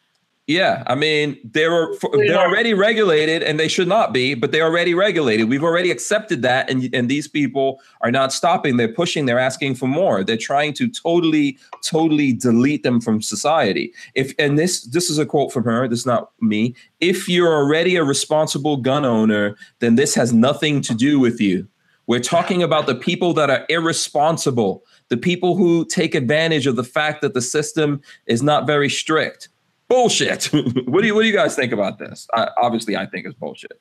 [0.47, 4.93] Yeah, I mean they're they're already regulated and they should not be, but they're already
[4.93, 5.49] regulated.
[5.49, 8.77] We've already accepted that, and and these people are not stopping.
[8.77, 9.25] They're pushing.
[9.25, 10.23] They're asking for more.
[10.23, 13.91] They're trying to totally, totally delete them from society.
[14.13, 15.87] If and this this is a quote from her.
[15.87, 16.75] This is not me.
[16.99, 21.67] If you're already a responsible gun owner, then this has nothing to do with you.
[22.05, 26.83] We're talking about the people that are irresponsible, the people who take advantage of the
[26.83, 29.49] fact that the system is not very strict
[29.87, 30.45] bullshit.
[30.85, 32.27] what do you what do you guys think about this?
[32.33, 33.79] I, obviously, I think it's bullshit.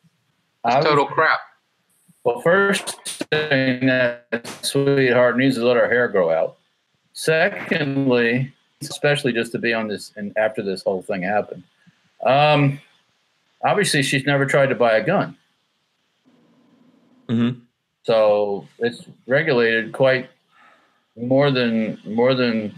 [0.64, 1.40] It's total crap.
[2.24, 2.97] Well, first
[3.31, 6.56] thing that sweetheart needs to let her hair grow out.
[7.12, 11.62] Secondly, especially just to be on this and after this whole thing happened.
[12.24, 12.81] Um,
[13.62, 15.36] obviously, she's never tried to buy a gun,
[17.28, 17.60] Mm-hmm.
[18.05, 20.28] so it's regulated quite
[21.16, 22.74] more than more than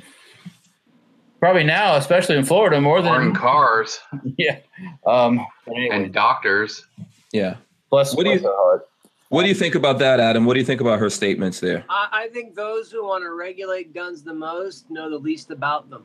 [1.41, 3.99] probably now, especially in Florida, more Foreign than cars
[4.39, 4.59] yeah.
[5.07, 6.85] Um, anyway, and doctors.
[7.33, 7.57] Yeah.
[7.91, 8.89] plus, what do you- heart.
[9.29, 10.45] What do you think about that, Adam?
[10.47, 11.85] What do you think about her statements there?
[11.91, 15.91] I, I think those who want to regulate guns the most know the least about
[15.91, 16.05] them.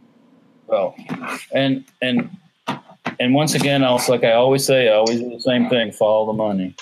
[0.65, 0.95] Well,
[1.53, 2.31] and and
[3.19, 5.91] and once again, I was like I always say, I always do the same thing:
[5.91, 6.75] follow the money.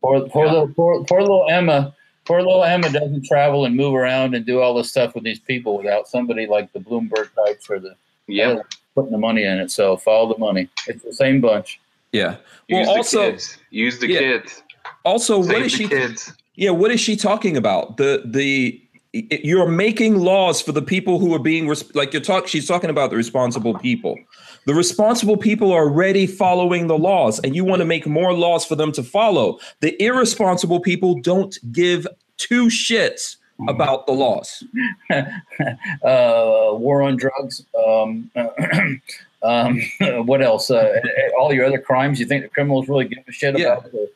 [0.00, 0.52] Poor, poor, Yeah.
[0.52, 1.92] little, poor, poor little Emma.
[2.24, 5.38] Poor little Emma doesn't travel and move around and do all this stuff with these
[5.40, 7.94] people without somebody like the Bloomberg types or the
[8.26, 8.66] Yep.
[8.94, 9.70] putting the money in it.
[9.70, 10.68] So follow the money.
[10.86, 11.78] It's the same bunch.
[12.12, 12.36] Yeah.
[12.68, 13.58] Use Well, the also, kids.
[13.70, 14.18] Use the Yeah.
[14.20, 14.62] kids.
[15.04, 15.88] also, what Save is the she?
[15.88, 16.32] kids.
[16.54, 17.96] Yeah, what is she talking about?
[17.98, 18.80] The the
[19.12, 22.48] you're making laws for the people who are being res- like you're talk.
[22.48, 24.18] She's talking about the responsible people.
[24.66, 28.64] The responsible people are already following the laws, and you want to make more laws
[28.64, 29.58] for them to follow.
[29.80, 32.06] The irresponsible people don't give
[32.38, 33.36] two shits
[33.68, 34.64] about the laws.
[35.10, 37.64] uh, war on drugs.
[37.86, 38.30] Um,
[39.42, 39.80] um,
[40.26, 40.70] what else?
[40.70, 41.00] Uh,
[41.38, 42.18] all your other crimes.
[42.18, 43.74] You think the criminals really give a shit Yeah.
[43.74, 44.10] about the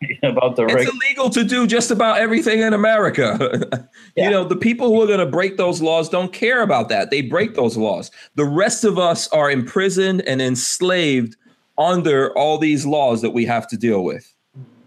[0.22, 3.88] about the It's illegal to do just about everything in America.
[4.16, 4.24] Yeah.
[4.24, 7.10] You know, the people who are going to break those laws don't care about that.
[7.10, 8.10] They break those laws.
[8.34, 11.36] The rest of us are imprisoned and enslaved
[11.78, 14.34] under all these laws that we have to deal with.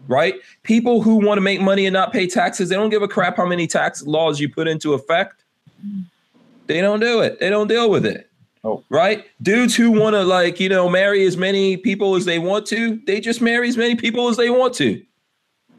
[0.09, 0.35] Right?
[0.63, 3.37] People who want to make money and not pay taxes, they don't give a crap
[3.37, 5.45] how many tax laws you put into effect.
[6.67, 7.39] They don't do it.
[7.39, 8.29] They don't deal with it.
[8.63, 8.83] Oh.
[8.89, 9.25] Right?
[9.41, 13.01] Dudes who want to like, you know, marry as many people as they want to,
[13.05, 15.03] they just marry as many people as they want to.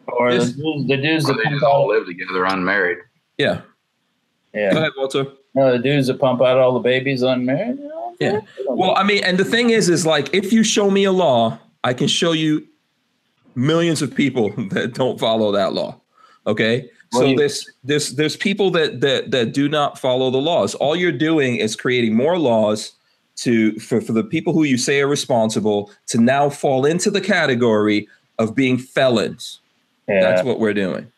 [0.09, 2.98] or the dudes, the dudes Or that they just all live together unmarried.
[3.39, 3.62] Yeah.
[4.52, 4.70] Yeah.
[4.73, 5.27] Go yeah, ahead, Walter.
[5.55, 7.78] no, the dudes that pump out all the babies unmarried.
[7.78, 8.40] You know, Yeah.
[8.66, 11.59] Well, I mean, and the thing is, is like if you show me a law,
[11.85, 12.66] I can show you
[13.55, 16.01] millions of people that don't follow that law.
[16.47, 16.90] Okay.
[17.18, 20.74] So you- there's there's there's people that that that do not follow the laws.
[20.76, 22.92] All you're doing is creating more laws
[23.36, 27.20] to for, for the people who you say are responsible to now fall into the
[27.20, 28.08] category
[28.38, 29.60] of being felons.
[30.08, 30.20] yeah.
[30.20, 31.10] That's what we're doing.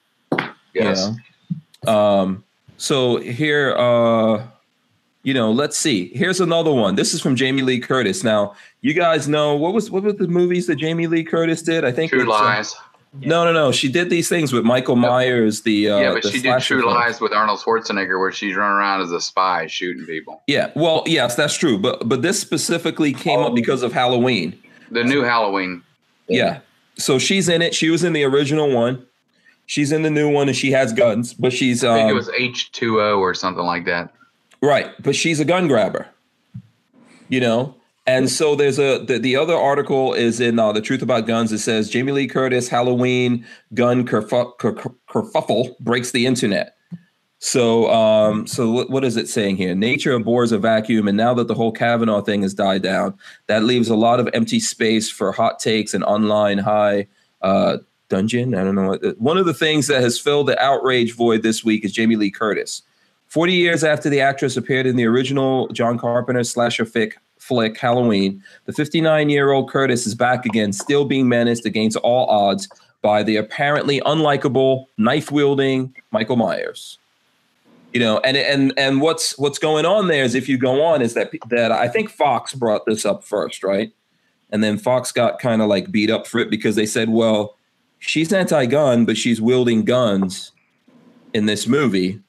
[0.75, 1.09] Yes.
[1.09, 1.17] You
[1.87, 1.93] know?
[1.93, 2.45] Um,
[2.79, 4.47] so here, uh,
[5.23, 6.09] you know, let's see.
[6.15, 6.95] Here's another one.
[6.95, 8.23] This is from Jamie Lee Curtis.
[8.23, 11.85] Now, you guys know what was what were the movies that Jamie Lee Curtis did?
[11.85, 12.35] I think True it's, uh,
[13.21, 13.29] lies.
[13.29, 13.73] No, no, no.
[13.73, 15.63] She did these things with Michael Myers.
[15.63, 16.95] The uh, yeah, but the she did True films.
[16.95, 20.43] Lies with Arnold Schwarzenegger, where she's running around as a spy shooting people.
[20.47, 21.79] Yeah, well, yes, that's true.
[21.79, 24.61] But but this specifically came up because of Halloween.
[24.91, 25.83] The new Halloween.
[26.29, 26.61] Yeah.
[26.97, 27.75] So she's in it.
[27.75, 29.05] She was in the original one.
[29.67, 31.35] She's in the new one, and she has guns.
[31.35, 34.15] But she's I think it um, was H two O or something like that.
[34.63, 34.91] right.
[35.03, 36.07] But she's a gun grabber.
[37.29, 37.75] You know.
[38.07, 41.53] And so there's a the, the other article is in uh, the Truth About Guns.
[41.53, 46.77] It says Jamie Lee Curtis Halloween gun ker- ker- kerfuffle breaks the internet.
[47.39, 49.75] So um so what, is it saying here?
[49.75, 53.65] Nature abhors a vacuum, and now that the whole Kavanaugh thing has died down, that
[53.65, 57.09] leaves a lot of empty space for hot takes and online high
[57.43, 57.79] uh,
[58.09, 58.55] dungeon.
[58.55, 58.99] I don't know.
[59.19, 62.31] One of the things that has filled the outrage void this week is Jamie Lee
[62.31, 62.83] Curtis.
[63.27, 67.15] 40 years after the actress appeared in the original John Carpenter slasher fic,
[67.47, 72.27] flick Halloween, the 59 year old Curtis is back again, still being menaced against all
[72.27, 72.69] odds
[73.03, 76.99] by the apparently unlikable, knife wielding Michael Myers.
[77.93, 81.01] You know, and and and what's what's going on there is if you go on
[81.01, 83.93] is that that I think Fox brought this up first, right?
[84.51, 87.57] And then Fox got kind of like beat up for it because they said, well,
[87.99, 90.53] she's anti-gun, but she's wielding guns
[91.33, 92.21] in this movie,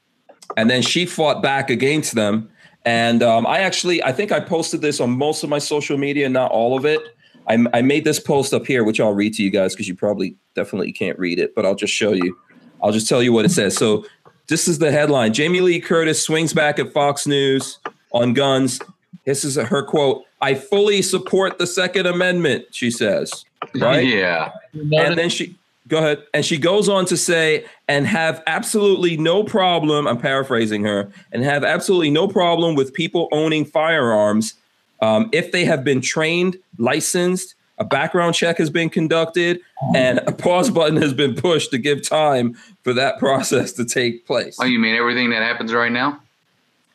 [0.55, 2.49] and then she fought back against them.
[2.87, 6.29] And um, I actually, I think I posted this on most of my social media,
[6.29, 7.01] not all of it.
[7.45, 9.95] I, I made this post up here, which I'll read to you guys because you
[9.95, 12.39] probably definitely can't read it, but I'll just show you.
[12.81, 13.75] I'll just tell you what it says.
[13.75, 14.05] So
[14.47, 17.77] this is the headline: Jamie Lee Curtis swings back at Fox News
[18.13, 18.79] on guns.
[19.25, 23.43] This is her quote: "I fully support the Second Amendment," she says.
[23.75, 24.07] Right?
[24.07, 24.51] Yeah.
[24.73, 25.57] and then she
[25.87, 30.83] go ahead and she goes on to say and have absolutely no problem i'm paraphrasing
[30.83, 34.53] her and have absolutely no problem with people owning firearms
[35.01, 39.59] um, if they have been trained licensed a background check has been conducted
[39.95, 44.25] and a pause button has been pushed to give time for that process to take
[44.25, 46.19] place Oh, you mean everything that happens right now?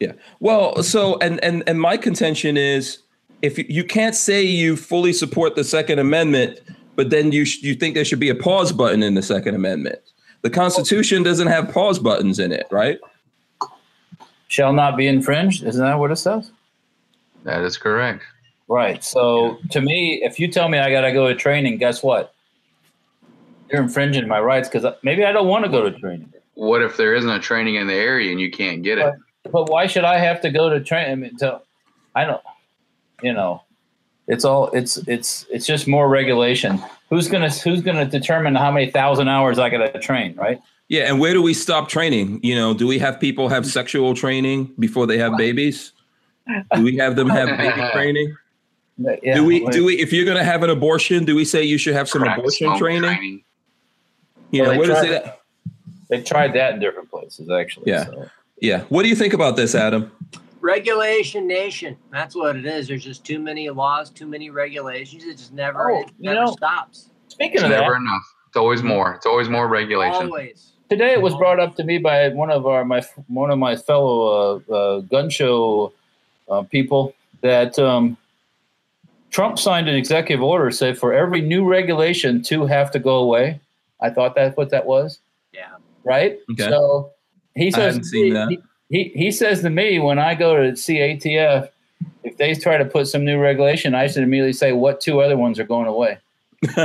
[0.01, 0.13] yeah.
[0.41, 2.99] Well, so and and and my contention is
[3.43, 6.59] if you, you can't say you fully support the Second Amendment,
[6.97, 9.55] but then you sh- you think there should be a pause button in the Second
[9.55, 10.01] Amendment.
[10.43, 12.99] The Constitution doesn't have pause buttons in it, right?
[14.49, 15.65] Shall not be infringed.
[15.65, 16.51] Isn't that what it says?
[17.45, 18.25] That is correct.
[18.69, 19.03] Right.
[19.03, 22.35] So to me, if you tell me I got to go to training, guess what?
[23.71, 26.33] You're infringing my rights because maybe I don't want to go to training.
[26.55, 29.15] What if there isn't a training in the area and you can't get it?
[29.51, 31.13] But why should I have to go to training?
[31.13, 31.61] I mean, to,
[32.15, 32.43] I don't.
[33.23, 33.63] You know,
[34.29, 36.83] it's all it's it's it's just more regulation.
[37.11, 40.35] Who's gonna Who's gonna determine how many thousand hours I got to train?
[40.37, 40.61] Right.
[40.89, 42.41] Yeah, and where do we stop training?
[42.43, 45.93] You know, do we have people have sexual training before they have babies?
[46.75, 48.37] Do we have them have baby training?
[48.99, 51.45] Yeah, do we like- do we if you're going to have an abortion, do we
[51.47, 53.43] say you should have some Crack abortion smoke training?
[54.51, 55.39] Yeah, Well, know, they what is it?
[56.11, 57.85] They've tried that in different places, actually.
[57.91, 58.05] Yeah.
[58.05, 58.29] so.
[58.61, 58.83] Yeah.
[58.91, 60.13] What do you think about this, Adam?
[60.63, 61.97] Regulation nation.
[62.13, 62.87] That's what it is.
[62.89, 65.25] There's just too many laws, too many regulations.
[65.25, 67.11] It just never, Oh, it never know- stops.
[67.29, 68.23] Speaking It's of that, never enough.
[68.47, 69.15] It's always more.
[69.15, 70.27] It's always more regulation.
[70.27, 70.73] Always.
[70.89, 73.75] today it was brought up to me by one of our my one of my
[73.75, 75.93] fellow uh, uh, gun show
[76.51, 78.17] uh, people that um,
[79.31, 83.59] Trump signed an executive order said for every new regulation two have to go away.
[84.01, 85.19] I thought that's what that was,
[85.55, 85.71] Yeah.
[86.05, 86.39] right?
[86.53, 86.69] Okay.
[86.69, 87.11] So
[87.57, 88.51] he says hadn't seen that.
[88.51, 88.59] He,
[88.93, 91.69] he he says to me when I go to CATF,
[92.23, 95.37] if they try to put some new regulation, I should immediately say what two other
[95.37, 96.19] ones are going away.
[96.63, 96.77] That's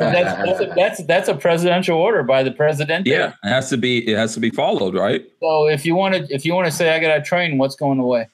[0.00, 3.06] that's a, that's, that's a presidential order by the president.
[3.06, 4.10] yeah, it has to be.
[4.10, 5.22] It has to be followed, right?
[5.40, 7.76] So if you want to, if you want to say I got to train, what's
[7.76, 8.28] going away?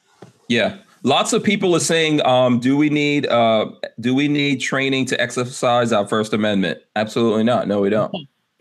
[0.47, 0.77] Yeah.
[1.03, 3.27] Lots of people are saying, um, "Do we need?
[3.27, 7.67] Uh, do we need training to exercise our First Amendment?" Absolutely not.
[7.67, 8.15] No, we don't.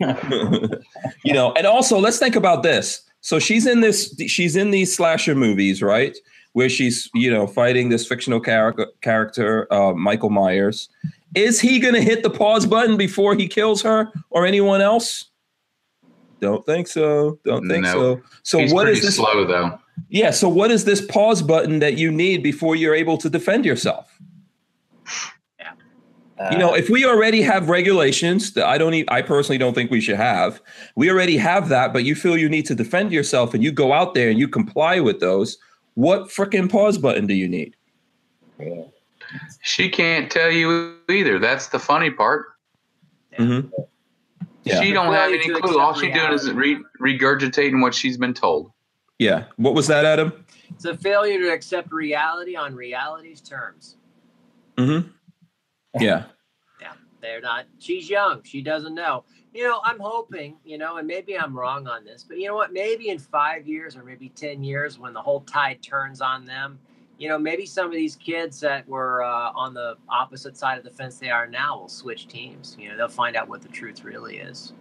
[1.22, 3.02] you know, and also let's think about this.
[3.22, 4.14] So she's in this.
[4.26, 6.16] She's in these slasher movies, right?
[6.52, 10.88] Where she's, you know, fighting this fictional character, character, uh, Michael Myers.
[11.34, 15.30] Is he going to hit the pause button before he kills her or anyone else?
[16.40, 17.38] Don't think so.
[17.44, 17.92] Don't think No.
[17.92, 18.22] so.
[18.42, 19.16] So He's what is this?
[19.16, 19.78] slow though.
[20.10, 20.30] Yeah.
[20.30, 24.11] So what is this pause button that you need before you're able to defend yourself?
[26.50, 30.00] You know, if we already have regulations that I don't, I personally don't think we
[30.00, 30.60] should have.
[30.96, 33.92] We already have that, but you feel you need to defend yourself, and you go
[33.92, 35.58] out there and you comply with those.
[35.94, 37.76] What freaking pause button do you need?
[39.60, 41.38] She can't tell you either.
[41.38, 42.46] That's the funny part.
[43.38, 43.68] Mm-hmm.
[44.64, 44.80] Yeah.
[44.80, 45.78] She don't have any clue.
[45.78, 48.72] All accept she's doing is re- regurgitating what she's been told.
[49.18, 49.44] Yeah.
[49.56, 50.32] What was that, Adam?
[50.70, 53.96] It's a failure to accept reality on reality's terms.
[54.76, 55.08] Mm-hmm.
[55.98, 56.24] Yeah.
[56.80, 56.94] Yeah.
[57.20, 57.66] They're not.
[57.78, 58.42] She's young.
[58.42, 59.24] She doesn't know.
[59.54, 60.56] You know, I'm hoping.
[60.64, 62.72] You know, and maybe I'm wrong on this, but you know what?
[62.72, 66.80] Maybe in five years or maybe ten years, when the whole tide turns on them,
[67.18, 70.82] you know, maybe some of these kids that were uh, on the opposite side of
[70.82, 72.76] the fence they are now will switch teams.
[72.80, 74.72] You know, they'll find out what the truth really is.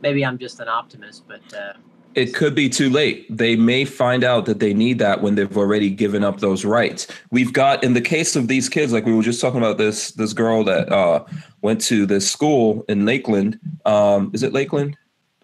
[0.00, 1.74] Maybe I'm just an optimist, but uh,
[2.14, 3.26] it could be too late.
[3.34, 7.06] They may find out that they need that when they've already given up those rights.
[7.30, 10.10] We've got in the case of these kids, like we were just talking about this
[10.12, 11.24] this girl that uh,
[11.62, 13.58] went to this school in Lakeland.
[13.84, 14.96] Um, is it Lakeland?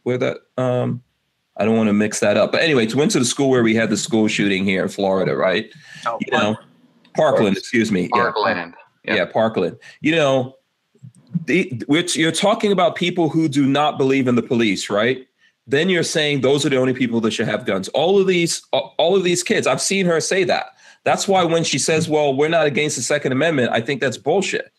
[0.03, 0.39] Where that?
[0.57, 1.03] Um,
[1.57, 2.53] I don't want to mix that up.
[2.53, 5.37] But anyway, went to the school where we had the school shooting here in Florida,
[5.37, 5.73] right?
[6.05, 6.57] oh, You know,
[7.15, 7.57] Parkland.
[7.57, 8.03] Excuse me.
[8.03, 8.75] Yeah, Parkland.
[9.05, 9.25] yeah, Yeah.
[9.25, 9.79] Parkland.
[10.01, 10.57] You know,
[11.47, 15.26] the, which you're talking about people who do not believe in the police, right?
[15.67, 17.89] Then you're saying those are the only people that should have guns.
[17.89, 20.67] All of these, all of these kids, I've seen her say that.
[21.05, 24.19] That's why when she says, "Well, we're not against the Second Amendment," I think that's
[24.19, 24.73] bullshit.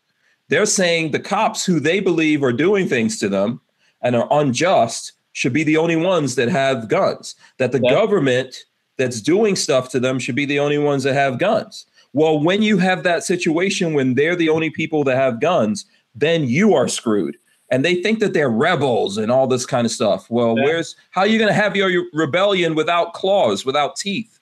[0.49, 3.59] They're saying the cops who they believe are doing things to them
[4.01, 7.35] and are unjust should be the only ones that have guns.
[7.57, 7.91] That the Yeah.
[7.91, 8.55] government
[8.97, 11.85] that's doing stuff to them should be the only ones that have guns.
[12.13, 15.85] Well, when you have that situation when they're the only people that have guns,
[16.15, 17.37] then you are screwed.
[17.69, 20.29] And they think that they're rebels and all this kind of stuff.
[20.29, 20.63] Well, Yeah.
[20.65, 24.39] where's how are you going to have your, your rebellion without claws, without teeth?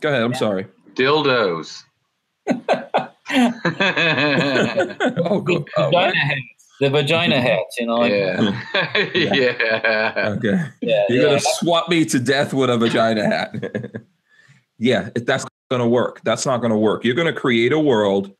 [0.00, 0.22] Go ahead.
[0.22, 0.38] I'm Yeah.
[0.38, 0.66] sorry.
[0.94, 1.82] Dildos.
[3.32, 6.40] oh, go, oh, vagina hats.
[6.80, 7.96] The vagina hats, you know.
[7.96, 8.54] Like, yeah.
[9.14, 10.34] yeah.
[10.36, 10.60] Okay.
[10.80, 11.28] yeah, You're yeah.
[11.28, 13.54] gonna swap me to death with a vagina hat.
[14.78, 16.20] yeah, if that's gonna work.
[16.24, 17.04] That's not gonna work.
[17.04, 18.32] You're gonna create a world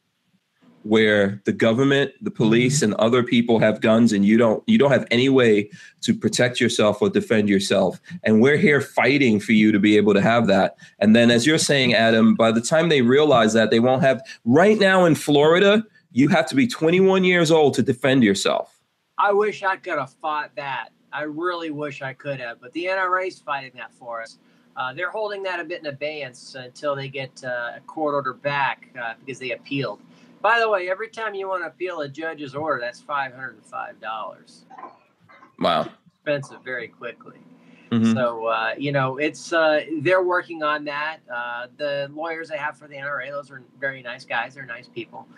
[0.84, 4.62] where the government, the police, and other people have guns, and you don't.
[4.66, 5.70] You don't have any way
[6.02, 8.00] to protect yourself or defend yourself.
[8.24, 10.76] And we're here fighting for you to be able to have that.
[10.98, 14.22] And then, as you're saying, Adam, by the time they realize that, they won't have.
[14.44, 18.78] Right now in Florida, you have to be 21 years old to defend yourself.
[19.18, 20.90] I wish I could have fought that.
[21.12, 24.38] I really wish I could have, but the NRA's fighting that for us.
[24.76, 28.32] Uh, they're holding that a bit in abeyance until they get uh, a court order
[28.32, 30.00] back uh, because they appealed.
[30.42, 33.54] By the way, every time you want to appeal a judge's order, that's five hundred
[33.54, 34.64] and five dollars.
[35.60, 35.88] Wow.
[36.16, 37.38] Expensive very quickly.
[37.90, 38.12] Mhm.
[38.14, 41.18] So uh, you know, it's uh, they're working on that.
[41.32, 44.54] Uh, the lawyers I have for the NRA, those are very nice guys.
[44.54, 45.28] They're nice people.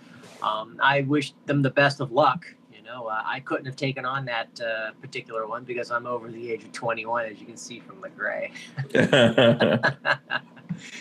[0.42, 2.46] Um, I wish them the best of luck.
[2.72, 6.30] You know, uh, I couldn't have taken on that uh, particular one because I'm over
[6.30, 8.52] the age of 21, as you can see from the gray.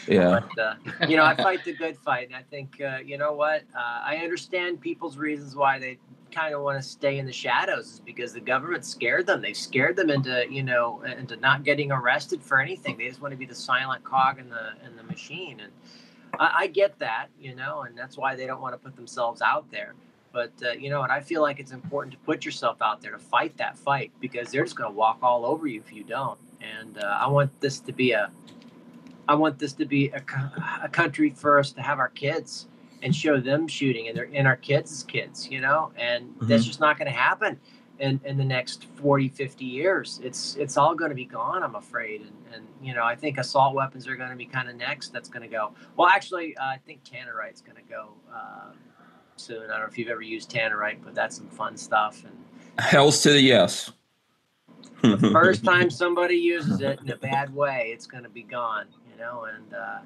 [0.08, 0.42] yeah.
[0.56, 0.76] But uh,
[1.08, 3.64] you know, I fight the good fight, and I think uh, you know what?
[3.76, 5.98] Uh, I understand people's reasons why they
[6.32, 9.42] kind of want to stay in the shadows is because the government scared them.
[9.42, 12.98] They scared them into you know into not getting arrested for anything.
[12.98, 15.72] They just want to be the silent cog in the in the machine, and
[16.40, 19.42] I, I get that, you know, and that's why they don't want to put themselves
[19.42, 19.94] out there.
[20.32, 23.12] But uh, you know, and I feel like it's important to put yourself out there
[23.12, 26.04] to fight that fight because they're just going to walk all over you if you
[26.04, 26.40] don't.
[26.60, 28.32] And uh, I want this to be a
[29.28, 30.22] I want this to be a,
[30.84, 32.68] a country for us to have our kids
[33.02, 36.80] and show them shooting and their and our kids kids, you know, and that's just
[36.80, 37.60] not going to happen
[38.00, 40.20] in, in the next 40, 50 years.
[40.24, 42.22] It's it's all going to be gone, I'm afraid.
[42.22, 45.14] And, and you know, I think assault weapons are going to be kind of next.
[45.14, 45.74] That's going to go.
[45.96, 48.72] Well, actually, uh, I think Tannerite's going to go uh,
[49.36, 49.64] soon.
[49.64, 52.24] I don't know if you've ever used Tannerite, but that's some fun stuff.
[52.26, 52.38] And
[52.80, 53.92] Hells to the yes.
[55.32, 58.88] first time somebody uses it in a bad way, it's going to be gone,
[59.24, 59.74] know, and.
[59.74, 60.00] Uh,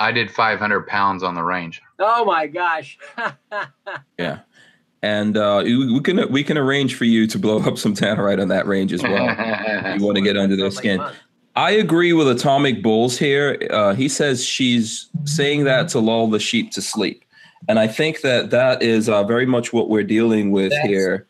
[0.00, 1.82] I did 500 pounds on the range.
[1.98, 2.98] Oh my gosh.
[4.18, 4.40] yeah.
[5.02, 8.40] And uh, we we can we can arrange for you to blow up some tannerite
[8.40, 9.24] on that range as well.
[9.96, 10.98] you want to get under their skin.
[10.98, 11.14] fun.
[11.56, 13.58] I agree with Atomic Bulls here.
[13.70, 17.24] Uh, he says she's saying that to lull the sheep to sleep,
[17.68, 21.26] and I think that that is uh, very much what we're dealing with That's- here.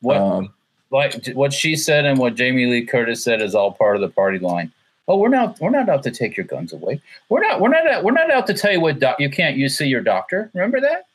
[0.00, 0.54] What Um,
[0.90, 4.08] like what she said and what Jamie Lee Curtis said is all part of the
[4.10, 4.72] party line.
[5.08, 7.00] Oh, we're not we're not out to take your guns away.
[7.30, 9.56] We're not we're not out, we're not out to tell you what doc, you can't
[9.56, 10.50] you see your doctor.
[10.54, 11.06] Remember that?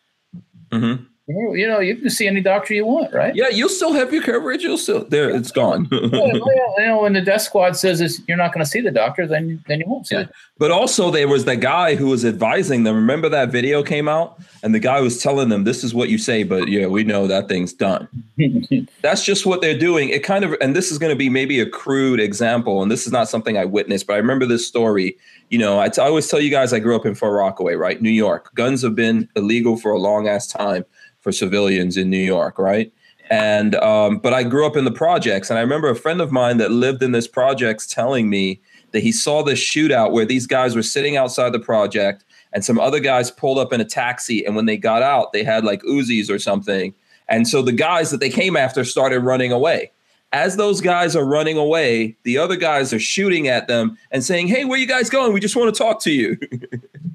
[0.72, 1.06] mhm.
[1.28, 3.34] You know you can see any doctor you want, right?
[3.34, 4.62] Yeah, you'll still have your coverage.
[4.62, 5.30] You'll still there.
[5.30, 5.88] It's gone.
[6.04, 6.34] Well, well,
[6.78, 9.26] you know when the death squad says it's, you're not going to see the doctor,
[9.26, 10.22] then then you won't see Yeah.
[10.24, 10.32] it.
[10.58, 12.96] But also, there was the guy who was advising them.
[12.96, 16.18] Remember that video came out, and the guy was telling them, "This is what you
[16.18, 18.08] say," but yeah, we know that thing's done.
[19.02, 20.10] That's just what they're doing.
[20.10, 23.06] It kind of, and this is going to be maybe a crude example, and this
[23.08, 25.16] is not something I witnessed, but I remember this story.
[25.50, 27.76] You know, I, t- I always tell you guys I grew up in Far Rockaway,
[27.76, 28.54] right, New York.
[28.56, 30.84] Guns have been illegal for a long ass time
[31.24, 32.94] for civilians in New York, right?
[33.30, 36.32] And um, but I grew up in the projects, and I remember a friend of
[36.32, 40.46] mine that lived in this projects telling me that he saw this shootout where these
[40.46, 42.24] guys were sitting outside the project
[42.54, 44.46] and some other guys pulled up in a taxi.
[44.46, 46.94] And when they got out, they had like Uzis or something.
[47.28, 49.92] And so the guys that they came after started running away.
[50.32, 54.48] As those guys are running away, the other guys are shooting at them and saying,
[54.48, 55.32] Hey, where you guys going?
[55.32, 56.38] We just want to talk to you.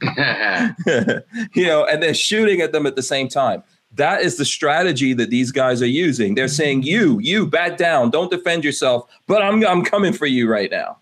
[1.55, 3.62] you know, and they're shooting at them at the same time.
[3.99, 6.37] That is the strategy that these guys are using.
[6.37, 8.11] They're saying, "You, you, back down.
[8.11, 10.99] Don't defend yourself." But I'm, I'm coming for you right now.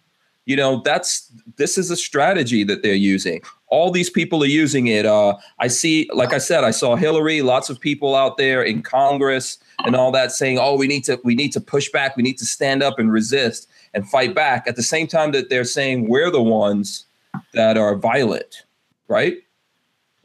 [0.46, 3.42] You know, that's this is a strategy that they're using.
[3.68, 5.04] All these people are using it.
[5.04, 7.42] Uh, I see, like I said, I saw Hillary.
[7.42, 11.20] Lots of people out there in Congress and all that saying, "Oh, we need to,
[11.22, 12.16] we need to push back.
[12.16, 15.50] We need to stand up and resist and fight back." At the same time that
[15.50, 17.04] they're saying we're the ones
[17.52, 18.64] that are violent,
[19.08, 19.36] right?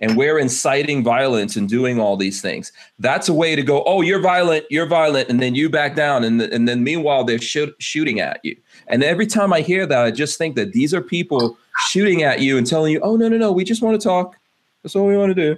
[0.01, 2.71] And we're inciting violence and doing all these things.
[2.97, 6.23] That's a way to go, oh, you're violent, you're violent, and then you back down.
[6.23, 8.57] And, and then meanwhile, they're sh- shooting at you.
[8.87, 11.55] And every time I hear that, I just think that these are people
[11.89, 14.35] shooting at you and telling you, oh, no, no, no, we just want to talk.
[14.81, 15.57] That's all we want to do.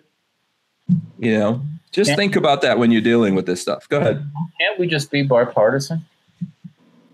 [1.17, 1.61] You know,
[1.93, 3.87] just can't think about that when you're dealing with this stuff.
[3.87, 4.29] Go ahead.
[4.59, 6.03] Can't we just be bipartisan?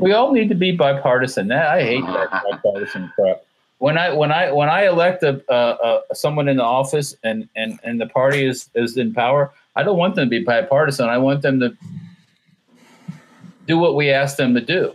[0.00, 1.52] we all need to be bipartisan.
[1.52, 3.42] I hate that bipartisan crap
[3.80, 7.48] when I when I when I elect a, uh, uh, someone in the office and,
[7.56, 11.08] and and the party is is in power, I don't want them to be bipartisan.
[11.08, 11.74] I want them to
[13.66, 14.92] do what we ask them to do.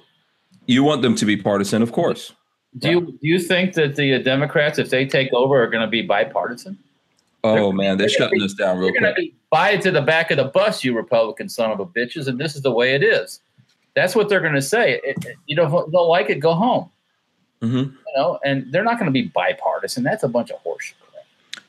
[0.67, 2.33] You want them to be partisan, of course.
[2.77, 5.89] Do you do you think that the Democrats, if they take over, are going to
[5.89, 6.77] be bipartisan?
[7.43, 9.15] Oh they're, man, they're, they're shutting be, this down real quick.
[9.15, 12.27] Be, buy it to the back of the bus, you Republican son of a bitches,
[12.27, 13.39] and this is the way it is.
[13.95, 15.01] That's what they're going to say.
[15.03, 16.91] It, it, you don't don't like it, go home.
[17.65, 17.77] Mm-hmm.
[17.77, 20.03] You know, and they're not going to be bipartisan.
[20.03, 20.93] That's a bunch of horseshit.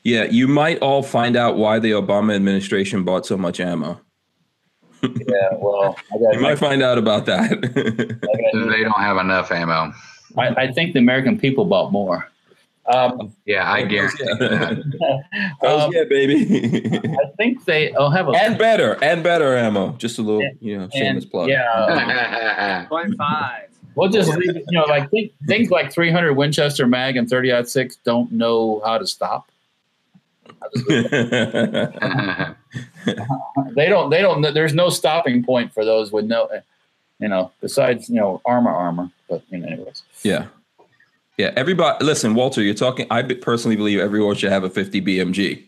[0.03, 3.99] Yeah, you might all find out why the Obama administration bought so much ammo.
[5.03, 5.97] yeah, well,
[6.31, 7.49] you might find out about that.
[7.61, 9.93] they don't have enough ammo.
[10.37, 12.29] I, I, think the American people bought more.
[12.85, 14.47] Um, yeah, I guarantee yeah.
[14.47, 15.23] that.
[15.67, 16.97] um, yeah, baby.
[17.03, 17.91] I think they.
[17.91, 19.91] will have a and better and better ammo.
[19.97, 21.49] Just a little, you know, shameless plug.
[21.49, 23.67] Yeah, point five.
[23.97, 27.65] We'll just leave it, you know, like think, things like 300 Winchester mag and 30
[27.65, 29.49] six don't know how to stop.
[30.87, 30.99] they
[33.89, 34.11] don't.
[34.11, 34.53] They don't.
[34.53, 36.47] There's no stopping point for those with no,
[37.19, 39.09] you know, besides you know armor, armor.
[39.27, 40.03] But you know, anyways.
[40.21, 40.45] Yeah.
[41.37, 41.53] Yeah.
[41.55, 42.61] Everybody, listen, Walter.
[42.61, 43.07] You're talking.
[43.09, 45.63] I personally believe everyone should have a 50 BMG.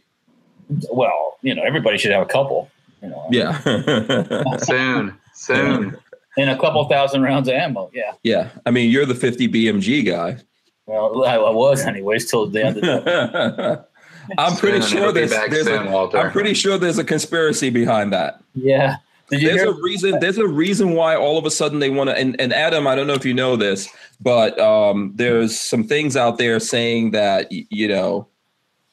[0.91, 2.69] Well, you know, everybody should have a couple.
[3.01, 3.27] You know.
[3.31, 3.60] Yeah.
[4.60, 5.18] soon.
[5.34, 5.97] Soon
[6.40, 7.90] and a couple thousand rounds of ammo.
[7.94, 8.14] Yeah.
[8.24, 8.49] Yeah.
[8.66, 10.38] I mean, you're the 50 BMG guy.
[10.86, 13.86] Well, I, I was anyways till the end of the
[14.38, 18.14] I'm pretty soon, sure there's, there's soon, a, I'm pretty sure there's a conspiracy behind
[18.14, 18.41] that.
[18.53, 18.98] Yeah.
[19.30, 20.20] there's hear- a reason.
[20.20, 22.18] There's a reason why all of a sudden they want to.
[22.18, 23.90] And, and Adam, I don't know if you know this,
[24.22, 28.28] but um, there's some things out there saying that you know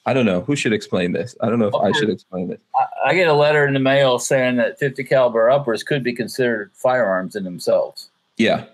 [0.07, 1.35] I don't know who should explain this.
[1.41, 2.61] I don't know if I should explain this.
[3.05, 6.71] I get a letter in the mail saying that 50 caliber uppers could be considered
[6.75, 8.09] firearms in themselves.
[8.37, 8.67] Yeah.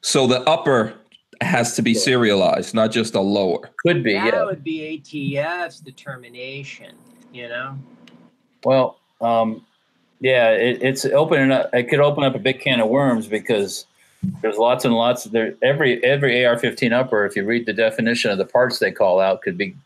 [0.00, 0.92] So the upper
[1.40, 3.70] has to be serialized, not just a lower.
[3.84, 4.14] Could be.
[4.14, 4.44] That yeah.
[4.44, 6.96] would be ATF's determination.
[7.32, 7.78] You know.
[8.64, 9.64] Well, um,
[10.20, 11.72] yeah, it, it's opening up.
[11.72, 13.86] It could open up a big can of worms because
[14.42, 15.24] there's lots and lots.
[15.24, 19.20] There, every every AR-15 upper, if you read the definition of the parts they call
[19.20, 19.76] out, could be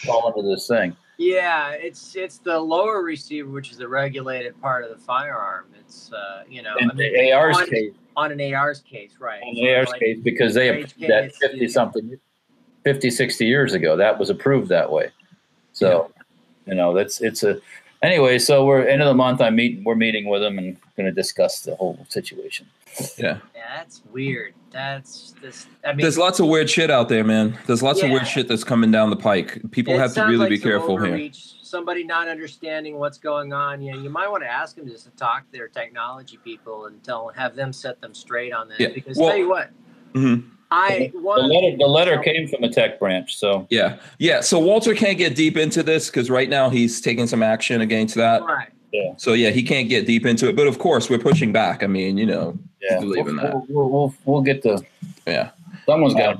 [0.00, 0.96] fall into this thing.
[1.18, 5.66] Yeah, it's it's the lower receiver, which is the regulated part of the firearm.
[5.78, 9.12] It's uh, you know, in I mean, the AR's on, case, on an AR's case,
[9.18, 9.42] right?
[9.42, 12.18] On the AR's like, case, because they have that fifty something,
[12.84, 15.10] 50, 60 years ago, that was approved that way.
[15.72, 16.72] So, yeah.
[16.72, 17.60] you know, that's it's a
[18.02, 18.38] anyway.
[18.38, 19.40] So we're end of the month.
[19.40, 19.84] I'm meeting.
[19.84, 22.66] We're meeting with them and going to discuss the whole situation.
[23.16, 23.38] Yeah.
[23.54, 24.54] Yeah, that's weird.
[24.70, 25.66] That's this.
[25.84, 27.58] I mean, there's lots of weird shit out there, man.
[27.66, 28.06] There's lots yeah.
[28.06, 29.60] of weird shit that's coming down the pike.
[29.70, 31.58] People have to really like be careful overreach, here.
[31.62, 33.80] Somebody not understanding what's going on.
[33.80, 36.86] You know, you might want to ask them just to talk to their technology people
[36.86, 38.80] and tell have them set them straight on this.
[38.80, 38.88] Yeah.
[38.88, 39.70] Because well, tell you what.
[40.14, 40.48] Mm-hmm.
[40.72, 44.40] I the letter, the letter came from the tech branch, so yeah, yeah.
[44.40, 48.14] So Walter can't get deep into this because right now he's taking some action against
[48.14, 48.42] that.
[48.42, 48.68] Right.
[48.92, 49.14] Yeah.
[49.16, 51.82] So yeah, he can't get deep into it, but of course we're pushing back.
[51.82, 53.68] I mean, you know, yeah, believe we'll, in that.
[53.68, 54.84] We'll, we'll, we'll get the
[55.26, 55.50] yeah.
[55.86, 56.38] Someone's got.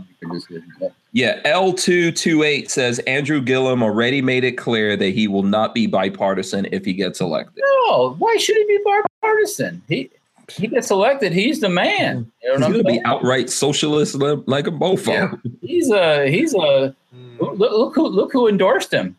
[1.12, 6.68] Yeah, L228 says Andrew Gillum already made it clear that he will not be bipartisan
[6.70, 7.64] if he gets elected.
[7.88, 9.82] No, why should he be bipartisan?
[9.88, 10.10] He
[10.50, 12.24] he gets elected, he's the man.
[12.24, 12.28] Mm-hmm.
[12.42, 15.08] You know he's going to be outright socialist like a mofo.
[15.08, 15.32] Yeah.
[15.62, 17.36] He's a he's a hmm.
[17.38, 19.16] look, look who look who endorsed him.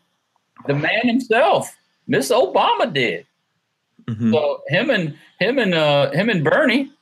[0.66, 1.74] The man himself.
[2.12, 3.26] Miss Obama did.
[4.04, 4.34] Mm-hmm.
[4.34, 6.92] So him and him and uh him and Bernie,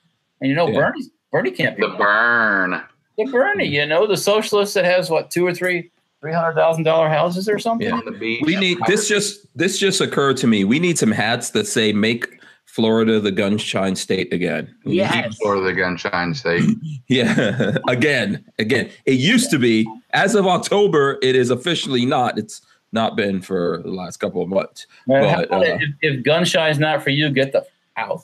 [0.41, 0.79] and you know yeah.
[0.79, 2.81] Bernie Bernie can't be the burn.
[3.19, 6.85] the Bernie, you know, the socialist that has what two or three three hundred thousand
[6.85, 7.89] dollar houses or something.
[7.89, 7.95] Yeah.
[7.95, 8.43] on the beach.
[8.47, 10.63] We need this just this just occurred to me.
[10.63, 14.73] We need some hats that say make Florida the gunshine state again.
[14.85, 15.37] Yes.
[15.39, 16.71] Florida the gunshine state.
[17.09, 17.77] Yeah.
[17.89, 18.45] again.
[18.61, 18.89] Again.
[19.07, 19.85] It used to be.
[20.11, 22.39] As of October, it is officially not.
[22.39, 22.63] It's
[22.93, 24.87] not been for the last couple of months.
[25.07, 28.23] Man, how But, about uh, if, if gunshine's not for you, get the f- out.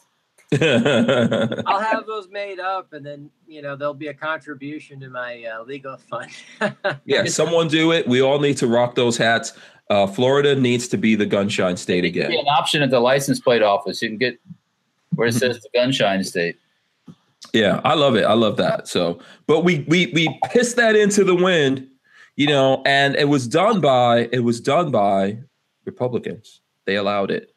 [0.52, 5.44] I'll have those made up, and then you know there'll be a contribution to my
[5.44, 6.30] uh, legal fund.
[7.04, 8.06] yeah, someone do it.
[8.06, 9.54] We all need to rock those hats.
[9.90, 12.30] Uh, Florida needs to be the gunshine state again.
[12.30, 14.00] Be an option at the license plate office.
[14.02, 14.38] You can get
[15.16, 16.58] where it says the gunshine state.
[17.52, 18.24] Yeah, I love it.
[18.24, 18.86] I love that.
[18.86, 19.18] So,
[19.48, 21.88] but we we we pissed that into the wind,
[22.36, 25.38] you know, and it was done by it was done by
[25.84, 26.60] Republicans.
[26.84, 27.52] They allowed it.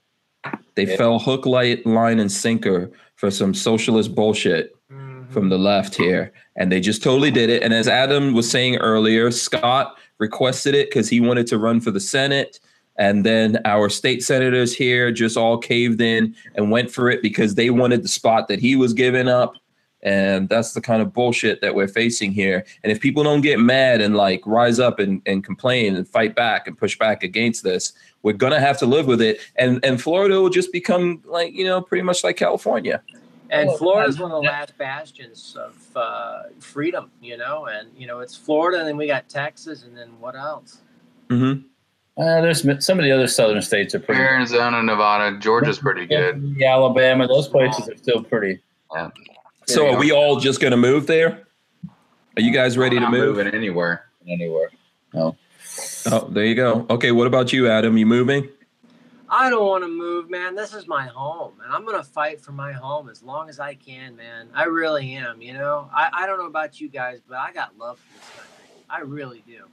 [0.75, 0.95] They Yeah.
[0.95, 5.29] fell hook, light, line, and sinker for some socialist bullshit Mhm.
[5.29, 7.61] from the left here, and they just totally did it.
[7.61, 11.91] And as Adam was saying earlier, Scott requested it because he wanted to run for
[11.91, 12.59] the Senate.
[12.97, 17.55] And then our state senators here just all caved in and went for it because
[17.55, 19.53] they wanted the spot that he was giving up.
[20.01, 22.65] And that's the kind of bullshit that we're facing here.
[22.83, 26.35] And if people don't get mad and like rise up and, and complain and fight
[26.35, 27.93] back and push back against this,
[28.23, 29.39] we're gonna have to live with it.
[29.57, 33.01] And and Florida will just become like, you know, pretty much like California.
[33.51, 37.65] And Florida is one of the last bastions of uh, freedom, you know.
[37.65, 40.81] And you know, it's Florida, and then we got Texas, and then what else?
[41.29, 41.65] Mm-hmm.
[42.21, 44.21] Uh, there's some of the other southern states are pretty.
[44.21, 46.61] Arizona, Nevada, Georgia's pretty good.
[46.61, 48.59] Alabama, those places are still pretty.
[49.69, 51.43] So are we all just gonna move there?
[52.35, 53.35] Are you guys ready I'm to not move?
[53.37, 54.05] moving anywhere.
[54.27, 54.71] Anywhere.
[55.13, 55.35] No.
[56.07, 56.85] Oh, there you go.
[56.89, 57.97] Okay, what about you, Adam?
[57.97, 58.49] You moving?
[59.29, 60.55] I don't want to move, man.
[60.55, 63.75] This is my home, and I'm gonna fight for my home as long as I
[63.75, 64.49] can, man.
[64.55, 65.39] I really am.
[65.41, 68.31] You know, I, I don't know about you guys, but I got love for this
[68.35, 68.83] country.
[68.89, 69.65] I really do.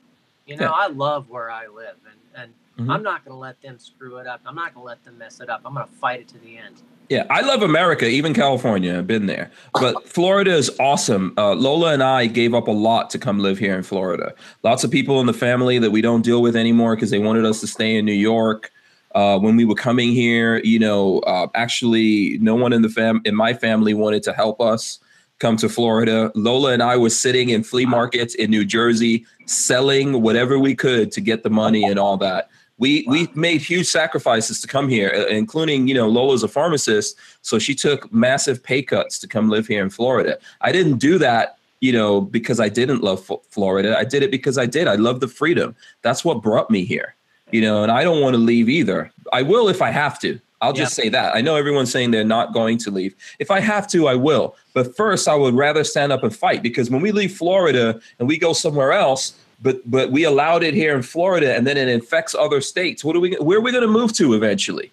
[0.46, 0.72] You know, Yeah.
[0.72, 1.96] I love where I live,
[2.34, 2.92] and and Mhm.
[2.94, 4.42] I'm not gonna let them screw it up.
[4.44, 5.62] I'm not gonna let them mess it up.
[5.64, 6.82] I'm gonna fight it to the end.
[7.08, 8.98] Yeah, I love America, even California.
[8.98, 11.34] I've been there, but Florida is awesome.
[11.38, 14.34] Uh, Lola and I gave up a lot to come live here in Florida.
[14.64, 17.44] Lots of people in the family that we don't deal with anymore because they wanted
[17.44, 18.72] us to stay in New York.
[19.14, 23.22] Uh, when we were coming here, you know, uh, actually, no one in the fam
[23.24, 24.98] in my family wanted to help us
[25.38, 26.32] come to Florida.
[26.34, 31.12] Lola and I were sitting in flea markets in New Jersey, selling whatever we could
[31.12, 32.50] to get the money and all that.
[32.78, 37.16] We we made huge sacrifices to come here, uh, including you know Lola's a pharmacist,
[37.42, 40.38] so she took massive pay cuts to come live here in Florida.
[40.60, 43.96] I didn't do that, you know, because I didn't love F- Florida.
[43.98, 44.88] I did it because I did.
[44.88, 45.74] I love the freedom.
[46.02, 47.14] That's what brought me here,
[47.50, 47.82] you know.
[47.82, 49.10] And I don't want to leave either.
[49.32, 50.38] I will if I have to.
[50.60, 51.34] I'll just say that.
[51.34, 53.14] I know everyone's saying they're not going to leave.
[53.38, 54.56] If I have to, I will.
[54.72, 58.26] But first, I would rather stand up and fight because when we leave Florida and
[58.26, 61.88] we go somewhere else, but but we allowed it here in Florida and then it
[61.88, 63.04] infects other states.
[63.04, 63.34] What are we?
[63.34, 64.92] Where are we going to move to eventually?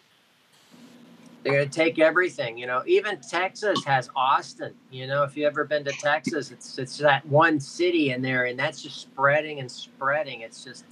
[1.44, 2.84] They're gonna take everything, you know.
[2.86, 4.74] Even Texas has Austin.
[4.92, 8.46] You know, if you ever been to Texas, it's it's that one city in there,
[8.46, 10.40] and that's just spreading and spreading.
[10.42, 10.86] It's just,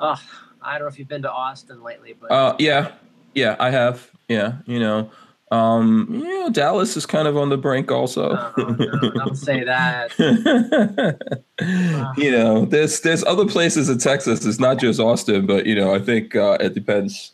[0.00, 0.20] oh,
[0.60, 2.92] I don't know if you've been to Austin lately, but Uh, yeah,
[3.34, 4.10] yeah, I have.
[4.28, 5.08] Yeah, you know,
[5.52, 8.30] um, you know, Dallas is kind of on the brink also.
[8.58, 10.12] Oh, no, don't say that.
[12.16, 14.44] you know, there's there's other places in Texas.
[14.44, 17.30] It's not just Austin, but you know, I think uh, it depends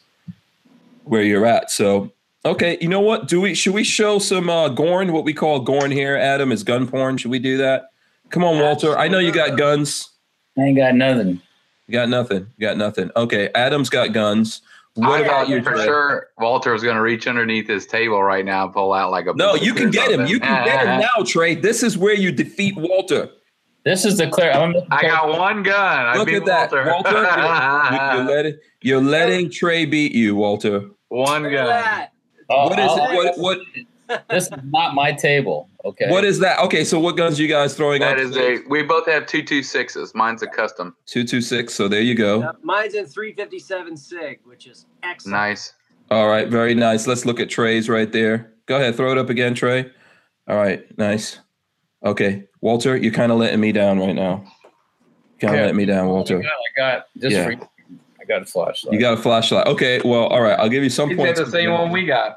[1.04, 1.70] where you're at.
[1.70, 2.12] So,
[2.44, 3.28] okay, you know what?
[3.28, 5.12] Do we should we show some uh, Gorn?
[5.12, 7.16] What we call Gorn here, Adam, is gun porn.
[7.16, 7.92] Should we do that?
[8.28, 8.98] Come on, Walter.
[8.98, 10.10] I know you got guns.
[10.58, 11.40] I ain't got nothing.
[11.86, 12.46] You got nothing.
[12.58, 13.10] You got nothing.
[13.16, 14.60] Okay, Adam's got guns.
[14.94, 15.62] What I about you?
[15.62, 15.84] For Trey?
[15.84, 19.26] sure, Walter is going to reach underneath his table right now, and pull out like
[19.26, 19.32] a.
[19.34, 20.26] No, you can get him.
[20.26, 21.54] You can get him now, Trey.
[21.54, 23.30] This is where you defeat Walter.
[23.84, 24.52] This is the clear.
[24.52, 26.06] I'm I got one gun.
[26.06, 26.84] I Look beat at that, Walter.
[26.86, 27.10] Walter.
[27.90, 30.88] You're, you're letting you're letting Trey beat you, Walter.
[31.08, 31.52] one gun.
[31.66, 32.10] that.
[32.50, 33.16] Oh, What is it?
[33.16, 33.58] What what
[34.30, 35.68] This is not my table.
[35.84, 36.08] Okay.
[36.10, 36.58] what is that?
[36.60, 38.18] Okay, so what guns you guys throwing That up?
[38.18, 38.58] is a.
[38.68, 40.14] We both have two two sixes.
[40.14, 40.94] Mine's a custom.
[41.06, 41.74] two two six.
[41.74, 42.42] So there you go.
[42.42, 45.32] Uh, mine's in 357 Sig, which is excellent.
[45.36, 45.74] Nice.
[46.10, 47.06] All right, very nice.
[47.06, 48.52] Let's look at Trey's right there.
[48.66, 49.90] Go ahead, throw it up again, Trey.
[50.48, 51.38] All right, nice.
[52.04, 54.44] Okay, Walter, you're kind of letting me down right now.
[55.40, 55.60] Kind of Yeah.
[55.62, 56.42] letting me down, my Walter.
[56.42, 57.44] I got just Yeah.
[57.44, 57.68] for you.
[58.20, 58.92] I got a flashlight.
[58.94, 59.66] You got a flashlight.
[59.66, 60.58] Okay, well, all right.
[60.58, 61.40] I'll give you some He's got points.
[61.40, 62.36] the same one we got.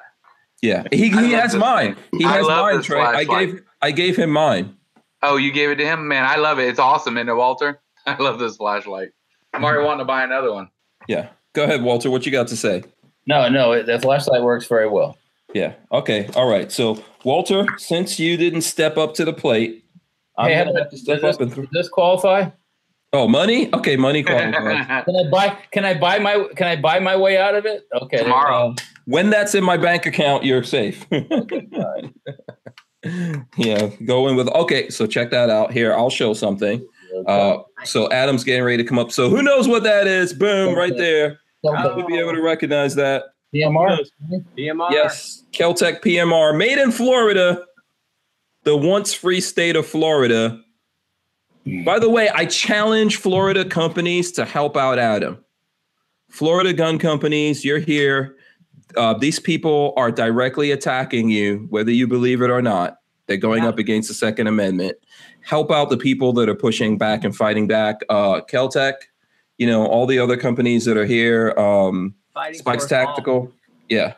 [0.62, 1.96] Yeah, he, he has this mine.
[2.12, 3.02] He has mine, this Trey.
[3.02, 3.50] I flashlight.
[3.50, 4.76] gave I gave him mine.
[5.22, 6.26] Oh, you gave it to him, man.
[6.26, 6.68] I love it.
[6.70, 7.82] It's awesome, isn't it, Walter?
[8.06, 9.10] I love this flashlight.
[9.54, 10.70] I'm already wanting to buy another one.
[11.08, 11.30] Yeah.
[11.54, 12.12] Go ahead, Walter.
[12.12, 12.84] What you got to say?
[13.28, 15.18] no, no, it- the flashlight works very well.
[15.54, 15.74] Yeah.
[15.92, 16.28] Okay.
[16.36, 16.72] All right.
[16.72, 19.86] So, Walter, since you didn't step up to the plate,
[20.38, 22.50] I'm gonna have to step does up and this, th- does this qualify?
[23.14, 23.74] Oh money.
[23.74, 25.04] Okay, money qualifies.
[25.06, 25.58] Can I buy?
[25.72, 26.48] Can I buy my?
[26.56, 27.88] Can I buy my way out of it?
[28.02, 28.18] Okay.
[28.18, 28.72] Tomorrow.
[28.72, 28.76] Uh,
[29.06, 31.06] when that's in my bank account, you're safe.
[33.58, 34.90] yeah, go in with okay.
[34.90, 35.72] So check that out.
[35.72, 36.86] Here, I'll show something.
[37.28, 39.12] Uh, so Adam's getting ready to come up.
[39.12, 40.34] So who knows what that is?
[40.34, 41.40] Boom, right there.
[41.64, 43.24] Something- You'll be able to recognize that.
[43.54, 44.00] PMR.
[44.58, 44.92] PMR.
[44.92, 47.64] Yes, Keltec PMR, made in Florida,
[48.64, 50.60] the once free state of Florida.
[51.84, 55.44] By the way, I challenge Florida companies to help out Adam.
[56.30, 58.36] Florida gun companies, you're here.
[58.96, 62.98] Uh, these people are directly attacking you, whether you believe it or not.
[63.28, 63.70] They're going Yeah.
[63.70, 64.98] up against the Second Amendment.
[65.42, 68.02] Help out the people that are pushing back and fighting back.
[68.10, 68.94] Uh, Keltec,
[69.58, 71.52] you know, all the other companies that are here.
[71.58, 73.06] Um, Fighting Spikes for us all.
[73.08, 73.52] Tactical.
[73.90, 74.14] Yeah.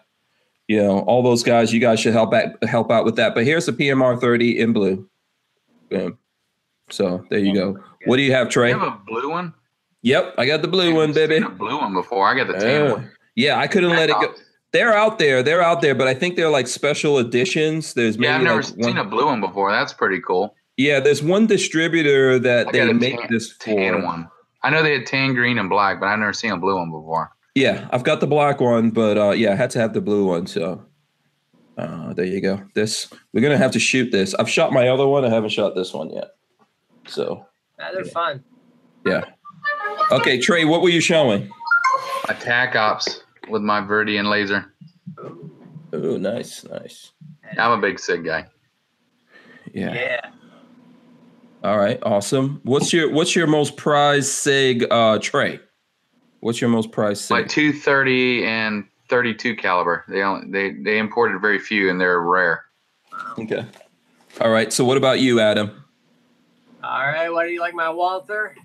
[0.67, 3.33] You know, all those guys, you guys should help back help out with that.
[3.35, 5.07] But here's the PMR 30 in blue.
[5.89, 6.17] Boom.
[6.89, 7.77] So there you go.
[8.05, 8.69] What do you have, Trey?
[8.69, 9.53] You have a blue one?
[10.03, 11.37] Yep, I got the blue one, baby.
[11.37, 12.27] A blue one before.
[12.27, 12.91] I got the tan Yeah.
[12.93, 13.11] one.
[13.35, 14.33] Yeah, I couldn't let it go.
[14.73, 15.43] They're out there.
[15.43, 17.93] They're out there, but I think they're like special editions.
[17.93, 19.71] There's maybe Yeah, I've never like seen one, a blue one before.
[19.71, 20.55] That's pretty cool.
[20.77, 24.27] Yeah, there's one distributor that they make tan, this tan one.
[24.63, 26.91] I know they had tan, green, and black, but I've never seen a blue one
[26.91, 27.31] before.
[27.55, 30.25] Yeah, I've got the black one, but uh, yeah, I had to have the blue
[30.27, 30.45] one.
[30.45, 30.85] So
[31.77, 32.61] uh, there you go.
[32.75, 34.35] This we're gonna have to shoot this.
[34.35, 35.25] I've shot my other one.
[35.25, 36.29] I haven't shot this one yet.
[37.07, 37.45] So
[37.79, 38.43] Nah, they're fun.
[39.05, 39.23] yeah.
[40.11, 41.49] Okay, Trey, what were you showing?
[42.29, 44.73] Attack ops with my Viridian laser.
[45.93, 47.11] Oh, nice, nice.
[47.57, 48.45] I'm a big SIG guy.
[49.73, 49.93] Yeah.
[49.93, 50.21] Yeah.
[51.63, 52.61] All right, awesome.
[52.63, 55.59] What's your what's your most prized Sig uh Trey?
[56.39, 57.35] What's your most prized SIG?
[57.35, 57.49] My Sig?
[57.49, 60.03] 230 and 32 caliber.
[60.07, 62.65] They only they they imported very few and they're rare.
[63.39, 63.65] Okay.
[64.39, 64.71] All right.
[64.71, 65.83] So what about you, Adam?
[66.87, 67.29] All right.
[67.29, 68.55] What do you like, my Walther?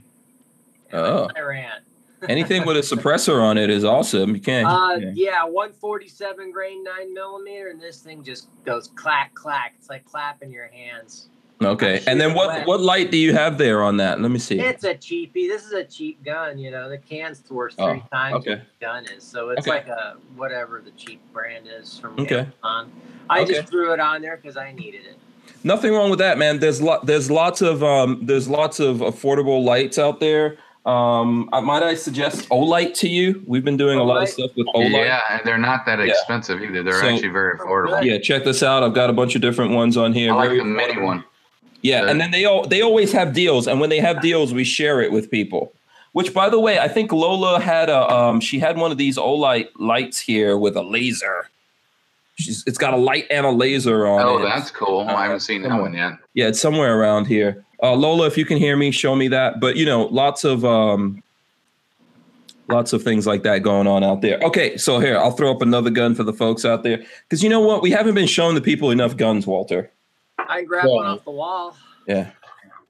[0.93, 1.81] Oh, Iran.
[2.29, 4.37] anything with a suppressor on it is awesome.
[4.37, 4.69] You can't.
[4.69, 5.41] Uh, yeah.
[5.41, 9.75] yeah, 147 grain, nine millimeter, and this thing just goes clack clack.
[9.77, 11.29] It's like clapping your hands.
[11.61, 12.01] Okay.
[12.07, 14.21] And then what what light do you have there on that?
[14.21, 14.61] Let me see.
[14.61, 15.49] It's a cheapie.
[15.49, 16.59] This is a cheap gun.
[16.59, 18.51] You know, the can's worth Oh, three times okay.
[18.51, 19.25] what the gun is.
[19.25, 19.79] So it's Okay.
[19.79, 22.47] like a whatever the cheap brand is from Okay.
[22.63, 22.93] Amazon.
[23.31, 23.55] I Okay.
[23.55, 25.19] just threw it on there because I needed it.
[25.65, 26.59] Nothing wrong with that, man.
[26.59, 30.57] There's lot there's lots of um there's lots of affordable lights out there.
[30.85, 33.43] Um I, might I suggest Olight to you?
[33.47, 35.05] We've been doing a lot of stuff with Olight.
[35.05, 36.07] Yeah, and they're not that Yeah.
[36.07, 36.83] expensive either.
[36.83, 38.03] They're So- actually very affordable.
[38.05, 38.83] Yeah, check this out.
[38.83, 40.33] I've got a bunch of different ones on here.
[40.33, 41.23] I like Very the mini one.
[41.83, 44.65] Yeah, and then they all they always have deals, and when they have deals, we
[44.65, 45.73] share it with people.
[46.13, 49.17] Which, by the way, I think Lola had a um she had one of these
[49.17, 51.49] Olight lights here with a laser.
[52.37, 54.41] She's it's got a light and a laser on Oh, it.
[54.41, 55.01] Oh, that's cool.
[55.01, 56.15] I haven't seen that one yet.
[56.35, 57.65] Yeah, it's somewhere around here.
[57.83, 59.61] Uh, Lola, if you can hear me, show me that.
[59.61, 61.23] But you know, lots of um,
[62.69, 64.39] lots of things like that going on out there.
[64.43, 67.49] Okay, so here I'll throw up another gun for the folks out there because you
[67.51, 69.91] know what, we haven't been showing the people enough guns, Walter.
[70.39, 70.91] I can grab Yeah.
[70.95, 71.77] one off the wall.
[72.09, 72.31] Yeah,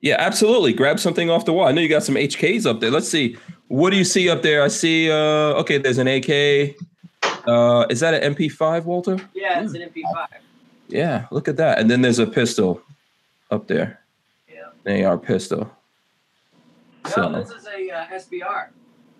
[0.00, 0.72] yeah, absolutely.
[0.72, 1.66] Grab something off the wall.
[1.66, 2.90] I know you got some HKs up there.
[2.90, 3.36] Let's see.
[3.68, 4.62] What do you see up there?
[4.62, 5.10] I see.
[5.10, 5.14] Uh,
[5.60, 6.76] okay, there's an AK.
[7.46, 9.18] Uh, is that an MP5, Walter?
[9.34, 10.26] Yeah, it's an MP5.
[10.88, 11.78] Yeah, look at that.
[11.78, 12.82] And then there's a pistol
[13.50, 14.00] up there.
[14.52, 14.68] Yeah.
[14.86, 15.70] An AR pistol.
[17.08, 18.68] So- this is a uh, SBR.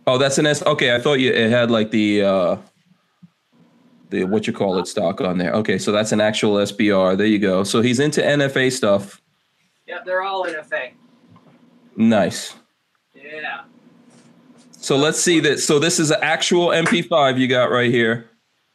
[0.07, 0.63] Oh, that's an S.
[0.63, 2.57] Okay, I thought you it had like the uh
[4.11, 5.53] the what you call it stock on there.
[5.53, 7.17] Okay, so that's an actual SBR.
[7.17, 7.63] There you go.
[7.63, 9.23] So he's into NFA stuff.
[9.87, 10.91] Yep, they're all NFA.
[11.97, 12.55] Nice.
[13.15, 13.63] Yeah.
[14.83, 15.61] So let's see that.
[15.61, 18.29] So this is an actual MP5 you got right here.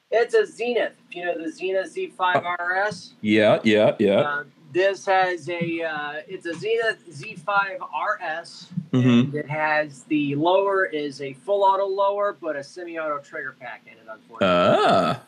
[0.10, 0.94] It's a Zenith.
[1.10, 2.42] If you know the Zenith Z5
[2.88, 4.20] RS, Yeah, yeah, yeah.
[4.22, 8.68] uh, this has a uh, it's a Zenith Z5 RS.
[8.94, 13.58] hmm And it has the lower is a full auto lower, but a semi-auto trigger
[13.60, 14.00] pack in it.
[14.10, 15.20] Unfortunately, Ah, So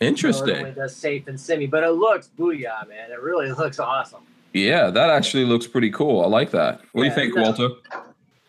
[0.00, 0.56] it interesting.
[0.56, 3.12] only does safe and semi, but it looks booyah, man.
[3.12, 4.22] It really looks awesome.
[4.52, 6.22] Yeah, that actually looks pretty cool.
[6.24, 6.80] I like that.
[6.90, 7.36] What do you think.
[7.36, 7.68] Walter?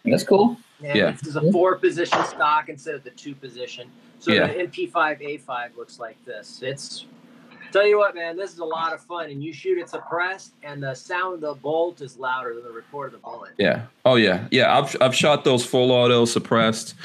[0.03, 0.57] That's cool.
[0.83, 1.11] And Yeah.
[1.11, 3.87] This is a four position stock instead of the two position.
[4.19, 4.47] So Yeah.
[4.47, 6.61] the MP5A5 looks like this.
[6.63, 7.05] It's
[7.71, 9.29] tell you what, man, this is a lot of fun.
[9.29, 12.71] And you shoot it suppressed, and the sound of the bolt is louder than the
[12.71, 13.51] report of the bullet.
[13.57, 13.83] Yeah.
[14.05, 14.47] Oh yeah.
[14.51, 14.77] Yeah.
[14.77, 16.95] I've I've shot those full auto suppressed.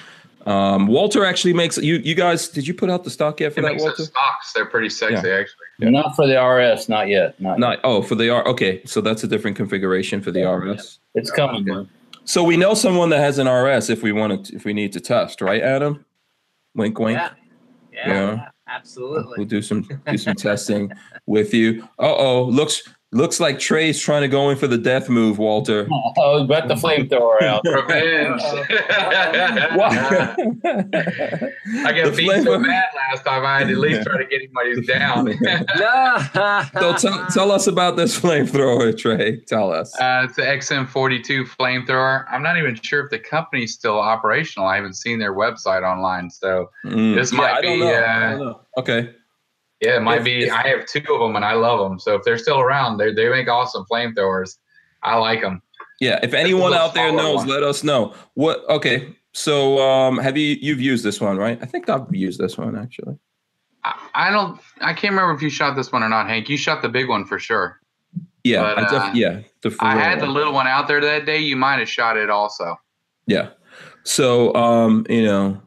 [0.47, 1.97] Um, Walter actually makes you.
[1.97, 3.97] You guys, did you put out the stock yet for It that, makes Walter?
[3.99, 4.53] the stocks.
[4.55, 5.67] They're pretty sexy, actually.
[5.79, 5.91] Yeah.
[5.91, 7.39] Not for the RS, not yet.
[7.41, 7.59] Not, yet.
[7.59, 8.47] Not oh for the R.
[8.49, 10.99] Okay, so that's a different configuration for the RS.
[11.15, 11.65] It's coming.
[11.67, 11.89] man.
[12.25, 14.93] So we know someone that has an RS if we want to, if we need
[14.93, 16.05] to test, right, Adam?
[16.75, 17.19] Wink, wink.
[17.19, 17.31] Yeah.
[17.93, 18.35] Yeah, Yeah.
[18.35, 19.35] yeah, absolutely.
[19.39, 20.93] We'll do some do some testing
[21.27, 21.83] with you.
[21.99, 25.89] Uh oh, looks Looks like Trey's trying to go in for the death move, Walter.
[26.23, 27.63] Oh, got the flamethrower out.
[27.65, 28.43] Revenge.
[30.65, 33.45] I got The beat so flavor- bad last time.
[33.47, 35.25] I had to at least try to get him when he's down.
[35.25, 36.63] no.
[36.81, 39.41] so tell, tell us about this flamethrower, Trey.
[39.47, 39.99] Tell us.
[40.01, 42.25] Uh, it's the XM42 flamethrower.
[42.31, 44.67] I'm not even sure if the company's still operational.
[44.69, 46.31] I haven't seen their website online.
[46.31, 47.15] So Mm.
[47.15, 47.93] this might I don't be, know.
[47.93, 48.61] uh, I don't know.
[48.79, 49.11] Okay.
[49.81, 50.51] Yeah, it might be.
[50.51, 51.99] I have two of them and I love them.
[51.99, 54.59] So if they're still around, they they make awesome flamethrowers.
[55.03, 55.63] I like them.
[56.01, 56.21] Yeah.
[56.23, 57.49] If anyone out there knows, one.
[57.49, 58.15] let us know.
[58.35, 58.69] What?
[58.69, 59.15] Okay.
[59.33, 61.59] So, um, have you you've used this one, right?
[61.63, 63.17] I think I've used this one actually.
[63.85, 64.61] I, I don't.
[64.81, 66.49] I can't remember if you shot this one or not, Hank.
[66.49, 67.81] You shot the big one for sure.
[68.45, 68.63] Yeah.
[68.63, 69.41] But, I def- uh, yeah.
[69.63, 71.39] The I had the little one out there that day.
[71.39, 72.79] You might have shot it also.
[73.27, 73.51] Yeah.
[74.03, 75.61] So, um, you know,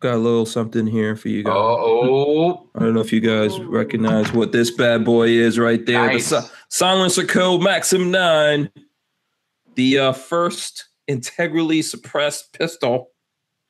[0.00, 1.52] got a little something here for you guys.
[1.54, 6.06] Oh, I don't know if you guys recognize what this bad boy is right there.
[6.06, 6.30] Nice.
[6.30, 8.70] The si- Silencer Co Maxim 9.
[9.74, 13.10] The uh, first integrally suppressed pistol.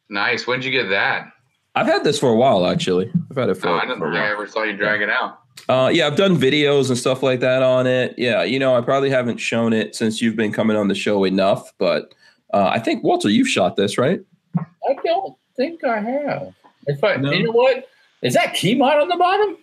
[0.08, 0.46] nice.
[0.46, 1.28] When'd you get that?
[1.74, 3.10] I've had this for a while, actually.
[3.30, 4.32] I've had it for, Oh, I for didn't a think I while.
[4.32, 5.38] ever saw you drag it out.
[5.68, 8.14] Uh, yeah, I've done videos and stuff like that on it.
[8.18, 11.22] Yeah, you know, I probably haven't shown it since you've been coming on the show
[11.24, 12.12] enough, but
[12.52, 14.20] uh, I think Walter, you've shot this, right?
[14.58, 16.54] I don't think I have.
[16.86, 17.30] If I, No?
[17.32, 17.86] you know what?
[18.22, 19.56] Is that key mod on the bottom?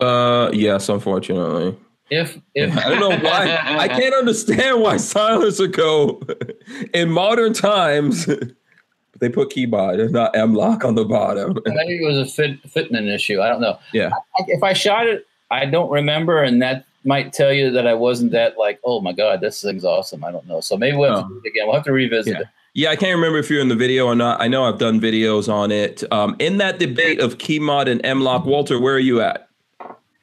[0.00, 1.76] Uh, yes, unfortunately.
[2.10, 3.58] If if I don't know why.
[3.78, 6.20] I can't understand why Silencer Co.
[6.94, 8.26] in modern times
[9.20, 11.58] they put KeyMod and not M-LOK on the bottom.
[11.66, 13.40] maybe it was a fit, fitment issue.
[13.40, 13.78] I don't know.
[13.92, 14.10] Yeah.
[14.38, 17.94] I, if I shot it, I don't remember, and that might tell you that I
[17.94, 20.24] wasn't that like, oh my god, this thing's awesome.
[20.24, 20.60] I don't know.
[20.60, 21.28] So maybe we'll have Oh.
[21.28, 21.66] to do it again.
[21.66, 22.40] We'll have to revisit Yeah.
[22.40, 22.46] it.
[22.76, 24.40] Yeah, I can't remember if you're in the video or not.
[24.40, 26.02] I know I've done videos on it.
[26.12, 29.48] Um, in that debate of Keymod and M-LOK, Walter, where are you at?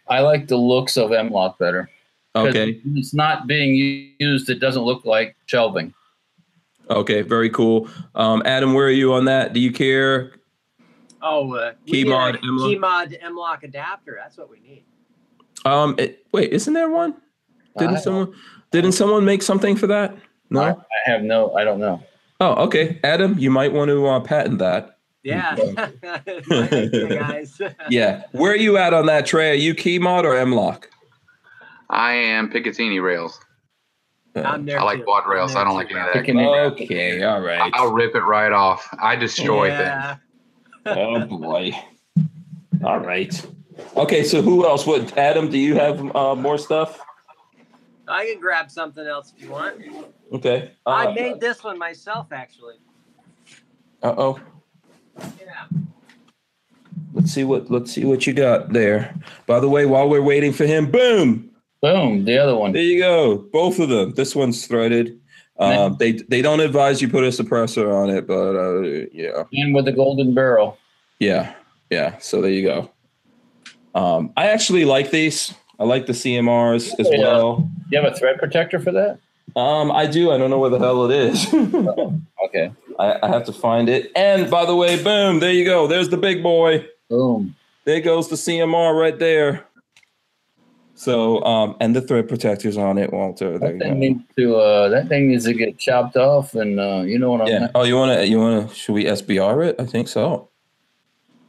[0.09, 1.89] I like the looks of M-LOK better.
[2.35, 2.81] 'Cause Okay.
[2.95, 4.49] It's not being used.
[4.49, 5.93] It doesn't look like shelving.
[6.89, 7.87] Okay, very cool.
[8.15, 9.53] Um, Adam, where are you on that?
[9.53, 10.33] Do you care?
[11.21, 14.17] Oh, uh, we Key need a mod, key mod M-LOK adapter.
[14.21, 14.83] That's what we need.
[15.63, 17.15] Um, it, wait, isn't there one?
[17.77, 18.33] Didn't I- someone
[18.71, 20.17] didn't someone make something for that?
[20.49, 20.61] No.
[20.61, 20.75] I, I
[21.11, 21.53] have no.
[21.53, 22.01] I don't know.
[22.41, 22.99] Oh, okay.
[23.03, 24.97] Adam, you might want to uh, patent that.
[25.23, 25.55] Yeah,
[26.49, 27.61] yeah guys.
[27.87, 28.23] Yeah.
[28.31, 29.51] Where are you at on that Trey?
[29.51, 30.89] Are you Keymod or M-LOK?
[31.91, 33.39] I am Picatinny rails.
[34.33, 35.03] I'm there I like too.
[35.03, 35.55] quad rails.
[35.55, 36.13] I don't like any of bro.
[36.13, 36.19] that.
[36.19, 37.71] Picking it- Okay, all right.
[37.75, 38.89] I'll rip it right off.
[38.99, 40.15] I destroy Yeah.
[40.87, 41.73] Oh boy.
[42.83, 43.45] All right.
[43.95, 44.87] Okay, so who else?
[44.87, 45.51] What Adam?
[45.51, 46.99] Do you have uh, more stuff?
[48.07, 49.81] I can grab something else if you want.
[50.33, 50.71] Okay.
[50.85, 52.75] Uh, I made this one myself, actually.
[54.03, 54.39] Uh oh.
[55.39, 55.65] Yeah.
[57.13, 59.13] Let's see what let's see what you got there.
[59.45, 61.51] By the way, while we're waiting for him, boom.
[61.81, 62.25] Boom.
[62.25, 62.71] The other one.
[62.73, 63.37] There you go.
[63.51, 64.13] Both of them.
[64.13, 65.19] This one's threaded.
[65.59, 68.81] Um, they they don't advise you put a suppressor on it, but uh,
[69.13, 70.77] yeah, And with the golden barrel.
[71.19, 71.53] yeah,
[71.91, 72.17] yeah.
[72.17, 72.91] So there you go.
[73.93, 75.53] Um, I actually like these.
[75.81, 77.17] I like the CMRs as Yeah.
[77.21, 77.67] well.
[77.89, 79.17] You have a thread protector for that?
[79.55, 80.31] Um, I do.
[80.31, 81.47] I don't know where the hell it is.
[82.45, 82.71] Okay.
[82.99, 84.11] I, I have to find it.
[84.15, 85.87] And by the way, boom, there you go.
[85.87, 86.85] There's the big boy.
[87.09, 87.55] Boom.
[87.85, 89.63] There goes the CMR right there.
[90.95, 93.57] So, um, and the thread protectors on it, Walter.
[93.57, 93.99] There That you thing go.
[93.99, 94.55] needs to.
[94.57, 97.47] Uh, that thing needs to get chopped off, and uh, you know what I'm.
[97.47, 97.67] Yeah.
[97.73, 98.27] Oh, you want to?
[98.27, 98.75] You want to?
[98.75, 99.75] Should we SBR it?
[99.79, 100.49] I think so.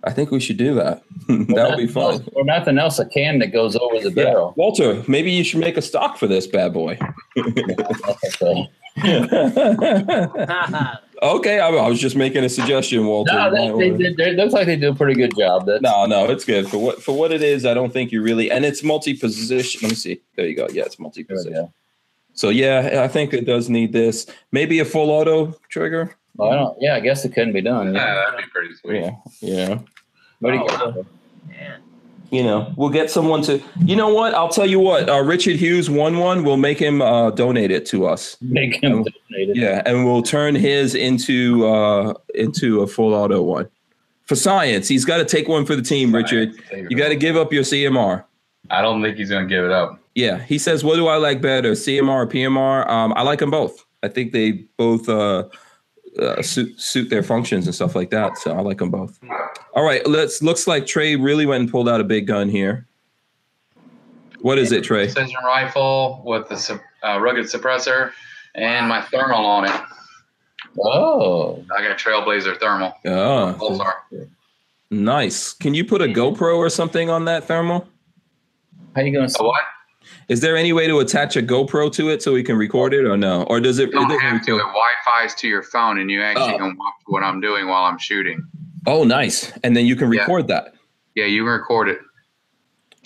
[0.04, 1.02] I think we should do that.
[1.28, 2.24] that would be fun.
[2.34, 4.24] Or nothing else, a can that goes over the Yeah.
[4.24, 4.54] barrel.
[4.56, 6.98] Walter, maybe you should make a stock for this bad boy.
[11.22, 13.32] Okay, I, I was just making a suggestion, Walter.
[13.32, 15.66] no, they, they, they, looks like they do a pretty good job.
[15.66, 17.64] That's, No, no, it's good for what for what it is.
[17.64, 19.82] I don't think you really, and it's multi-position.
[19.84, 20.20] Let me see.
[20.34, 20.66] There you go.
[20.72, 21.52] Yeah, it's multi-position.
[21.52, 21.72] go.
[22.34, 24.26] So yeah, I think it does need this.
[24.50, 26.16] Maybe a full auto trigger.
[26.42, 26.76] Well, I don't.
[26.80, 27.94] Yeah, I guess it couldn't be done.
[27.94, 28.14] Yeah, Yeah.
[28.14, 29.00] that'd be pretty sweet.
[29.02, 29.10] Yeah,
[29.68, 29.78] yeah.
[30.40, 30.96] What do you Oh, got?
[30.96, 31.04] wow.
[32.30, 33.60] You know, we'll get someone to.
[33.84, 34.32] You know what?
[34.34, 35.08] I'll tell you what.
[35.08, 36.44] Uh, Richard Hughes won one.
[36.44, 38.38] We'll make him uh, donate it to us.
[38.40, 39.54] Make him donated.
[39.56, 43.68] Yeah, and we'll turn his into uh, into a full auto one
[44.24, 44.88] for science.
[44.88, 46.54] He's got to take one for the team, Richard.
[46.72, 48.24] You got to give up your CMR.
[48.70, 50.00] I don't think he's gonna give it up.
[50.14, 53.50] Yeah, he says, "What do I like better, CMR or PMR?" Um, I like them
[53.50, 53.84] both.
[54.02, 55.44] I think they both uh,
[56.18, 58.38] uh, suit suit their functions and stuff like that.
[58.38, 59.18] So I like them both.
[59.74, 60.42] All right, let's.
[60.42, 62.86] Looks like Trey really went and pulled out a big gun here.
[64.40, 65.04] What is it, Trey?
[65.04, 68.10] Precision rifle with the sup- uh, rugged suppressor
[68.54, 69.80] and my thermal on it.
[70.82, 72.92] Oh, I got a Trailblazer thermal.
[73.04, 74.28] Oh, Pulsar.
[74.90, 75.52] nice.
[75.52, 77.86] Can you put a GoPro or something on that thermal?
[78.96, 79.28] how you gonna?
[79.38, 79.62] A what?
[80.28, 83.04] Is there any way to attach a GoPro to it so we can record it,
[83.04, 83.42] or no?
[83.44, 83.86] Or does it?
[83.88, 84.56] You don't it have to.
[84.56, 84.58] It?
[84.60, 86.58] Wi-Fi's to your phone, and you actually Oh.
[86.58, 88.42] can watch what I'm doing while I'm shooting.
[88.86, 89.52] Oh, nice.
[89.62, 90.20] And then you can Yeah.
[90.20, 90.74] record that.
[91.14, 91.98] Yeah, you can record it.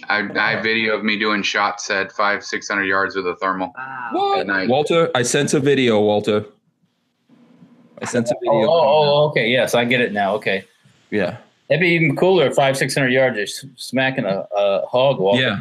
[0.09, 3.34] I, I have video of me doing shots at five, six hundred yards with a
[3.36, 3.72] thermal.
[4.12, 4.34] Wow.
[4.38, 4.68] At night.
[4.68, 6.44] Walter, I sent a video, Walter.
[8.01, 8.68] I sent a Oh, video.
[8.70, 8.82] oh,
[9.24, 9.48] oh, okay.
[9.48, 10.34] Yes, I get it now.
[10.34, 10.64] Okay.
[11.10, 11.38] Yeah.
[11.68, 12.51] That'd be even cooler.
[12.52, 15.40] Five, six hundred yards, just smacking a, a hog walking.
[15.43, 15.60] Yeah.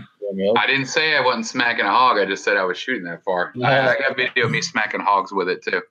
[0.58, 2.18] I didn't say I wasn't smacking a hog.
[2.18, 3.54] I just said I was shooting that far.
[3.64, 5.82] I, I got video of me smacking hogs with it too.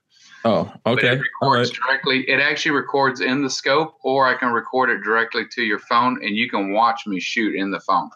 [0.45, 1.15] Oh, But okay.
[1.15, 1.79] it records right.
[1.87, 2.29] directly.
[2.29, 6.23] It actually records in the scope, or I can record it directly to your phone,
[6.23, 8.11] and you can watch me shoot in the phone.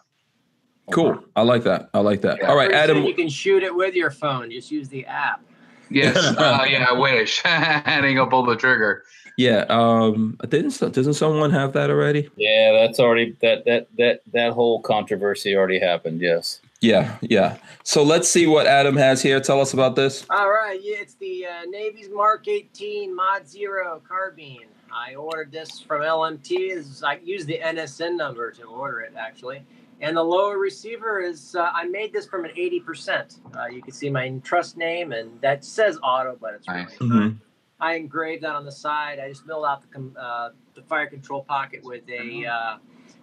[0.91, 1.23] Cool.
[1.35, 1.89] I like that.
[1.93, 2.39] I like that.
[2.41, 2.49] Yeah.
[2.49, 3.03] All right, Adam.
[3.03, 4.51] You can shoot it with your phone.
[4.51, 5.41] Just use the app.
[5.89, 6.17] Yes.
[6.17, 7.41] uh, yeah, I wish.
[7.45, 9.03] I ain't gonna pull the trigger.
[9.39, 9.63] Yeah.
[9.69, 10.37] Um.
[10.49, 12.29] Didn't doesn't someone have that already?
[12.35, 16.19] Yeah, that's already that that that that whole controversy already happened.
[16.19, 16.59] Yes.
[16.81, 17.15] Yeah.
[17.21, 17.55] Yeah.
[17.83, 19.39] So let's see what Adam has here.
[19.39, 20.25] Tell us about this.
[20.29, 24.67] All right, yeah, it's the uh, Navy's Mark 18 Mod Zero carbine.
[24.91, 26.71] I ordered this from LMT.
[26.71, 29.61] Is, I used the NSN number to order it actually.
[30.01, 33.37] And the lower receiver is uh, I made this from an 80%.
[33.55, 37.39] Uh, you can see my trust name, and that says auto, but it's really Nice.
[37.79, 39.19] I engraved that on the side.
[39.19, 42.77] I just milled out the com- uh, the fire control pocket with a uh,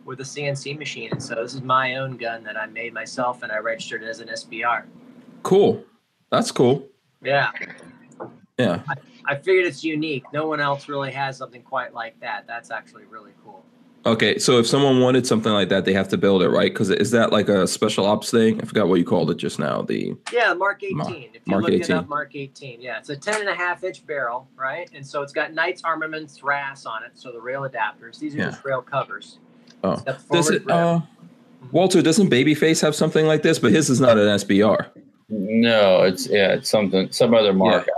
[0.05, 3.43] with a CNC machine, and so this is my own gun that I made myself,
[3.43, 4.85] and I registered it as an SBR.
[5.43, 5.85] Cool.
[6.31, 6.87] That's cool.
[7.23, 7.51] Yeah.
[8.59, 8.83] Yeah.
[9.27, 10.25] I figured it's unique.
[10.33, 12.47] No one else really has something quite like that.
[12.47, 13.65] That's actually really cool.
[14.07, 14.39] Okay.
[14.39, 16.73] So if someone wanted something like that, they have to build it, right?
[16.73, 18.61] Because is that like a special ops thing?
[18.63, 19.83] I forgot what you called it just now.
[19.83, 20.97] The Yeah, Mark 18.
[20.97, 21.97] Mark- if you Mark look it 18.
[21.97, 22.81] up, Mark 18.
[22.81, 24.89] Yeah, it's a 10 and a half inch barrel, right?
[24.95, 27.11] And so it's got Knights Armaments RAS on it.
[27.15, 28.19] So the rail adapters.
[28.19, 28.45] These are Yeah.
[28.51, 29.39] just rail covers.
[29.85, 29.97] oh,
[30.31, 30.71] does it?
[30.71, 31.01] Uh,
[31.73, 33.59] Walter, doesn't Babyface have something like this?
[33.59, 34.87] But his is not an SBR.
[35.29, 37.87] No, it's yeah, it's something some other mark.
[37.89, 37.93] Yeah,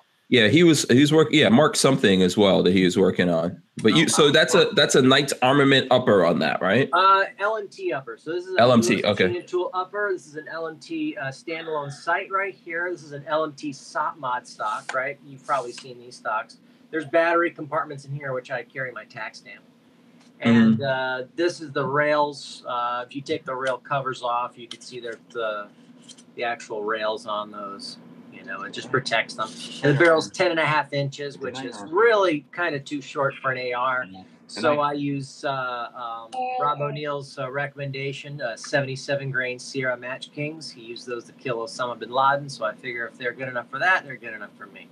[0.49, 1.39] he was he was working.
[1.39, 3.63] Yeah, Mark something as well that he was working on.
[3.83, 6.89] But you, so that's a that's a Knight's Armament upper on that, right?
[6.93, 8.19] Uh, LMT upper.
[8.19, 9.41] So this is a LMT, okay.
[9.43, 10.11] Tool upper.
[10.13, 12.91] This is an LMT uh, standalone sight right here.
[12.91, 15.19] This is an LMT SOPMOD stock, right?
[15.25, 16.59] You've probably seen these stocks.
[16.91, 19.63] There's battery compartments in here, which I carry my tax stamp.
[20.41, 22.65] And uh, this is the rails.
[22.67, 25.69] Uh, if you take the rail covers off, you can see there the
[26.35, 27.97] the actual rails on those.
[28.49, 29.51] You know, it just protects them.
[29.83, 33.35] And the barrel's 10 and a half inches, which is really kind of too short
[33.35, 34.07] for an AR.
[34.47, 35.51] So I use uh,
[35.95, 40.71] um, Rob O'Neill's uh, recommendation, uh, 77 grain Sierra Match Kings.
[40.71, 42.49] He used those to kill Osama bin Laden.
[42.49, 44.89] So I figure if they're good enough for that, they're good enough for me.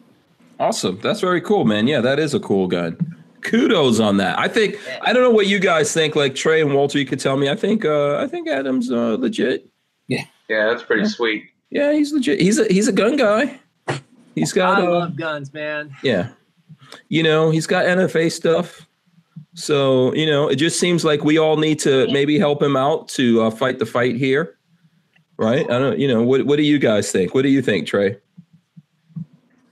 [0.60, 1.00] Awesome.
[1.02, 1.86] That's very cool, man.
[1.86, 2.98] Yeah, that is a cool gun.
[3.40, 4.38] Kudos on that.
[4.38, 6.14] I think I don't know what you guys think.
[6.14, 7.48] Like Trey and Walter, you could tell me.
[7.48, 9.70] I think uh, I think Adam's uh, legit.
[10.08, 11.08] Yeah, that's pretty Yeah.
[11.08, 11.44] sweet.
[11.70, 12.40] Yeah, he's legit.
[12.40, 13.58] He's a he's a gun guy.
[14.34, 15.94] He's got I uh, love guns, man.
[16.02, 16.28] yeah.
[17.08, 18.86] You know, he's got NFA stuff.
[19.54, 23.08] So, you know, it just seems like we all need to maybe help him out
[23.10, 24.56] to uh, fight the fight here.
[25.38, 25.64] Right?
[25.70, 27.34] I don't you know, what what do you guys think?
[27.34, 28.18] What do you think, Trey?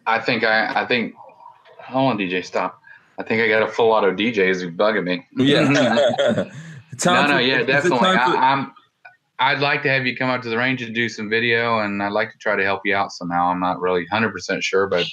[0.06, 1.14] I think I, I think.
[1.80, 2.80] Hold on, DJ, stop.
[3.18, 5.26] I think I got a full auto DJs who bugging me.
[5.36, 5.68] Yeah.
[7.06, 7.98] no, no, yeah, definitely.
[7.98, 8.72] for- I, I'm.
[9.44, 12.02] I'd like to have you come out to the range and do some video, and
[12.02, 13.50] I'd like to try to help you out somehow.
[13.50, 15.06] I'm not really 100% sure, but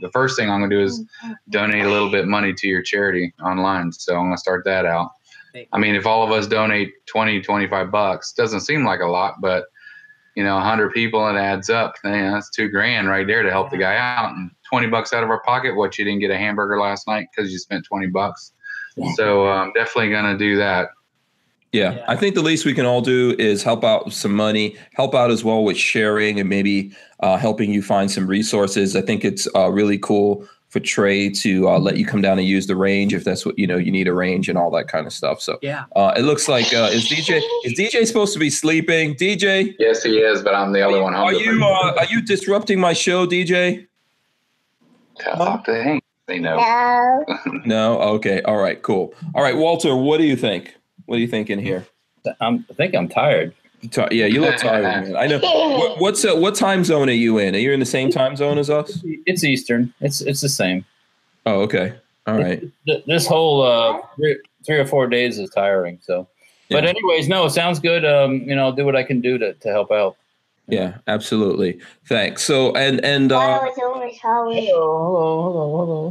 [0.00, 1.04] the first thing I'm going to do is
[1.50, 3.92] donate a little bit of money to your charity online.
[3.92, 5.10] So I'm going to start that out.
[5.72, 9.40] I mean, if all of us donate 20, 25 bucks, doesn't seem like a lot,
[9.40, 9.66] but
[10.34, 11.94] you know, 100 people, it adds up.
[12.04, 14.34] Man, that's two grand right there to help the guy out.
[14.34, 15.76] And 20 bucks out of our pocket.
[15.76, 18.52] What you didn't get a hamburger last night because you spent 20 bucks.
[19.14, 20.88] So I'm definitely going to do that.
[21.76, 22.04] Yeah, Yeah.
[22.08, 25.14] I think the least we can all do is help out with some money, help
[25.14, 28.96] out as well with sharing and maybe uh, helping you find some resources.
[28.96, 32.46] I think it's uh, really cool for Trey to uh, let you come down and
[32.46, 34.88] use the range if that's what you know you need a range and all that
[34.88, 35.40] kind of stuff.
[35.40, 35.84] So Yeah.
[35.94, 39.14] uh, it looks like uh, is DJ is DJ supposed to be sleeping?
[39.14, 41.24] DJ, Yes, he is, but I'm the are only one home.
[41.28, 43.86] are you, uh, are you disrupting my show, DJ?
[45.20, 46.00] Talk to him.
[46.26, 46.56] They know.
[46.56, 47.24] No.
[47.64, 47.98] No.
[48.16, 48.42] Okay.
[48.42, 48.82] All right.
[48.82, 49.14] Cool.
[49.34, 49.94] All right, Walter.
[49.96, 50.74] What do you think?
[51.06, 51.86] What are you thinking here?
[52.40, 53.54] I'm, I think I'm tired.
[53.90, 55.16] Ti- Yeah, you look tired, man.
[55.16, 55.38] I know.
[55.40, 57.54] What, what's uh, what time zone are you in?
[57.54, 59.00] Are you in the same time zone as us?
[59.04, 59.92] It's Eastern.
[60.00, 60.84] It's it's the same.
[61.46, 61.94] Oh, okay.
[62.26, 62.60] All right.
[62.86, 66.00] Th- This whole uh, three, three or four days is tiring.
[66.02, 66.26] So,
[66.70, 66.90] but Yeah.
[66.90, 68.04] anyways, no, sounds good.
[68.04, 70.16] Um, you know, I'll do what I can do to, to help out.
[70.68, 71.80] Yeah, absolutely.
[72.08, 72.42] Thanks.
[72.42, 73.70] So and and uh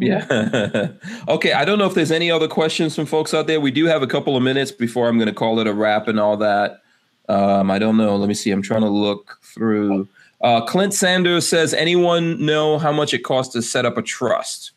[0.01, 0.87] yeah.
[1.27, 3.59] okay, I don't know if there's any other questions from folks out there.
[3.59, 6.07] We do have a couple of minutes before I'm going to call it a wrap
[6.07, 6.81] and all that.
[7.27, 8.15] Um, I don't know.
[8.15, 8.51] Let me see.
[8.51, 10.07] I'm trying to look through.
[10.41, 14.71] Uh, Clint Sanders says, anyone know how much it costs to set up a trust?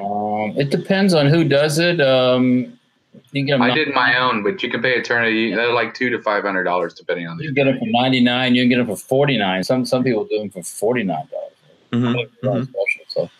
[0.00, 2.00] Um, it depends on who does it.
[2.00, 2.73] Um,
[3.14, 5.54] you can get them, I did my own, but you can pay eternity.
[5.54, 7.54] They're like two to five hundred dollars depending on You the.
[7.54, 8.54] can get them for ninety nine.
[8.54, 9.62] You can get them for forty nine.
[9.64, 11.50] Some some people do them for forty nine dollars.
[11.92, 12.68] Mhm, mhm.
[13.08, 13.30] So,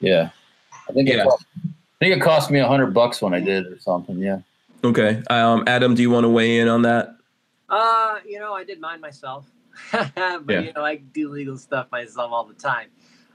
[0.00, 0.30] yeah,
[0.88, 1.22] I think Yeah.
[1.22, 1.68] it cost, I
[2.04, 4.16] think it cost me a hundred bucks when I did or something.
[4.18, 4.38] Yeah.
[4.84, 5.22] Okay.
[5.28, 7.16] Um, Adam, do you want to weigh in on that?
[7.68, 9.44] Uh, you know, I did mine myself,
[9.92, 10.10] but
[10.48, 10.60] Yeah.
[10.60, 12.86] you know, I do legal stuff myself all the time.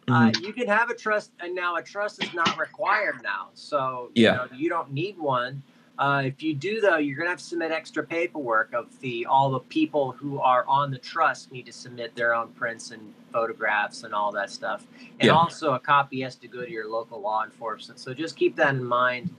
[0.08, 0.14] Mm-hmm.
[0.14, 4.10] Uh, you can have a trust, and now a trust is not required now, so
[4.16, 4.32] Yeah.
[4.32, 5.62] you, know, you don't need one.
[6.00, 9.52] Uh, if you do, though, you're gonna have to submit extra paperwork of the all
[9.52, 14.04] the people who are on the trust need to submit their own prints and photographs
[14.04, 14.86] and all that stuff,
[15.20, 15.34] and Yeah.
[15.36, 18.00] also a copy has to go to your local law enforcement.
[18.00, 19.30] So just keep that in mind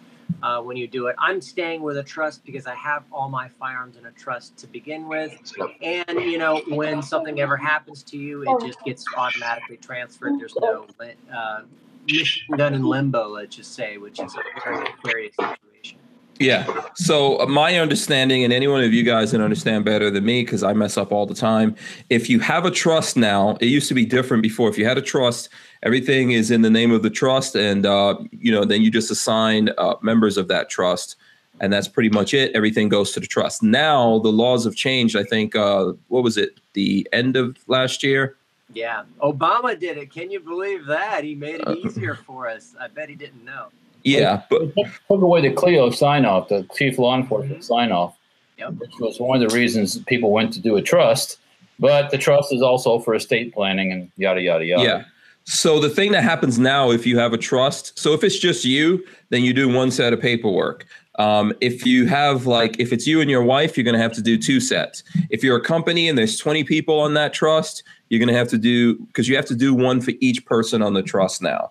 [0.43, 1.16] uh, when you do it.
[1.18, 4.68] I'm staying with a trust because I have all my firearms in a trust to
[4.68, 5.36] begin with.
[5.82, 10.39] And you know, when something ever happens to you, it just gets automatically transferred.
[10.39, 10.86] There's no
[11.35, 11.62] uh,
[12.06, 15.98] mission done in limbo, let's just say, which is a very precarious situation.
[16.39, 16.82] Yeah.
[16.97, 20.44] So uh, my understanding, and any one of you guys that understand better than me,
[20.44, 21.77] because I mess up all the time.
[22.11, 24.69] If you have a trust now, it used to be different before.
[24.69, 25.48] If you had a trust,
[25.82, 29.11] everything is in the name of the trust, and uh, you know, then you just
[29.11, 31.16] assign uh, members of that trust,
[31.61, 32.51] and that's pretty much it.
[32.55, 33.62] Everything goes to the trust.
[33.62, 35.16] Now the laws have changed.
[35.16, 36.59] I think uh, what was it?
[36.73, 38.36] The end of last year.
[38.73, 40.11] Yeah, Obama did it.
[40.11, 41.23] Can you believe that?
[41.23, 42.74] He made it Uh, easier for us.
[42.81, 43.69] I bet he didn't know.
[44.05, 48.16] Yeah, but They took away the CLEO sign off, the chief law enforcement sign off,
[48.59, 48.74] Yep.
[48.78, 51.39] which was one of the reasons people went to do a trust.
[51.81, 54.82] But the trust is also for estate planning and yada yada yada.
[54.85, 55.05] Yeah.
[55.44, 58.64] So the thing that happens now, if you have a trust, so if it's just
[58.64, 60.86] you, then you do one set of paperwork.
[61.18, 64.12] Um, if you have like, if it's you and your wife, you're going to have
[64.14, 65.02] to do two sets.
[65.31, 68.48] If you're a company and there's 20 people on that trust, you're going to have
[68.48, 71.70] to do because you have to do one for each person on the trust now.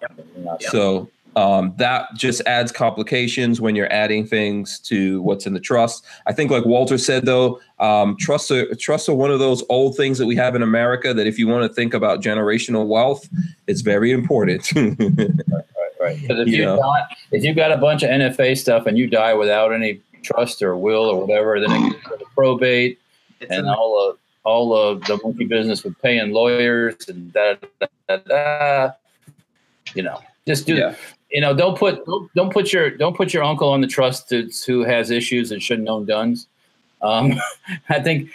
[0.60, 6.06] So um, that just adds complications when you're adding things to what's in the trust.
[6.28, 9.98] I think, like Walter said, though, um, trusts are trusts are one of those old
[9.98, 11.14] things that we have in America.
[11.14, 13.28] That if you want to think about generational wealth,
[13.68, 14.72] it's very important.
[16.04, 16.16] Right.
[16.16, 16.22] Right.
[16.22, 16.76] Because if you Yeah.
[16.76, 20.62] got if you got a bunch of NFA stuff and you die without any trust
[20.62, 23.00] or will or whatever, then it goes to probate
[23.40, 27.56] It's and a- all of all of the monkey business with paying lawyers and da
[27.80, 28.92] da da da.
[29.96, 30.76] You know, just do.
[30.76, 30.96] Yeah.
[31.34, 34.30] You know, don't put don't, don't put your don't put your uncle on the trust
[34.30, 36.48] that's, who has issues and shouldn't own guns.
[37.02, 37.34] Um,
[37.90, 38.30] I think.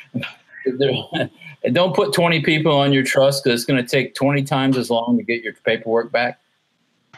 [0.66, 1.31] and
[1.73, 4.91] don't put 20 people on your trust because it's going to take 20 times as
[4.91, 6.41] long to get your paperwork back.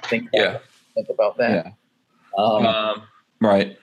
[0.05, 0.59] Think about, yeah.
[0.95, 1.67] think about that.
[1.67, 1.73] Yeah.
[2.39, 3.03] Um, Um,
[3.41, 3.77] right.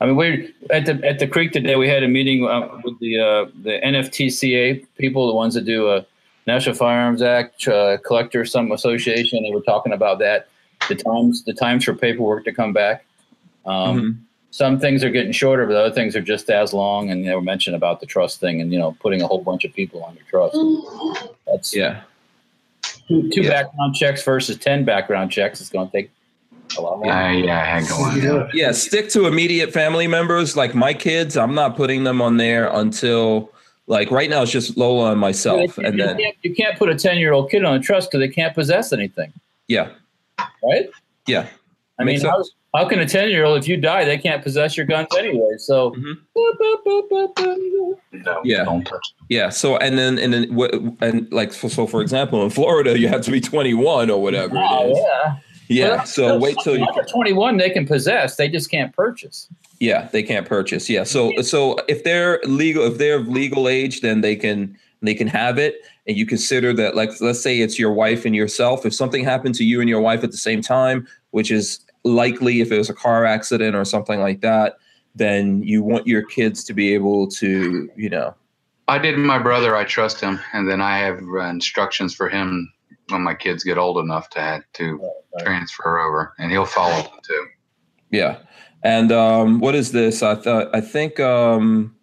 [0.00, 1.76] I mean, we at the at the creek today.
[1.76, 5.90] We had a meeting uh, with the uh, the NFATCA people, the ones that do
[5.90, 6.04] a
[6.46, 9.42] National Firearms Act uh, Collector some association.
[9.42, 10.48] They were talking about that.
[10.88, 13.04] The times the times for paperwork to come back.
[13.66, 14.16] Um, Mhm.
[14.50, 17.10] Some things are getting shorter, but other things are just as long.
[17.10, 19.64] And they were mentioned about the trust thing, and you know, putting a whole bunch
[19.64, 20.56] of people on your trust.
[21.46, 22.02] That's Yeah.
[23.08, 23.50] two, two Yeah.
[23.62, 25.60] background checks versus ten background checks.
[25.60, 26.10] It's going to take
[26.78, 27.06] a lot more.
[27.06, 28.48] Yeah, yeah, I had going.
[28.54, 28.70] Yeah.
[28.72, 30.56] Stick to immediate family members.
[30.56, 33.50] Like my kids, I'm not putting them on there until
[33.88, 34.42] like right now.
[34.42, 37.32] It's just Lola and myself, and you, then can't, you can't put a 10 year
[37.32, 39.32] old kid on a trust because they can't possess anything,
[39.68, 39.88] yeah,
[40.62, 40.88] right?
[41.26, 41.46] yeah.
[41.98, 42.42] I mean, Makes how,
[42.74, 45.56] how can a 10 year old, if you die, they can't possess your guns anyway?
[45.58, 46.14] So, Mhm.
[46.36, 47.96] boop.
[48.12, 48.64] No, Yeah.
[48.64, 49.14] don't touch.
[49.28, 49.48] Yeah.
[49.50, 53.06] So and then and then what and like so, so for example in Florida you
[53.08, 54.98] have to be 21 or whatever Oh, it is.
[54.98, 55.36] yeah.
[55.68, 55.88] Yeah.
[55.96, 59.48] Well, So wait till you're 21, they can possess, they just can't purchase.
[59.80, 60.90] yeah they can't purchase.
[60.90, 61.04] Yeah.
[61.04, 65.26] So so if they're legal if they're of legal age then they can they can
[65.28, 65.76] have it
[66.06, 69.54] and you consider that like let's say it's your wife and yourself if something happened
[69.54, 72.90] to you and your wife at the same time which is likely if it was
[72.90, 74.76] a car accident or something like that
[75.14, 78.34] then you want your kids to be able to you know
[78.86, 79.76] I did my brother.
[79.76, 82.72] I trust him, and then I have uh, instructions for him
[83.08, 85.10] when my kids get old enough to have to
[85.40, 87.46] transfer over, and he'll follow them too.
[88.10, 88.38] Yeah.
[88.82, 90.22] And um, what is this?
[90.22, 91.93] I thought I think um,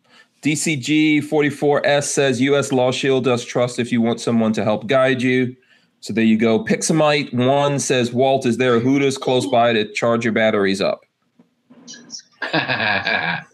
[0.42, 5.22] DCG 44S says US Law Shield does trust if you want someone to help guide
[5.22, 5.56] you.
[6.00, 6.64] So there you go.
[6.64, 11.06] Pixamite one says, Walt, is there a Hooters close by to charge your batteries up?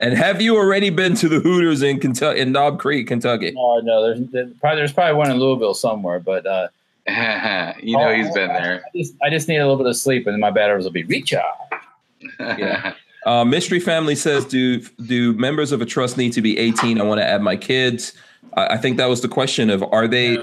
[0.00, 3.54] And have you already been to the Hooters in Kentucky in Knob Creek, Kentucky?
[3.56, 6.68] Oh, no, there's, there's, probably, there's probably one in Louisville somewhere, but uh,
[7.82, 8.82] you know he's been there.
[8.86, 10.92] I just, I just need a little bit of sleep and then my batteries will
[10.92, 11.46] be recharged.
[12.40, 12.94] Yeah.
[13.26, 17.00] Uh, Mystery Family says, "Do do members of a trust need to be 18?
[17.00, 18.12] I want to add my kids."
[18.54, 20.38] I, I think that was the question of are they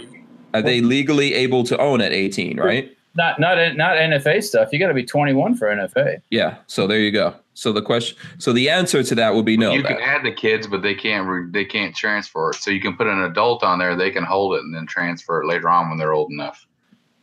[0.53, 2.59] are they legally able to own at 18?
[2.59, 2.95] Right?
[3.15, 4.69] Not not not NFA stuff.
[4.71, 6.21] You got to be 21 for NFA.
[6.29, 6.57] Yeah.
[6.67, 7.35] So there you go.
[7.53, 9.71] So the question, so the answer to that would be no.
[9.71, 12.55] you can add the kids, but they can't re- they can't transfer it.
[12.55, 13.95] So you can put an adult on there.
[13.95, 16.67] They can hold it and then transfer it later on when they're old enough.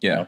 [0.01, 0.27] yeah.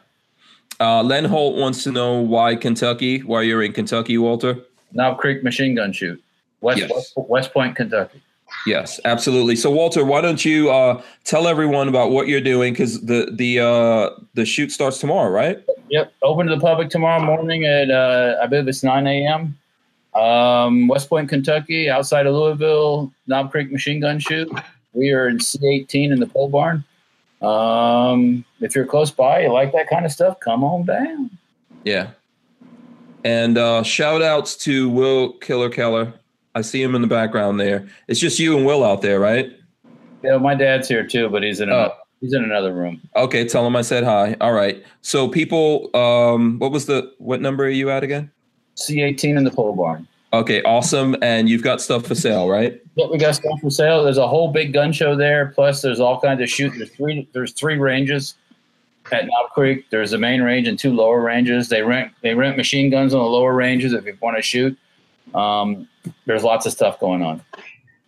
[0.80, 3.20] Uh, Len Holt wants to know why Kentucky.
[3.22, 4.59] Why you're in Kentucky, Walter?
[4.94, 6.22] Knob Creek machine gun shoot.
[6.60, 6.90] West Yes.
[6.90, 8.22] West, West Point, Kentucky.
[8.66, 9.56] Yes, absolutely.
[9.56, 12.72] So, Walter, why don't you uh, tell everyone about what you're doing?
[12.72, 15.62] Because the the uh, the shoot starts tomorrow, right?
[15.90, 16.12] Yep.
[16.22, 19.58] Open to the public tomorrow morning at uh, I believe it's 9 a.m.
[20.14, 24.48] Um, West Point, Kentucky, outside of Louisville, Knob Creek machine gun shoot.
[24.92, 26.84] We are in C18 in the pole barn.
[27.42, 31.30] Um, if you're close by, you like that kind of stuff, come on down.
[31.84, 32.10] Yeah.
[33.24, 36.12] And uh, shout outs to Will Killer Keller.
[36.55, 37.88] I see him in the background there.
[38.06, 39.51] It's just you and Will out there, right?
[40.22, 41.74] Yeah, my dad's here too, but he's in Oh.
[41.74, 43.01] another, he's in another room.
[43.16, 44.36] Okay, tell him I said hi.
[44.40, 44.84] All right.
[45.02, 48.30] So, people, um, what was the what number are you at again?
[48.76, 50.06] C18 in the pole barn.
[50.32, 51.16] Okay, awesome.
[51.22, 52.80] And you've got stuff for sale, right?
[52.96, 54.02] Yep, we got stuff for sale.
[54.05, 55.52] There's a whole big gun show there.
[55.55, 56.72] Plus, there's all kinds of shoot.
[56.76, 57.28] There's three.
[57.32, 58.34] There's three ranges
[59.12, 59.86] at Knob Creek.
[59.90, 61.68] There's a main range and two lower ranges.
[61.68, 62.12] They rent.
[62.22, 64.76] They rent machine guns on the lower ranges if you want to shoot.
[65.35, 65.89] Um,
[66.26, 67.43] there's lots of stuff going on.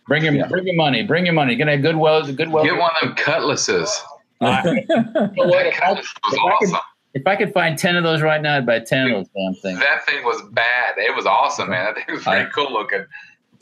[0.07, 0.47] Bring your Yeah.
[0.47, 1.03] bring your money.
[1.03, 1.55] Bring your money.
[1.55, 2.25] Get a good well.
[2.31, 2.63] Good well.
[2.63, 4.01] Get one of them cutlasses.
[4.39, 5.63] I- you know what?
[5.63, 6.79] That If I, cutlass was if I could- awesome.
[7.13, 9.53] if I could find ten of those right now, I'd buy ten of those damn
[9.55, 9.79] things.
[9.79, 10.97] That thing was bad.
[10.97, 11.85] It was awesome, man.
[11.85, 13.05] That thing was pretty I- cool looking.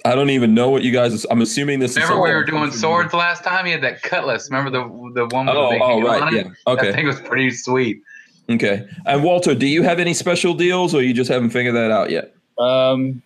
[0.05, 1.25] I don't even know what you guys.
[1.31, 1.97] I'm assuming this is.
[1.97, 2.29] Remember is.
[2.29, 3.65] we were doing swords last time?
[3.65, 4.49] You had that cutlass.
[4.51, 4.83] Remember the
[5.13, 6.21] the one with the Oh, big oh, handle right.
[6.21, 6.41] on Yeah.
[6.41, 6.47] it?
[6.65, 6.91] That Okay.
[6.93, 8.01] thing was pretty sweet.
[8.49, 8.87] Okay.
[9.07, 12.11] And Walter, do you have any special deals, or you just haven't figured that out
[12.11, 12.33] yet?
[12.59, 13.23] Um,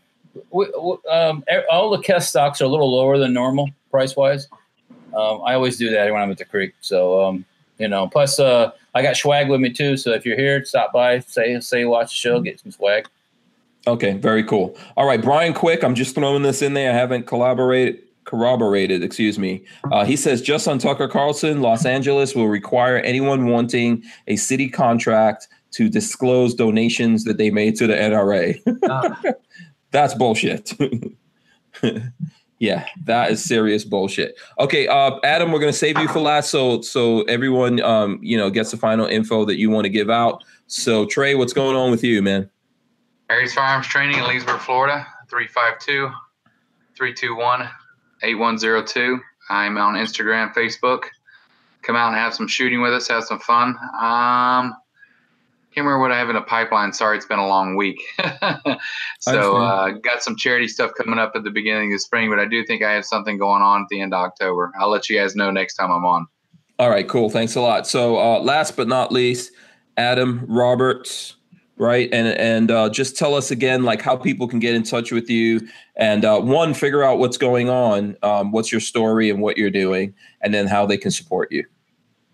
[0.51, 4.47] we, we, um, all the Kess stocks are a little lower than normal price wise.
[5.13, 6.73] Um, I always do that when I'm at the creek.
[6.79, 7.43] So, um,
[7.77, 9.97] you know, plus, uh, I got swag with me too.
[9.97, 13.07] So if you're here, stop by, say, say, watch the show, get some swag.
[13.87, 14.77] Okay, very cool.
[14.97, 16.91] All right, Brian Quick, I'm just throwing this in there.
[16.91, 19.65] I haven't collaborated corroborated, excuse me.
[19.91, 24.69] Uh, he says just on Tucker Carlson, Los Angeles will require anyone wanting a city
[24.69, 28.61] contract to disclose donations that they made to the NRA.
[28.87, 29.33] Uh,
[29.91, 30.73] That's bullshit.
[32.59, 34.37] yeah, that is serious bullshit.
[34.59, 38.51] Okay, uh, Adam, we're gonna save you for last, so so everyone, um, you know,
[38.51, 40.43] gets the final info that you want to give out.
[40.67, 42.51] So Trey, what's going on with you, man?
[43.29, 46.09] Harry's Firearms Training in Leesburg, Florida, 352
[46.97, 47.69] 321
[48.23, 49.19] 8102.
[49.51, 51.03] I'm on Instagram, Facebook.
[51.83, 53.69] Come out and have some shooting with us, have some fun.
[53.99, 54.75] Um,
[55.71, 56.91] can't remember what I have in a pipeline.
[56.91, 58.01] Sorry, it's been a long week.
[59.19, 62.45] so, uh, got some charity stuff coming up at the beginning of spring, but I
[62.45, 64.71] do think I have something going on at the end of October.
[64.79, 66.27] I'll let you guys know next time I'm on.
[66.79, 67.29] All right, cool.
[67.29, 67.85] Thanks a lot.
[67.85, 69.51] So, uh, last but not least,
[69.95, 71.35] Adam Roberts,
[71.79, 72.09] right?
[72.11, 75.29] And and uh, just tell us again, like how people can get in touch with
[75.29, 79.57] you, and uh, one, figure out what's going on, um, what's your story, and what
[79.57, 81.65] you're doing, and then how they can support you.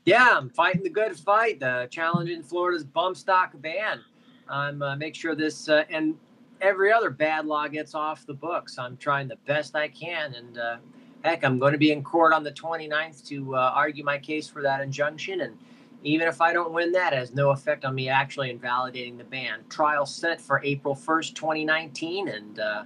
[0.04, 1.62] Yeah, I'm fighting the good fight.
[1.62, 4.02] The challenge in Florida's bump stock ban.
[4.50, 6.16] I'm uh, make sure this uh, and
[6.60, 8.78] every other bad law gets off the books.
[8.78, 10.78] I'm trying the best I can, and uh,
[11.24, 14.48] heck, I'm going to be in court on the 29th to uh, argue my case
[14.48, 15.42] for that injunction.
[15.42, 15.58] And
[16.06, 19.24] even if I don't win that, it has no effect on me actually invalidating the
[19.24, 19.62] ban.
[19.70, 22.84] Trial set for April 1st, 2019, and uh,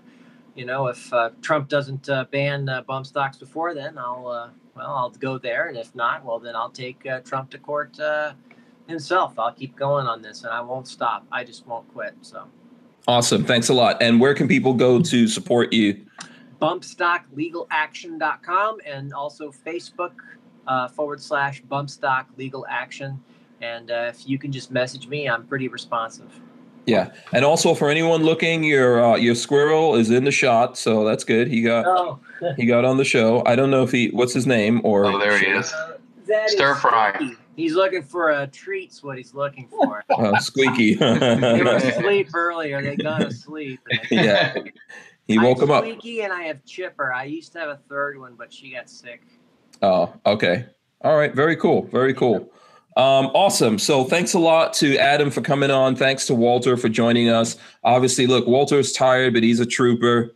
[0.56, 4.48] you know if uh, Trump doesn't uh, ban uh, bump stocks before then, I'll uh,
[4.76, 8.00] well, I'll go there, and if not, well, then I'll take uh, Trump to court
[8.00, 8.32] uh,
[8.88, 9.38] himself.
[9.38, 11.28] I'll keep going on this, and I won't stop.
[11.32, 12.14] I just won't quit.
[12.22, 12.46] So,
[13.06, 13.44] Awesome.
[13.44, 14.02] Thanks a lot.
[14.02, 16.06] And where can people go to support you?
[16.62, 20.14] bumpstocklegalaction.com and also Facebook
[20.70, 23.22] uh, forward slash bump stock legal action.
[23.62, 26.32] And uh, if you can just message me, I'm pretty responsive.
[26.86, 31.04] Yeah, and also for anyone looking, your uh, your squirrel is in the shot, so
[31.04, 31.48] that's good.
[31.48, 32.20] He got Oh,
[32.56, 33.44] he got on the show.
[33.46, 35.72] I don't know if he what's his name or Oh, there he is.
[35.74, 35.98] uh,
[36.28, 37.14] that is Stir fry.
[37.16, 37.36] Squeaky.
[37.56, 40.04] He's looking for a treat's what he's looking for.
[40.10, 40.94] uh, Squeaky.
[40.96, 42.82] they were asleep earlier.
[42.82, 43.82] They got asleep.
[44.10, 44.56] yeah,
[45.28, 45.84] he I woke him up.
[45.84, 47.14] Squeaky and I have Chipper.
[47.14, 49.22] I used to have a third one, but she got sick.
[49.82, 50.66] Oh, okay.
[51.02, 51.34] All right.
[51.34, 51.84] Very cool.
[51.88, 52.52] Very cool.
[52.98, 53.80] Um, awesome.
[53.80, 55.96] So thanks a lot to Adam for coming on.
[55.96, 57.56] Thanks to Walter for joining us.
[57.84, 60.36] Obviously, look, Walter's tired, but he's a trooper.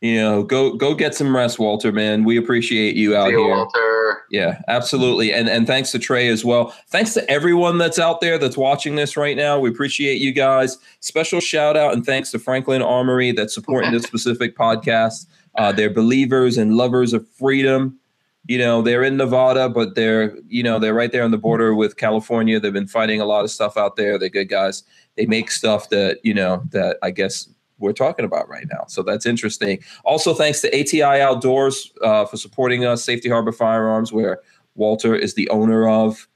[0.00, 1.92] You know, go go get some rest, Walter.
[1.92, 3.48] Man, we appreciate you out See here.
[3.48, 4.22] Walter.
[4.30, 5.32] Yeah, absolutely.
[5.32, 6.74] And and thanks to Trey as well.
[6.88, 9.60] Thanks to everyone that's out there that's watching this right now.
[9.60, 10.78] We appreciate you guys.
[11.00, 15.26] Special shout out and thanks to Franklin Armory that's supporting this specific podcast.
[15.56, 17.99] Uh, they're believers and lovers of freedom.
[18.46, 21.74] You know, they're in Nevada, but they're, you know, they're right there on the border
[21.74, 22.58] with California.
[22.58, 24.18] They've been fighting a lot of stuff out there.
[24.18, 24.82] They're good guys.
[25.16, 27.48] They make stuff that, you know, that I guess
[27.78, 28.84] we're talking about right now.
[28.88, 29.82] So that's interesting.
[30.04, 34.40] Also, thanks to ATI Outdoors uh, for supporting us, Safety Harbor Firearms, where
[34.74, 36.26] Walter is the owner of.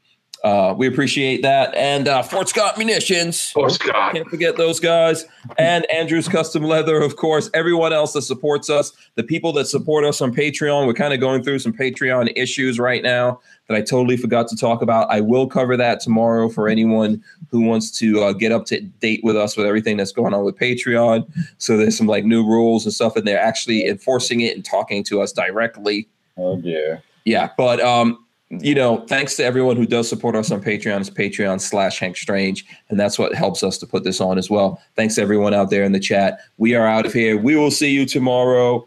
[0.45, 1.75] Uh, we appreciate that.
[1.75, 3.51] And uh, Fort Scott Munitions.
[3.51, 4.13] Fort Scott.
[4.13, 5.25] Can't forget those guys.
[5.57, 7.49] And Andrew's Custom Leather, of course.
[7.55, 10.87] Everyone else that supports us, the people that support us on Patreon.
[10.87, 14.57] We're kind of going through some Patreon issues right now that I totally forgot to
[14.57, 15.11] talk about.
[15.11, 19.21] I will cover that tomorrow for anyone who wants to uh, get up to date
[19.25, 21.27] with us with everything that's going on with Patreon.
[21.57, 25.03] So there's some like new rules and stuff, and they're actually enforcing it and talking
[25.05, 26.07] to us directly.
[26.37, 27.03] Oh dear.
[27.25, 28.24] Yeah, but um,
[28.63, 31.01] you know, thanks to everyone who does support us on Patreon.
[31.01, 34.51] It's Patreon slash Hank Strange, and that's what helps us to put this on as
[34.51, 34.83] well.
[34.97, 36.41] Thanks everyone out there in the chat.
[36.59, 37.37] We are out of here.
[37.37, 38.87] We will see you tomorrow.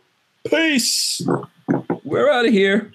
[0.49, 1.21] Peace.
[2.03, 2.91] We're out of here.